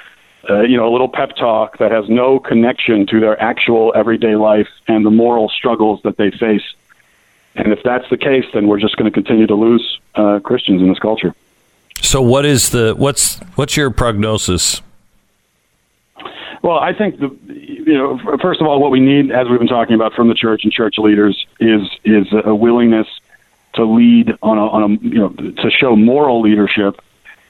uh, 0.49 0.62
you 0.62 0.76
know 0.76 0.88
a 0.88 0.92
little 0.92 1.09
pep 1.09 1.36
talk 1.36 1.78
that 1.78 1.90
has 1.90 2.09
no 2.09 2.38
connection 2.38 3.07
to 3.07 3.20
their 3.20 3.40
actual 3.40 3.92
everyday 3.94 4.36
life 4.36 4.68
and 4.86 5.05
the 5.05 5.11
moral 5.11 5.49
struggles 5.49 6.01
that 6.03 6.16
they 6.16 6.30
face 6.30 6.62
and 7.57 7.72
if 7.72 7.82
that's 7.82 8.09
the 8.11 8.18
case, 8.18 8.44
then 8.53 8.68
we're 8.68 8.78
just 8.78 8.97
going 8.97 9.11
to 9.11 9.14
continue 9.14 9.47
to 9.47 9.55
lose 9.55 9.99
uh, 10.14 10.40
Christians 10.40 10.82
in 10.82 10.88
this 10.88 10.99
culture. 10.99 11.34
So, 12.03 12.20
what 12.20 12.44
is 12.44 12.70
the 12.70 12.94
what's 12.94 13.38
what's 13.55 13.76
your 13.76 13.90
prognosis? 13.90 14.82
Well, 16.67 16.81
I 16.81 16.93
think 16.93 17.21
the 17.21 17.29
you 17.49 17.95
know 17.95 18.19
first 18.43 18.61
of 18.61 18.67
all, 18.67 18.81
what 18.81 18.91
we 18.91 18.99
need, 18.99 19.31
as 19.31 19.49
we've 19.49 19.61
been 19.61 19.69
talking 19.69 19.95
about 19.95 20.14
from 20.14 20.27
the 20.27 20.35
church 20.35 20.64
and 20.64 20.73
church 20.73 20.97
leaders, 20.99 21.47
is 21.61 21.83
is 22.05 22.27
a 22.45 22.57
willingness 22.57 23.07
to 23.75 23.85
lead 23.85 24.33
on 24.43 24.59
a, 24.59 24.67
on 24.67 24.83
a 24.83 24.89
you 25.07 25.21
know 25.21 25.29
to 25.29 25.71
show 25.71 25.95
moral 25.95 26.41
leadership 26.41 27.01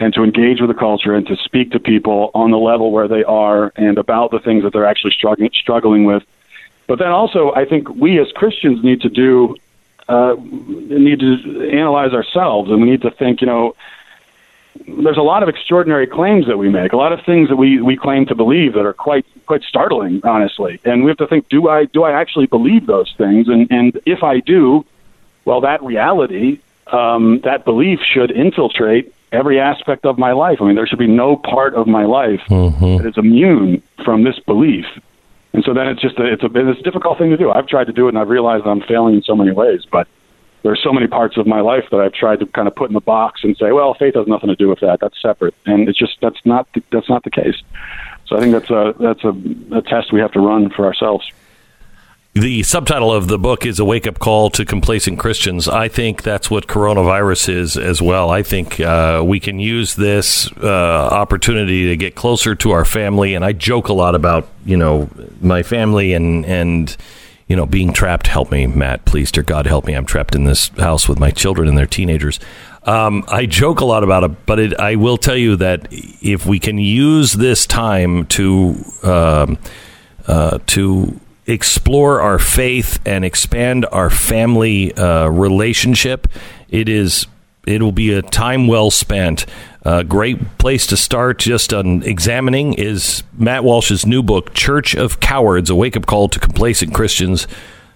and 0.01 0.13
to 0.13 0.23
engage 0.23 0.61
with 0.61 0.69
the 0.69 0.75
culture 0.75 1.15
and 1.15 1.27
to 1.29 1.37
speak 1.37 1.71
to 1.71 1.81
people 1.81 2.31
on 2.35 2.51
the 2.51 2.59
level 2.59 2.93
where 2.93 3.09
they 3.09 3.25
are 3.25 3.73
and 3.77 3.97
about 3.97 4.33
the 4.33 4.39
things 4.39 4.65
that 4.65 4.75
they're 4.75 4.85
actually 4.85 5.13
struggling 5.13 5.49
struggling 5.55 6.05
with. 6.05 6.23
But 6.87 6.99
then 6.99 7.09
also, 7.09 7.55
I 7.55 7.65
think 7.65 7.89
we 7.89 8.21
as 8.21 8.31
Christians 8.33 8.85
need 8.85 9.01
to 9.01 9.09
do 9.09 9.57
uh, 10.11 10.37
need 10.39 11.21
to 11.21 11.71
analyze 11.73 12.13
ourselves, 12.13 12.71
and 12.71 12.83
we 12.83 12.91
need 12.91 13.01
to 13.01 13.11
think, 13.13 13.41
you 13.41 13.47
know, 13.47 13.77
there's 14.87 15.17
a 15.17 15.23
lot 15.23 15.43
of 15.43 15.49
extraordinary 15.49 16.07
claims 16.07 16.47
that 16.47 16.59
we 16.59 16.69
make, 16.69 16.93
a 16.93 16.97
lot 16.97 17.13
of 17.13 17.25
things 17.25 17.49
that 17.49 17.57
we, 17.57 17.81
we 17.81 17.97
claim 17.97 18.27
to 18.27 18.35
believe 18.35 18.75
that 18.75 18.85
are 18.87 18.93
quite 18.93 19.27
quite 19.47 19.63
startling, 19.63 20.21
honestly. 20.25 20.81
And 20.85 21.05
we 21.05 21.11
have 21.11 21.19
to 21.19 21.27
think, 21.27 21.49
do 21.49 21.69
I 21.69 21.85
do 21.87 22.03
I 22.03 22.13
actually 22.13 22.47
believe 22.47 22.87
those 22.87 23.13
things? 23.17 23.49
And 23.49 23.71
and 23.71 24.01
if 24.07 24.23
I 24.23 24.41
do, 24.41 24.85
well, 25.45 25.61
that 25.63 25.83
reality, 25.83 26.61
um, 26.89 27.41
that 27.45 27.65
belief 27.65 28.01
should 28.01 28.31
infiltrate 28.31 29.13
every 29.33 29.61
aspect 29.61 30.05
of 30.05 30.19
my 30.19 30.33
life. 30.33 30.59
I 30.61 30.67
mean, 30.67 30.77
there 30.77 30.87
should 30.87 30.99
be 30.99 31.07
no 31.07 31.37
part 31.37 31.75
of 31.75 31.87
my 31.87 32.05
life 32.05 32.41
mm-hmm. 32.49 32.97
that 32.99 33.07
is 33.07 33.19
immune 33.19 33.83
from 34.05 34.25
this 34.25 34.39
belief. 34.41 34.87
And 35.53 35.65
so 35.65 35.73
then 35.73 35.89
it's 35.89 36.03
just 36.03 36.19
a, 36.19 36.25
it's 36.25 36.43
a 36.43 36.51
it's 36.55 36.81
a 36.81 36.83
difficult 36.83 37.19
thing 37.19 37.31
to 37.31 37.37
do. 37.37 37.51
I've 37.51 37.67
tried 37.67 37.87
to 37.87 37.93
do 37.93 38.07
it 38.07 38.11
and 38.11 38.19
I've 38.19 38.29
realized 38.29 38.67
I'm 38.67 38.83
failing 38.83 39.15
in 39.15 39.23
so 39.23 39.35
many 39.35 39.53
ways. 39.53 39.85
But 39.91 40.07
there's 40.67 40.83
so 40.83 40.93
many 40.93 41.07
parts 41.07 41.37
of 41.37 41.47
my 41.47 41.61
life 41.61 41.85
that 41.93 42.01
I've 42.01 42.13
tried 42.13 42.41
to 42.41 42.47
kind 42.47 42.67
of 42.67 42.75
put 42.75 42.91
in 42.91 42.95
the 42.95 43.01
box 43.01 43.45
and 43.45 43.57
say, 43.57 43.71
well, 43.71 43.95
faith 43.95 44.17
has 44.17 44.27
nothing 44.27 44.49
to 44.49 44.57
do 44.57 44.69
with 44.69 44.81
that. 44.81 44.99
That's 45.01 45.21
separate, 45.23 45.55
and 45.65 45.89
it's 45.89 45.99
just 45.99 46.19
that's 46.21 46.45
not 46.45 46.67
the, 46.75 46.83
that's 46.91 47.09
not 47.09 47.23
the 47.23 47.31
case. 47.31 47.55
So 48.27 48.37
I 48.37 48.41
think 48.41 48.53
that's 48.53 48.71
a 48.71 48.95
that's 48.99 49.23
a, 49.23 49.77
a 49.77 49.83
test 49.83 50.13
we 50.13 50.21
have 50.21 50.33
to 50.33 50.41
run 50.41 50.71
for 50.71 50.85
ourselves. 50.85 51.31
The 52.35 52.65
subtitle 52.65 53.15
of 53.15 53.29
the 53.29 53.39
book 53.39 53.65
is 53.65 53.79
A 53.79 53.85
Wake 53.85 54.07
Up 54.07 54.19
Call 54.19 54.51
to 54.51 54.67
Complacent 54.67 55.19
Christians. 55.19 55.69
I 55.69 55.89
think 55.89 56.23
that's 56.23 56.51
what 56.51 56.67
coronavirus 56.67 57.49
is 57.49 57.77
as 57.79 58.03
well. 58.03 58.29
I 58.29 58.43
think 58.43 58.79
uh, 58.79 59.23
we 59.25 59.41
can 59.41 59.59
use 59.59 59.95
this 59.95 60.53
uh, 60.59 60.67
opportunity 60.67 61.87
to 61.87 61.97
get 61.97 62.15
closer 62.15 62.55
to 62.57 62.73
our 62.73 62.85
family. 62.85 63.35
And 63.35 63.43
I 63.43 63.53
joke 63.53 63.89
a 63.89 63.95
lot 63.95 64.15
about, 64.15 64.49
you 64.67 64.77
know, 64.77 65.09
my 65.41 65.63
family 65.63 66.13
and, 66.13 66.45
and, 66.45 66.95
you 67.47 67.57
know, 67.57 67.67
being 67.67 67.93
trapped. 67.93 68.27
Help 68.27 68.51
me, 68.51 68.67
Matt, 68.67 69.05
please, 69.05 69.31
dear 69.31 69.43
God, 69.43 69.67
help 69.67 69.87
me. 69.87 69.95
I'm 69.95 70.07
trapped 70.07 70.35
in 70.35 70.45
this 70.45 70.69
house 70.69 71.09
with 71.09 71.19
my 71.19 71.31
children 71.31 71.69
and 71.69 71.79
their 71.79 71.87
teenagers. 71.87 72.41
Um, 72.83 73.25
I 73.29 73.47
joke 73.47 73.81
a 73.81 73.85
lot 73.85 74.05
about 74.05 74.25
it, 74.25 74.47
but 74.47 74.59
it, 74.61 74.79
I 74.79 74.97
will 74.97 75.17
tell 75.17 75.37
you 75.37 75.57
that 75.57 75.89
if 75.91 76.47
we 76.47 76.59
can 76.59 76.79
use 76.79 77.33
this 77.33 77.67
time 77.67 78.27
to, 78.27 78.77
um, 79.03 79.59
uh, 80.27 80.59
to, 80.67 81.21
explore 81.47 82.21
our 82.21 82.39
faith 82.39 82.99
and 83.07 83.25
expand 83.25 83.87
our 83.93 84.11
family 84.11 84.93
uh, 84.95 85.29
relationship, 85.29 86.27
it 86.69 86.89
is 86.89 87.27
it 87.67 87.83
will 87.83 87.93
be 87.93 88.13
a 88.13 88.23
time 88.23 88.69
well 88.69 88.91
spent. 88.91 89.45
A 89.87 90.03
great 90.03 90.59
place 90.59 90.85
to 90.89 90.97
start 90.97 91.39
just 91.39 91.73
on 91.73 92.03
examining 92.03 92.75
is 92.75 93.23
Matt 93.39 93.63
Walsh's 93.63 94.05
new 94.05 94.21
book, 94.21 94.53
Church 94.53 94.97
of 94.97 95.21
Cowards: 95.21 95.71
A 95.71 95.77
Wake 95.77 95.97
Up 95.97 96.07
Call 96.07 96.29
to 96.29 96.41
Complacent 96.41 96.93
Christians. 96.93 97.47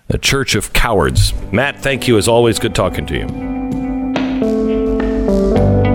A 0.08 0.16
Church 0.16 0.54
of 0.54 0.72
Cowards. 0.72 1.34
Matt, 1.52 1.82
thank 1.82 2.06
you 2.06 2.16
as 2.16 2.28
always. 2.28 2.60
Good 2.60 2.76
talking 2.76 3.06
to 3.06 3.14
you. 3.14 3.26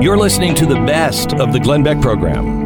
You're 0.01 0.17
listening 0.17 0.53
to 0.55 0.65
the 0.65 0.75
best 0.85 1.33
of 1.33 1.53
the 1.53 1.61
Glenn 1.61 1.83
Beck 1.83 2.01
program. 2.01 2.64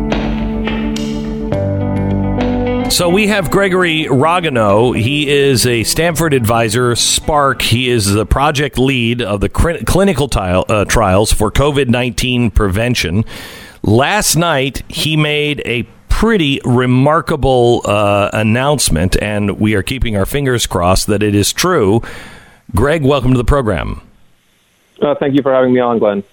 So 2.90 3.08
we 3.08 3.28
have 3.28 3.52
Gregory 3.52 4.06
Rigano. 4.06 5.00
He 5.00 5.30
is 5.30 5.66
a 5.68 5.84
Stanford 5.84 6.34
advisor, 6.34 6.96
Spark. 6.96 7.62
He 7.62 7.88
is 7.88 8.12
the 8.12 8.26
project 8.26 8.80
lead 8.80 9.22
of 9.22 9.42
the 9.42 9.50
cl- 9.56 9.78
clinical 9.86 10.28
tile, 10.28 10.66
uh, 10.68 10.86
trials 10.86 11.32
for 11.32 11.52
COVID 11.52 11.88
19 11.88 12.50
prevention. 12.50 13.26
Last 13.84 14.36
night, 14.36 14.82
he 14.90 15.16
made 15.16 15.62
a 15.66 15.84
pretty 16.10 16.60
remarkable 16.66 17.82
uh, 17.86 18.32
announcement, 18.34 19.16
and 19.22 19.60
we 19.60 19.76
are 19.76 19.84
keeping 19.84 20.18
our 20.18 20.26
fingers 20.26 20.66
crossed 20.66 21.08
that 21.08 21.22
it 21.22 21.36
is 21.36 21.54
true. 21.54 22.02
Greg, 22.76 23.06
welcome 23.06 23.32
to 23.32 23.38
the 23.38 23.46
program. 23.46 24.02
Uh, 25.00 25.16
thank 25.20 25.36
you 25.36 25.44
for 25.44 25.54
having 25.54 25.74
me 25.74 25.80
on, 25.80 26.00
Glenn. 26.00 26.24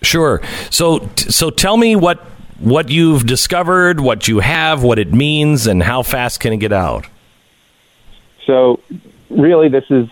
Sure. 0.00 0.40
So, 0.70 1.10
so 1.16 1.50
tell 1.50 1.76
me 1.76 1.96
what 1.96 2.24
what 2.60 2.90
you've 2.90 3.26
discovered, 3.26 4.00
what 4.00 4.28
you 4.28 4.40
have, 4.40 4.82
what 4.82 4.98
it 4.98 5.12
means, 5.12 5.66
and 5.66 5.82
how 5.82 6.02
fast 6.02 6.40
can 6.40 6.52
it 6.52 6.58
get 6.58 6.72
out? 6.72 7.06
So, 8.46 8.80
really, 9.30 9.68
this 9.68 9.84
is 9.90 10.08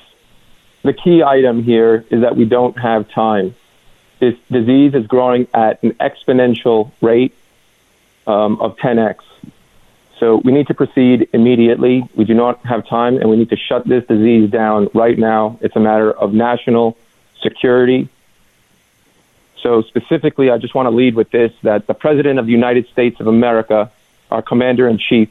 the 0.82 0.92
key 0.92 1.22
item 1.22 1.62
here 1.62 2.04
is 2.10 2.22
that 2.22 2.36
we 2.36 2.44
don't 2.44 2.78
have 2.78 3.08
time. 3.10 3.54
This 4.18 4.34
disease 4.50 4.94
is 4.94 5.06
growing 5.06 5.46
at 5.52 5.82
an 5.82 5.92
exponential 5.94 6.90
rate 7.00 7.34
um, 8.26 8.60
of 8.60 8.76
10x. 8.76 9.16
So 10.18 10.36
we 10.44 10.50
need 10.50 10.66
to 10.66 10.74
proceed 10.74 11.28
immediately. 11.32 12.08
We 12.16 12.24
do 12.24 12.34
not 12.34 12.64
have 12.66 12.86
time, 12.88 13.18
and 13.18 13.30
we 13.30 13.36
need 13.36 13.50
to 13.50 13.56
shut 13.56 13.86
this 13.86 14.04
disease 14.06 14.50
down 14.50 14.88
right 14.92 15.16
now. 15.16 15.58
It's 15.60 15.76
a 15.76 15.80
matter 15.80 16.10
of 16.10 16.32
national 16.32 16.96
security 17.40 18.08
so 19.62 19.82
specifically, 19.82 20.50
I 20.50 20.58
just 20.58 20.74
want 20.74 20.86
to 20.86 20.90
lead 20.90 21.14
with 21.14 21.30
this 21.30 21.52
that 21.62 21.86
the 21.86 21.94
President 21.94 22.38
of 22.38 22.46
the 22.46 22.52
United 22.52 22.88
States 22.88 23.20
of 23.20 23.26
America, 23.26 23.90
our 24.30 24.42
Commander 24.42 24.88
in 24.88 24.98
Chief, 24.98 25.30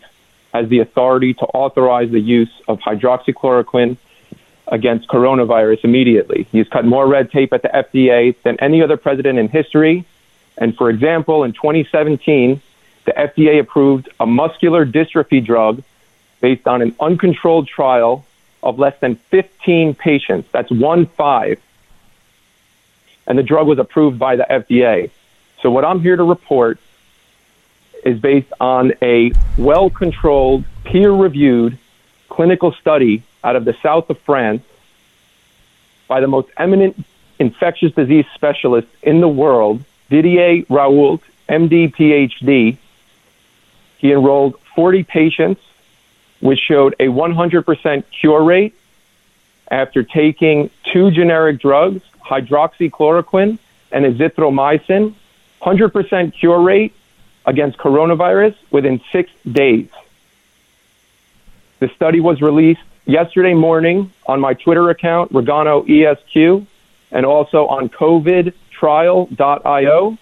has 0.53 0.67
the 0.69 0.80
authority 0.80 1.34
to 1.36 1.45
authorize 1.45 2.09
the 2.11 2.19
use 2.19 2.51
of 2.67 2.80
hydroxychloroquine 2.80 3.97
against 4.67 5.07
coronavirus 5.07 5.84
immediately. 5.84 6.47
He's 6.51 6.67
cut 6.67 6.86
more 6.86 7.07
red 7.07 7.32
tape 7.32 7.53
at 7.53 7.61
the 7.61 7.69
FDA 7.69 8.36
than 8.43 8.57
any 8.59 8.82
other 8.82 8.97
president 8.97 9.39
in 9.39 9.47
history. 9.47 10.05
And 10.57 10.75
for 10.75 10.89
example, 10.89 11.43
in 11.43 11.53
2017, 11.53 12.61
the 13.05 13.11
FDA 13.13 13.59
approved 13.59 14.09
a 14.19 14.25
muscular 14.25 14.86
dystrophy 14.86 15.45
drug 15.45 15.84
based 16.41 16.67
on 16.67 16.82
an 16.82 16.95
uncontrolled 16.99 17.67
trial 17.67 18.25
of 18.61 18.80
less 18.80 18.99
than 18.99 19.15
15 19.15 19.95
patients. 19.95 20.49
That's 20.51 20.71
one 20.71 21.05
five 21.05 21.61
and 23.28 23.38
the 23.38 23.43
drug 23.43 23.67
was 23.67 23.78
approved 23.78 24.17
by 24.17 24.36
the 24.38 24.47
FDA. 24.49 25.11
So 25.61 25.69
what 25.69 25.86
I'm 25.86 26.01
here 26.01 26.15
to 26.15 26.23
report 26.23 26.80
is 28.03 28.19
based 28.19 28.51
on 28.59 28.93
a 29.01 29.32
well-controlled, 29.57 30.63
peer-reviewed 30.86 31.78
clinical 32.30 32.71
study 32.71 33.23
out 33.43 33.55
of 33.55 33.65
the 33.65 33.73
south 33.84 34.09
of 34.09 34.17
France 34.19 34.63
by 36.07 36.21
the 36.21 36.28
most 36.28 36.47
eminent 36.57 37.03
infectious 37.39 37.93
disease 37.93 38.25
specialist 38.34 38.88
in 39.03 39.19
the 39.19 39.28
world, 39.28 39.84
Didier 40.09 40.63
Raoult, 40.69 41.21
MD, 41.49 41.93
PhD. 41.93 42.78
He 43.97 44.11
enrolled 44.11 44.59
40 44.75 45.03
patients, 45.03 45.61
which 46.39 46.59
showed 46.59 46.95
a 46.99 47.07
100% 47.07 48.03
cure 48.11 48.43
rate 48.43 48.75
after 49.70 50.03
taking 50.03 50.70
two 50.91 51.11
generic 51.11 51.59
drugs, 51.59 52.01
hydroxychloroquine 52.26 53.59
and 53.91 54.05
azithromycin, 54.05 55.13
100% 55.61 56.34
cure 56.34 56.61
rate 56.61 56.93
against 57.45 57.78
coronavirus 57.78 58.55
within 58.72 58.99
six 59.11 59.30
days. 59.49 59.88
The 61.80 61.89
study 61.89 62.20
was 62.20 62.41
released 62.41 62.82
yesterday 63.05 63.53
morning 63.53 64.11
on 64.26 64.41
my 64.41 64.53
Twitter 64.53 64.89
account, 64.89 65.32
Rigano 65.32 65.88
ESQ, 65.88 66.65
and 67.11 67.26
also 67.26 67.68
on 67.68 67.88
covidtrial.io, 67.89 70.18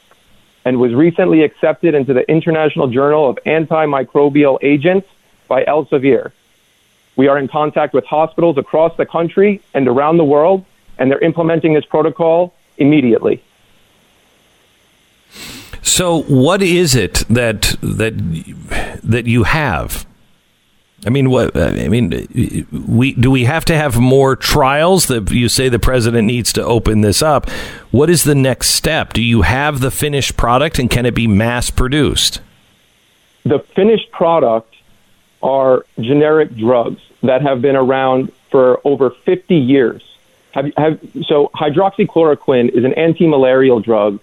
and 0.66 0.80
was 0.80 0.93
recently 0.93 1.43
accepted 1.43 1.96
into 1.96 2.14
the 2.14 2.30
International 2.30 2.88
Journal 2.88 3.30
of 3.30 3.39
Antimicrobial 3.46 4.60
Agents 4.62 5.08
by 5.48 5.64
Elsevier. 5.64 6.34
We 7.16 7.28
are 7.28 7.38
in 7.38 7.47
contact 7.47 7.93
with 7.93 8.05
hospitals 8.05 8.57
across 8.57 8.95
the 8.97 9.05
country 9.05 9.61
and 9.74 9.88
around 9.88 10.18
the 10.18 10.26
world, 10.26 10.66
and 10.97 11.09
they're 11.09 11.24
implementing 11.24 11.74
this 11.74 11.86
protocol 11.86 12.53
immediately. 12.78 13.43
So, 15.82 16.24
what 16.24 16.61
is 16.61 16.95
it 16.95 17.24
that 17.30 17.76
that 17.82 18.16
that 19.03 19.28
you 19.28 19.43
have? 19.43 20.05
I 21.05 21.09
mean, 21.09 21.30
what? 21.30 21.55
I 21.55 21.88
mean, 21.88 22.28
we 22.72 23.13
do 23.13 23.30
we 23.30 23.45
have 23.45 23.63
to 23.66 23.78
have 23.78 23.99
more 23.99 24.36
trials? 24.36 25.05
That 25.05 25.30
you 25.30 25.47
say 25.47 25.70
the 25.70 25.80
president 25.80 26.26
needs 26.26 26.51
to 26.53 26.63
open 26.63 27.01
this 27.01 27.22
up. 27.22 27.49
What 27.91 28.09
is 28.09 28.24
the 28.24 28.36
next 28.36 28.72
step? 28.72 29.13
Do 29.13 29.22
you 29.22 29.43
have 29.43 29.80
the 29.80 29.91
finished 29.91 30.36
product, 30.36 30.80
and 30.80 30.89
can 30.89 31.05
it 31.05 31.13
be 31.13 31.28
mass 31.28 31.70
produced? 31.70 32.41
The 33.43 33.59
finished 33.76 34.11
product 34.11 34.74
are 35.46 35.86
generic 36.00 36.56
drugs 36.56 37.02
that 37.22 37.43
have 37.43 37.62
been 37.62 37.76
around 37.76 38.34
for 38.50 38.82
over 38.84 39.12
50 39.12 39.56
years. 39.56 40.18
Have, 40.52 40.72
have, 40.76 41.00
so, 41.26 41.52
hydroxychloroquine 41.54 42.70
is 42.70 42.84
an 42.84 42.93
anti-malarial 42.93 43.80
drug 43.80 44.20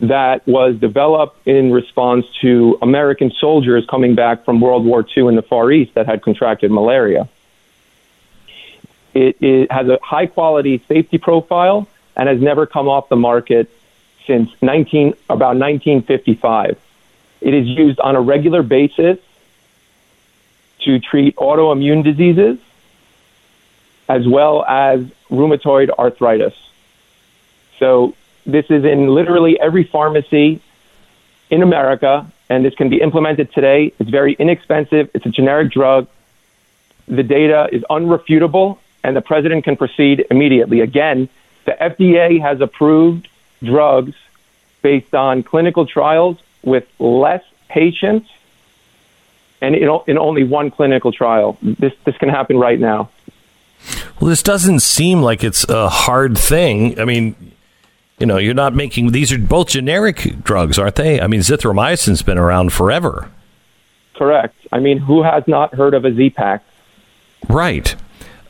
that 0.00 0.46
was 0.46 0.76
developed 0.76 1.46
in 1.46 1.72
response 1.72 2.26
to 2.42 2.78
American 2.82 3.30
soldiers 3.30 3.86
coming 3.88 4.14
back 4.14 4.44
from 4.44 4.60
World 4.60 4.84
War 4.84 5.06
II 5.16 5.28
in 5.28 5.36
the 5.36 5.42
Far 5.42 5.72
East 5.72 5.94
that 5.94 6.04
had 6.04 6.22
contracted 6.22 6.70
malaria. 6.70 7.26
It, 9.14 9.38
it 9.40 9.72
has 9.72 9.88
a 9.88 9.98
high 10.02 10.26
quality 10.26 10.82
safety 10.86 11.16
profile 11.16 11.88
and 12.14 12.28
has 12.28 12.40
never 12.42 12.66
come 12.66 12.86
off 12.86 13.08
the 13.08 13.16
market 13.16 13.70
since 14.26 14.50
19, 14.60 15.14
about 15.30 15.56
1955. 15.56 16.78
It 17.40 17.54
is 17.54 17.66
used 17.66 17.98
on 18.00 18.14
a 18.14 18.20
regular 18.20 18.62
basis 18.62 19.18
to 20.86 21.00
treat 21.00 21.34
autoimmune 21.36 22.02
diseases 22.02 22.58
as 24.08 24.26
well 24.26 24.64
as 24.64 25.00
rheumatoid 25.30 25.90
arthritis. 25.90 26.54
So 27.78 28.14
this 28.46 28.66
is 28.70 28.84
in 28.84 29.08
literally 29.08 29.58
every 29.60 29.82
pharmacy 29.82 30.60
in 31.50 31.62
America, 31.62 32.30
and 32.48 32.64
this 32.64 32.74
can 32.76 32.88
be 32.88 33.00
implemented 33.00 33.52
today. 33.52 33.92
It's 33.98 34.08
very 34.08 34.34
inexpensive. 34.34 35.10
It's 35.12 35.26
a 35.26 35.30
generic 35.30 35.72
drug. 35.72 36.06
The 37.08 37.24
data 37.24 37.68
is 37.72 37.82
unrefutable, 37.90 38.78
and 39.02 39.16
the 39.16 39.20
president 39.20 39.64
can 39.64 39.76
proceed 39.76 40.24
immediately. 40.30 40.80
Again, 40.80 41.28
the 41.64 41.72
FDA 41.72 42.40
has 42.40 42.60
approved 42.60 43.28
drugs 43.62 44.14
based 44.82 45.16
on 45.16 45.42
clinical 45.42 45.84
trials 45.84 46.38
with 46.62 46.86
less 47.00 47.42
patients 47.68 48.30
and 49.60 49.74
in, 49.74 49.88
in 50.06 50.18
only 50.18 50.44
one 50.44 50.70
clinical 50.70 51.12
trial. 51.12 51.58
This, 51.62 51.92
this 52.04 52.16
can 52.18 52.28
happen 52.28 52.58
right 52.58 52.78
now. 52.78 53.10
Well, 54.20 54.30
this 54.30 54.42
doesn't 54.42 54.80
seem 54.80 55.22
like 55.22 55.44
it's 55.44 55.68
a 55.68 55.88
hard 55.88 56.36
thing. 56.38 56.98
I 56.98 57.04
mean, 57.04 57.34
you 58.18 58.26
know, 58.26 58.38
you're 58.38 58.54
not 58.54 58.74
making 58.74 59.12
these 59.12 59.32
are 59.32 59.38
both 59.38 59.68
generic 59.68 60.42
drugs, 60.42 60.78
aren't 60.78 60.94
they? 60.96 61.20
I 61.20 61.26
mean, 61.26 61.40
zithromycin's 61.40 62.22
been 62.22 62.38
around 62.38 62.72
forever. 62.72 63.30
Correct. 64.14 64.54
I 64.72 64.80
mean, 64.80 64.98
who 64.98 65.22
has 65.22 65.46
not 65.46 65.74
heard 65.74 65.92
of 65.92 66.04
a 66.04 66.14
Z-Pak? 66.14 66.64
Right. 67.48 67.94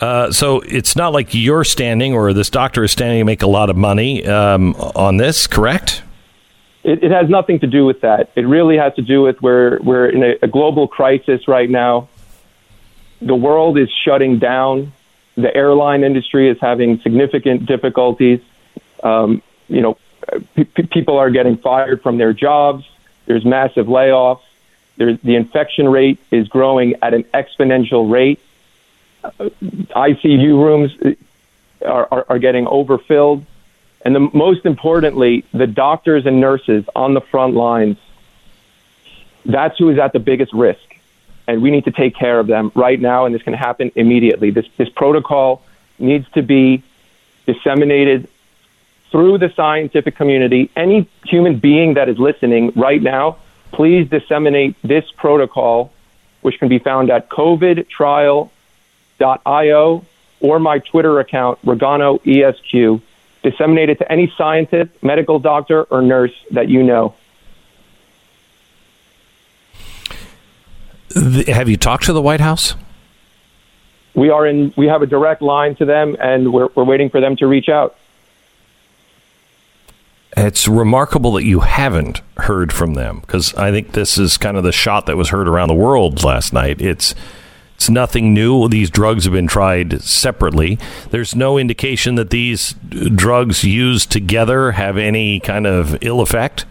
Uh, 0.00 0.30
so 0.30 0.61
it's 0.61 0.94
not 0.94 1.12
like 1.12 1.34
you're 1.34 1.64
standing 1.64 2.14
or 2.14 2.32
this 2.32 2.50
doctor 2.50 2.84
is 2.84 2.92
standing 2.92 3.20
to 3.20 3.24
make 3.24 3.42
a 3.42 3.46
lot 3.48 3.70
of 3.70 3.76
money 3.76 4.24
um, 4.26 4.74
on 4.74 5.16
this, 5.16 5.46
correct? 5.46 6.02
It, 6.87 7.03
it, 7.03 7.11
has 7.11 7.28
nothing 7.28 7.59
to 7.61 7.66
do 7.66 7.84
with 7.84 8.03
that. 8.03 8.30
It 8.37 8.47
really 8.47 8.76
has 8.76 8.95
to 8.95 9.03
do 9.03 9.22
with 9.22 9.43
where 9.43 9.80
we're 9.82 10.09
in 10.09 10.22
a, 10.22 10.37
a 10.43 10.47
global 10.47 10.87
crisis 10.87 11.49
right 11.49 11.68
now. 11.68 12.09
The 13.20 13.34
world 13.34 13.76
is 13.76 13.89
shutting 14.05 14.39
down. 14.39 14.93
The 15.34 15.53
airline 15.53 16.05
industry 16.05 16.49
is 16.49 16.59
having 16.61 17.01
significant 17.01 17.66
difficulties. 17.66 18.41
Um, 19.03 19.43
you 19.66 19.80
know, 19.80 19.99
p- 20.55 20.64
people 20.64 21.18
are 21.18 21.28
getting 21.28 21.57
fired 21.57 22.03
from 22.03 22.18
their 22.18 22.32
jobs. 22.32 22.89
There's 23.26 23.45
massive 23.45 23.87
layoffs. 23.87 24.43
There's, 24.97 25.20
the 25.22 25.34
infection 25.34 25.89
rate 25.89 26.20
is 26.30 26.47
growing 26.47 26.95
at 27.03 27.14
an 27.14 27.24
exponential 27.34 28.09
rate. 28.09 28.39
Uh, 29.24 29.51
ICU 29.91 30.57
rooms 30.57 31.16
are, 31.84 32.07
are, 32.12 32.26
are 32.28 32.39
getting 32.39 32.68
overfilled. 32.68 33.45
And 34.07 34.14
the, 34.14 34.20
most 34.32 34.64
importantly, 34.64 35.44
the 35.52 35.66
doctors 35.66 36.26
and 36.26 36.40
nurses 36.40 36.84
on 36.94 37.14
the 37.14 37.20
front 37.20 37.54
lines, 37.54 37.96
that's 39.44 39.76
who 39.78 39.88
is 39.88 39.98
at 39.98 40.12
the 40.12 40.20
biggest 40.20 40.52
risk. 40.52 40.96
And 41.48 41.61
we 41.61 41.72
need 41.72 41.86
to 41.86 41.90
take 41.90 42.14
care 42.14 42.38
of 42.38 42.46
them 42.46 42.70
right 42.76 43.00
now, 43.00 43.26
and 43.26 43.34
this 43.34 43.42
can 43.42 43.54
happen 43.54 43.90
immediately. 43.96 44.50
This, 44.52 44.66
this 44.76 44.88
protocol 44.88 45.61
needs 45.98 46.24
to 46.34 46.42
be 46.42 46.84
disseminated 47.46 48.28
through 49.11 49.38
the 49.38 49.52
scientific 49.57 50.14
community. 50.14 50.70
Any 50.76 51.09
human 51.24 51.59
being 51.59 51.94
that 51.94 52.09
is 52.09 52.16
listening 52.16 52.70
right 52.76 53.02
now, 53.02 53.38
please 53.72 54.09
disseminate 54.09 54.76
this 54.84 55.11
protocol, 55.16 55.92
which 56.42 56.61
can 56.61 56.68
be 56.68 56.78
found 56.78 57.11
at 57.11 57.28
covidtrial.io 57.28 58.50
or 60.38 60.59
my 60.61 60.78
Twitter 60.78 61.18
account, 61.18 61.59
Rigano 61.66 62.20
ESQ. 62.24 63.02
Disseminate 63.47 63.90
it 63.90 63.99
to 63.99 64.11
any 64.11 64.32
scientist, 64.36 64.90
medical 65.05 65.38
doctor, 65.38 65.84
or 65.84 66.03
nurse 66.03 66.32
that 66.51 66.68
you 66.68 66.82
know. 66.82 67.14
Have 71.47 71.68
you 71.68 71.76
talked 71.76 72.07
to 72.07 72.12
the 72.12 72.20
White 72.20 72.40
House? 72.40 72.74
We 74.16 74.30
are 74.30 74.44
in. 74.44 74.74
We 74.76 74.88
have 74.88 75.01
a 75.01 75.07
direct 75.07 75.42
line 75.42 75.76
to 75.76 75.84
them, 75.84 76.16
and 76.18 76.53
we're, 76.53 76.70
we're 76.74 76.82
waiting 76.82 77.09
for 77.09 77.20
them 77.20 77.36
to 77.36 77.47
reach 77.47 77.68
out. 77.68 77.97
It's 80.36 80.66
remarkable 80.66 81.30
that 81.34 81.44
you 81.44 81.61
haven't 81.61 82.22
heard 82.38 82.72
from 82.72 82.94
them 82.94 83.20
because 83.20 83.55
I 83.55 83.70
think 83.70 83.92
this 83.92 84.18
is 84.18 84.36
kind 84.38 84.57
of 84.57 84.64
the 84.64 84.72
shot 84.72 85.07
that 85.07 85.16
was 85.16 85.28
heard 85.28 85.47
around 85.47 85.68
the 85.68 85.74
world 85.74 86.24
last 86.24 86.53
night. 86.53 86.80
It's 86.80 87.14
it's 87.77 87.91
nothing 87.91 88.35
new. 88.35 88.68
These 88.68 88.91
drugs 88.91 89.24
have 89.24 89.33
been 89.33 89.47
tried 89.47 90.03
separately. 90.03 90.79
There's 91.11 91.37
no 91.37 91.59
indication 91.59 92.16
that 92.16 92.31
these 92.31 92.74
drugs 93.14 93.64
used 93.64 94.11
together 94.11 94.72
have 94.72 94.97
any 94.97 95.41
kind 95.41 95.66
of 95.66 95.97
ill 96.03 96.20
effect. 96.20 96.64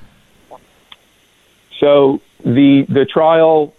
So 1.80 2.22
the 2.44 2.86
the 2.90 3.06
trial 3.06 3.74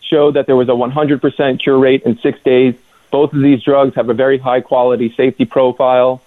showed 0.00 0.34
that 0.34 0.46
there 0.46 0.54
was 0.54 0.68
a 0.68 0.72
100% 0.72 1.60
cure 1.60 1.78
rate 1.78 2.02
in 2.04 2.18
six 2.18 2.40
days. 2.42 2.76
Both 3.10 3.32
of 3.32 3.42
these 3.42 3.62
drugs 3.62 3.96
have 3.96 4.08
a 4.08 4.14
very 4.14 4.38
high 4.38 4.60
quality 4.60 5.12
safety 5.16 5.44
profile 5.44 6.22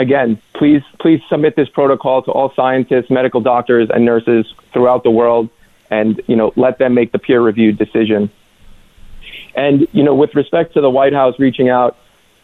again, 0.00 0.40
please 0.54 0.82
please 0.98 1.20
submit 1.28 1.54
this 1.54 1.68
protocol 1.68 2.22
to 2.22 2.32
all 2.32 2.52
scientists, 2.54 3.10
medical 3.10 3.40
doctors, 3.40 3.90
and 3.90 4.04
nurses 4.04 4.52
throughout 4.72 5.04
the 5.04 5.10
world, 5.10 5.50
and 5.90 6.20
you 6.26 6.36
know 6.36 6.52
let 6.56 6.78
them 6.78 6.94
make 6.94 7.12
the 7.12 7.18
peer 7.18 7.40
reviewed 7.40 7.78
decision. 7.78 8.30
And 9.54 9.88
you 9.92 10.02
know, 10.02 10.14
with 10.14 10.34
respect 10.34 10.74
to 10.74 10.80
the 10.80 10.90
White 10.90 11.12
House 11.12 11.38
reaching 11.38 11.68
out, 11.68 11.96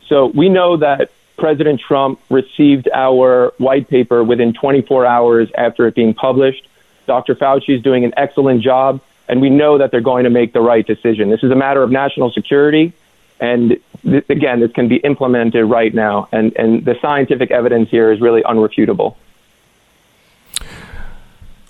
so 0.09 0.26
we 0.26 0.48
know 0.48 0.76
that 0.76 1.11
President 1.36 1.80
Trump 1.80 2.20
received 2.30 2.88
our 2.94 3.52
white 3.59 3.88
paper 3.88 4.24
within 4.24 4.52
24 4.52 5.04
hours 5.04 5.48
after 5.57 5.86
it 5.86 5.94
being 5.94 6.14
published. 6.14 6.68
Dr. 7.07 7.34
Fauci 7.34 7.76
is 7.76 7.82
doing 7.82 8.04
an 8.04 8.14
excellent 8.16 8.62
job, 8.62 9.00
and 9.28 9.40
we 9.40 9.50
know 9.50 9.78
that 9.78 9.90
they're 9.90 10.00
going 10.00 10.24
to 10.24 10.30
make 10.30 10.52
the 10.52 10.61
right 10.61 10.86
decision. 10.86 11.30
This 11.30 11.42
is 11.42 11.50
a 11.50 11.57
matter 11.57 11.82
of 11.82 11.90
national 11.90 12.30
security 12.32 12.92
and 13.40 13.78
th- 14.02 14.24
again, 14.28 14.61
this 14.61 14.72
can 14.72 14.88
be 14.88 14.96
implemented 14.96 15.64
right 15.66 15.92
now, 15.92 16.28
and, 16.32 16.57
and 16.57 16.84
the 16.84 16.96
scientific 17.00 17.50
evidence 17.50 17.90
here 17.90 18.11
is 18.11 18.20
really 18.20 18.42
unrefutable. 18.42 19.16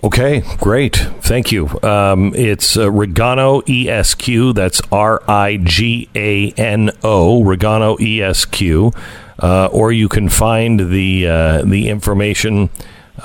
Okay, 0.03 0.43
great. 0.59 0.95
Thank 0.95 1.51
you. 1.51 1.67
Um, 1.81 2.31
it's 2.35 2.77
uh, 2.77 2.85
Rigano 2.85 3.63
ESQ. 3.67 4.53
That's 4.53 4.79
R 4.91 5.23
I 5.27 5.57
G 5.57 6.07
A 6.15 6.51
N 6.51 6.91
O, 7.03 7.41
Rigano 7.43 7.97
ESQ. 7.99 8.93
Uh, 9.39 9.65
or 9.67 9.91
you 9.91 10.07
can 10.07 10.29
find 10.29 10.91
the 10.91 11.27
uh, 11.27 11.61
the 11.63 11.89
information 11.89 12.69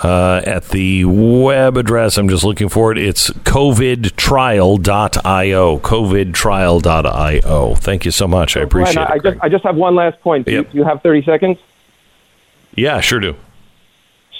uh, 0.02 0.40
at 0.46 0.70
the 0.70 1.04
web 1.04 1.76
address. 1.76 2.16
I'm 2.16 2.28
just 2.30 2.42
looking 2.44 2.70
for 2.70 2.90
it. 2.90 2.96
It's 2.98 3.28
covidtrial.io. 3.30 4.78
Covidtrial.io. 5.78 7.74
Thank 7.74 8.04
you 8.06 8.10
so 8.10 8.26
much. 8.26 8.56
I 8.56 8.60
appreciate 8.62 8.96
I, 8.98 9.02
it. 9.02 9.10
I 9.10 9.18
just 9.18 9.38
I 9.44 9.48
just 9.50 9.64
have 9.64 9.76
one 9.76 9.94
last 9.94 10.18
point. 10.22 10.46
Do, 10.46 10.52
Yep. 10.52 10.66
you, 10.68 10.72
do 10.72 10.78
you 10.78 10.84
have 10.84 11.02
30 11.02 11.22
seconds? 11.24 11.58
yeah, 12.74 13.00
sure 13.00 13.20
do. 13.20 13.36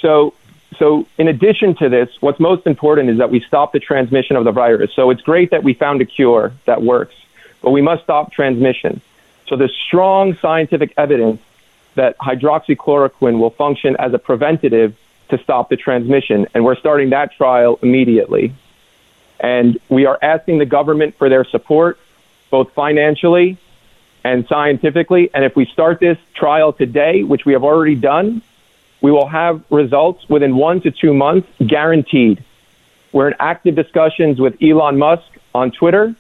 So, 0.01 0.33
so 0.79 1.07
in 1.19 1.29
addition 1.29 1.75
to 1.77 1.89
this, 1.89 2.11
what's 2.21 2.41
most 2.41 2.67
important 2.67 3.11
is 3.11 3.19
that 3.19 3.31
we 3.31 3.41
stop 3.41 3.73
the 3.73 3.81
transmission 3.81 4.37
of 4.37 4.45
the 4.45 4.53
virus. 4.53 4.93
So 4.95 5.11
it's 5.11 5.23
great 5.23 5.51
that 5.51 5.63
we 5.63 5.75
found 5.75 6.01
a 6.01 6.05
cure 6.05 6.53
that 6.67 6.83
works, 6.83 7.15
but 7.61 7.71
we 7.71 7.83
must 7.83 8.05
stop 8.05 8.33
transmission. 8.33 9.01
So 9.49 9.57
there's 9.57 9.75
strong 9.87 10.37
scientific 10.37 10.95
evidence 10.97 11.41
that 11.95 12.17
hydroxychloroquine 12.19 13.39
will 13.39 13.51
function 13.51 13.97
as 13.99 14.15
a 14.15 14.19
preventative 14.19 14.97
to 15.29 15.39
stop 15.39 15.69
the 15.69 15.77
transmission, 15.77 16.47
and 16.55 16.65
we're 16.65 16.77
starting 16.77 17.11
that 17.11 17.33
trial 17.33 17.79
immediately. 17.83 18.55
And 19.41 19.79
we 19.89 20.07
are 20.07 20.19
asking 20.23 20.59
the 20.59 20.67
government 20.67 21.17
for 21.17 21.29
their 21.29 21.45
support, 21.45 21.99
both 22.51 22.73
financially 22.73 23.59
and 24.25 24.47
scientifically. 24.47 25.31
And 25.35 25.45
if 25.45 25.57
we 25.57 25.67
start 25.67 25.99
this 26.01 26.19
trial 26.35 26.73
today, 26.73 27.25
which 27.25 27.45
we 27.45 27.55
have 27.55 27.65
already 27.65 27.97
done, 27.97 28.43
we 29.03 29.11
will 29.11 29.29
have 29.29 29.63
results 29.69 30.27
within 30.29 30.57
one 30.57 30.81
to 30.81 30.91
two 30.91 31.13
months, 31.13 31.47
guaranteed. 31.67 32.43
We're 33.13 33.29
in 33.29 33.35
active 33.39 33.75
discussions 33.75 34.41
with 34.41 34.57
Elon 34.63 34.97
Musk 34.97 35.29
on 35.55 35.73
Twitter. 35.73 36.15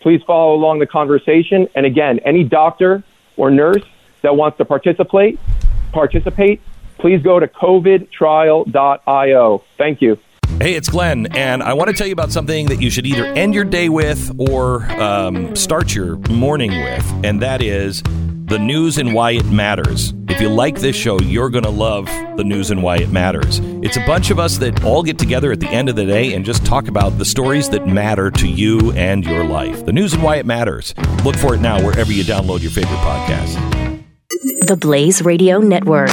Please 0.00 0.22
follow 0.22 0.54
along 0.54 0.78
the 0.78 0.86
conversation. 0.86 1.68
And 1.74 1.84
again, 1.84 2.20
any 2.20 2.44
doctor 2.44 3.02
or 3.36 3.50
nurse 3.50 3.82
that 4.22 4.36
wants 4.36 4.56
to 4.58 4.64
participate, 4.64 5.38
participate, 5.92 6.62
please 6.98 7.22
go 7.22 7.38
to 7.38 7.48
covidtrial.io. 7.48 9.64
Thank 9.76 10.00
you. 10.00 10.18
Hey, 10.58 10.72
it's 10.72 10.88
Glenn, 10.88 11.26
and 11.36 11.62
I 11.62 11.74
want 11.74 11.90
to 11.90 11.94
tell 11.94 12.06
you 12.06 12.14
about 12.14 12.32
something 12.32 12.68
that 12.68 12.80
you 12.80 12.88
should 12.88 13.04
either 13.04 13.26
end 13.26 13.54
your 13.54 13.62
day 13.62 13.90
with 13.90 14.34
or 14.38 14.90
um, 14.92 15.54
start 15.54 15.94
your 15.94 16.16
morning 16.30 16.70
with, 16.70 17.24
and 17.26 17.42
that 17.42 17.60
is 17.60 18.02
the 18.02 18.58
news 18.58 18.96
and 18.96 19.12
why 19.12 19.32
it 19.32 19.44
matters. 19.44 20.14
If 20.30 20.40
you 20.40 20.48
like 20.48 20.80
this 20.80 20.96
show, 20.96 21.20
you're 21.20 21.50
going 21.50 21.64
to 21.64 21.70
love 21.70 22.06
the 22.38 22.42
news 22.42 22.70
and 22.70 22.82
why 22.82 22.96
it 22.96 23.10
matters. 23.10 23.60
It's 23.82 23.98
a 23.98 24.06
bunch 24.06 24.30
of 24.30 24.38
us 24.38 24.56
that 24.56 24.82
all 24.82 25.02
get 25.02 25.18
together 25.18 25.52
at 25.52 25.60
the 25.60 25.68
end 25.68 25.90
of 25.90 25.96
the 25.96 26.06
day 26.06 26.32
and 26.32 26.42
just 26.42 26.64
talk 26.64 26.88
about 26.88 27.18
the 27.18 27.26
stories 27.26 27.68
that 27.68 27.86
matter 27.86 28.30
to 28.30 28.48
you 28.48 28.92
and 28.92 29.26
your 29.26 29.44
life. 29.44 29.84
The 29.84 29.92
news 29.92 30.14
and 30.14 30.22
why 30.22 30.36
it 30.36 30.46
matters. 30.46 30.94
Look 31.22 31.36
for 31.36 31.54
it 31.54 31.60
now 31.60 31.84
wherever 31.84 32.10
you 32.10 32.24
download 32.24 32.62
your 32.62 32.70
favorite 32.70 32.96
podcast. 33.00 34.02
The 34.66 34.76
Blaze 34.80 35.20
Radio 35.20 35.58
Network. 35.58 36.10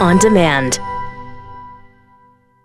On 0.00 0.18
demand. 0.18 0.78